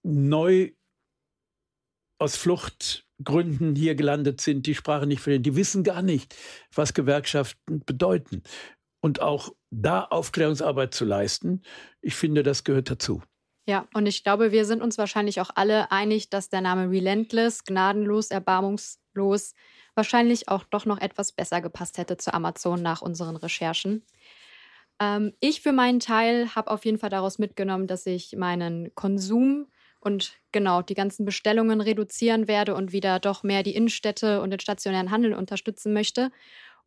neu 0.03 0.71
aus 2.19 2.35
Flucht 2.35 3.05
Gründen 3.23 3.75
hier 3.75 3.95
gelandet 3.95 4.41
sind, 4.41 4.65
die 4.65 4.75
Sprache 4.75 5.05
nicht 5.05 5.21
verstehen. 5.21 5.43
Die 5.43 5.55
wissen 5.55 5.83
gar 5.83 6.01
nicht, 6.01 6.35
was 6.73 6.93
Gewerkschaften 6.93 7.83
bedeuten. 7.85 8.43
Und 9.01 9.21
auch 9.21 9.53
da 9.71 10.03
Aufklärungsarbeit 10.03 10.93
zu 10.93 11.05
leisten, 11.05 11.61
ich 12.01 12.15
finde, 12.15 12.43
das 12.43 12.63
gehört 12.63 12.89
dazu. 12.89 13.21
Ja, 13.67 13.87
und 13.93 14.07
ich 14.07 14.23
glaube, 14.23 14.51
wir 14.51 14.65
sind 14.65 14.81
uns 14.81 14.97
wahrscheinlich 14.97 15.41
auch 15.41 15.51
alle 15.53 15.91
einig, 15.91 16.29
dass 16.29 16.49
der 16.49 16.61
Name 16.61 16.89
Relentless, 16.89 17.63
gnadenlos, 17.65 18.31
erbarmungslos, 18.31 19.53
wahrscheinlich 19.95 20.47
auch 20.47 20.63
doch 20.63 20.85
noch 20.85 20.99
etwas 20.99 21.31
besser 21.31 21.61
gepasst 21.61 21.97
hätte 21.97 22.17
zu 22.17 22.33
Amazon 22.33 22.81
nach 22.81 23.01
unseren 23.01 23.35
Recherchen. 23.35 24.05
Ähm, 24.99 25.33
ich 25.39 25.61
für 25.61 25.71
meinen 25.71 25.99
Teil 25.99 26.55
habe 26.55 26.71
auf 26.71 26.83
jeden 26.83 26.97
Fall 26.97 27.09
daraus 27.09 27.37
mitgenommen, 27.37 27.85
dass 27.87 28.05
ich 28.05 28.35
meinen 28.35 28.93
Konsum 28.95 29.67
und 29.99 30.37
genau 30.51 30.81
die 30.81 30.93
ganzen 30.93 31.25
Bestellungen 31.25 31.81
reduzieren 31.81 32.47
werde 32.47 32.75
und 32.75 32.91
wieder 32.91 33.19
doch 33.19 33.43
mehr 33.43 33.63
die 33.63 33.75
Innenstädte 33.75 34.41
und 34.41 34.51
den 34.51 34.59
stationären 34.59 35.11
Handel 35.11 35.33
unterstützen 35.33 35.93
möchte. 35.93 36.31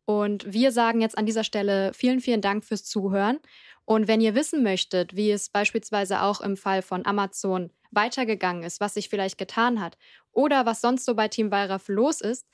Und 0.05 0.51
wir 0.51 0.71
sagen 0.71 1.01
jetzt 1.01 1.17
an 1.17 1.25
dieser 1.25 1.43
Stelle 1.43 1.93
vielen, 1.93 2.19
vielen 2.19 2.41
Dank 2.41 2.65
fürs 2.65 2.83
Zuhören. 2.83 3.39
Und 3.85 4.07
wenn 4.07 4.21
ihr 4.21 4.35
wissen 4.35 4.63
möchtet, 4.63 5.15
wie 5.15 5.31
es 5.31 5.49
beispielsweise 5.49 6.21
auch 6.21 6.41
im 6.41 6.57
Fall 6.57 6.81
von 6.81 7.05
Amazon 7.05 7.69
weitergegangen 7.91 8.63
ist, 8.63 8.79
was 8.79 8.95
sich 8.95 9.09
vielleicht 9.09 9.37
getan 9.37 9.81
hat 9.81 9.97
oder 10.31 10.65
was 10.65 10.81
sonst 10.81 11.05
so 11.05 11.15
bei 11.15 11.27
Team 11.27 11.51
Wallraff 11.51 11.87
los 11.87 12.21
ist, 12.21 12.47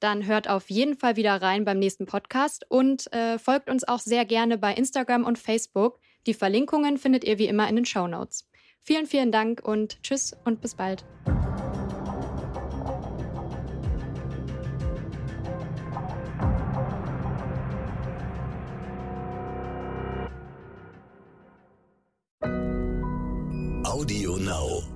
dann 0.00 0.26
hört 0.26 0.48
auf 0.48 0.70
jeden 0.70 0.96
Fall 0.96 1.16
wieder 1.16 1.40
rein 1.40 1.64
beim 1.64 1.78
nächsten 1.78 2.06
Podcast 2.06 2.66
und 2.68 3.12
äh, 3.12 3.38
folgt 3.38 3.70
uns 3.70 3.86
auch 3.86 4.00
sehr 4.00 4.24
gerne 4.24 4.58
bei 4.58 4.74
Instagram 4.74 5.24
und 5.24 5.38
Facebook. 5.38 5.98
Die 6.26 6.34
Verlinkungen 6.34 6.98
findet 6.98 7.24
ihr 7.24 7.38
wie 7.38 7.46
immer 7.46 7.68
in 7.68 7.76
den 7.76 7.84
Show 7.84 8.06
Notes. 8.06 8.48
Vielen, 8.86 9.06
vielen 9.06 9.32
Dank 9.32 9.66
und 9.66 10.00
tschüss 10.04 10.36
und 10.44 10.60
bis 10.60 10.76
bald. 10.76 11.04
Audio 23.82 24.36
Now. 24.36 24.95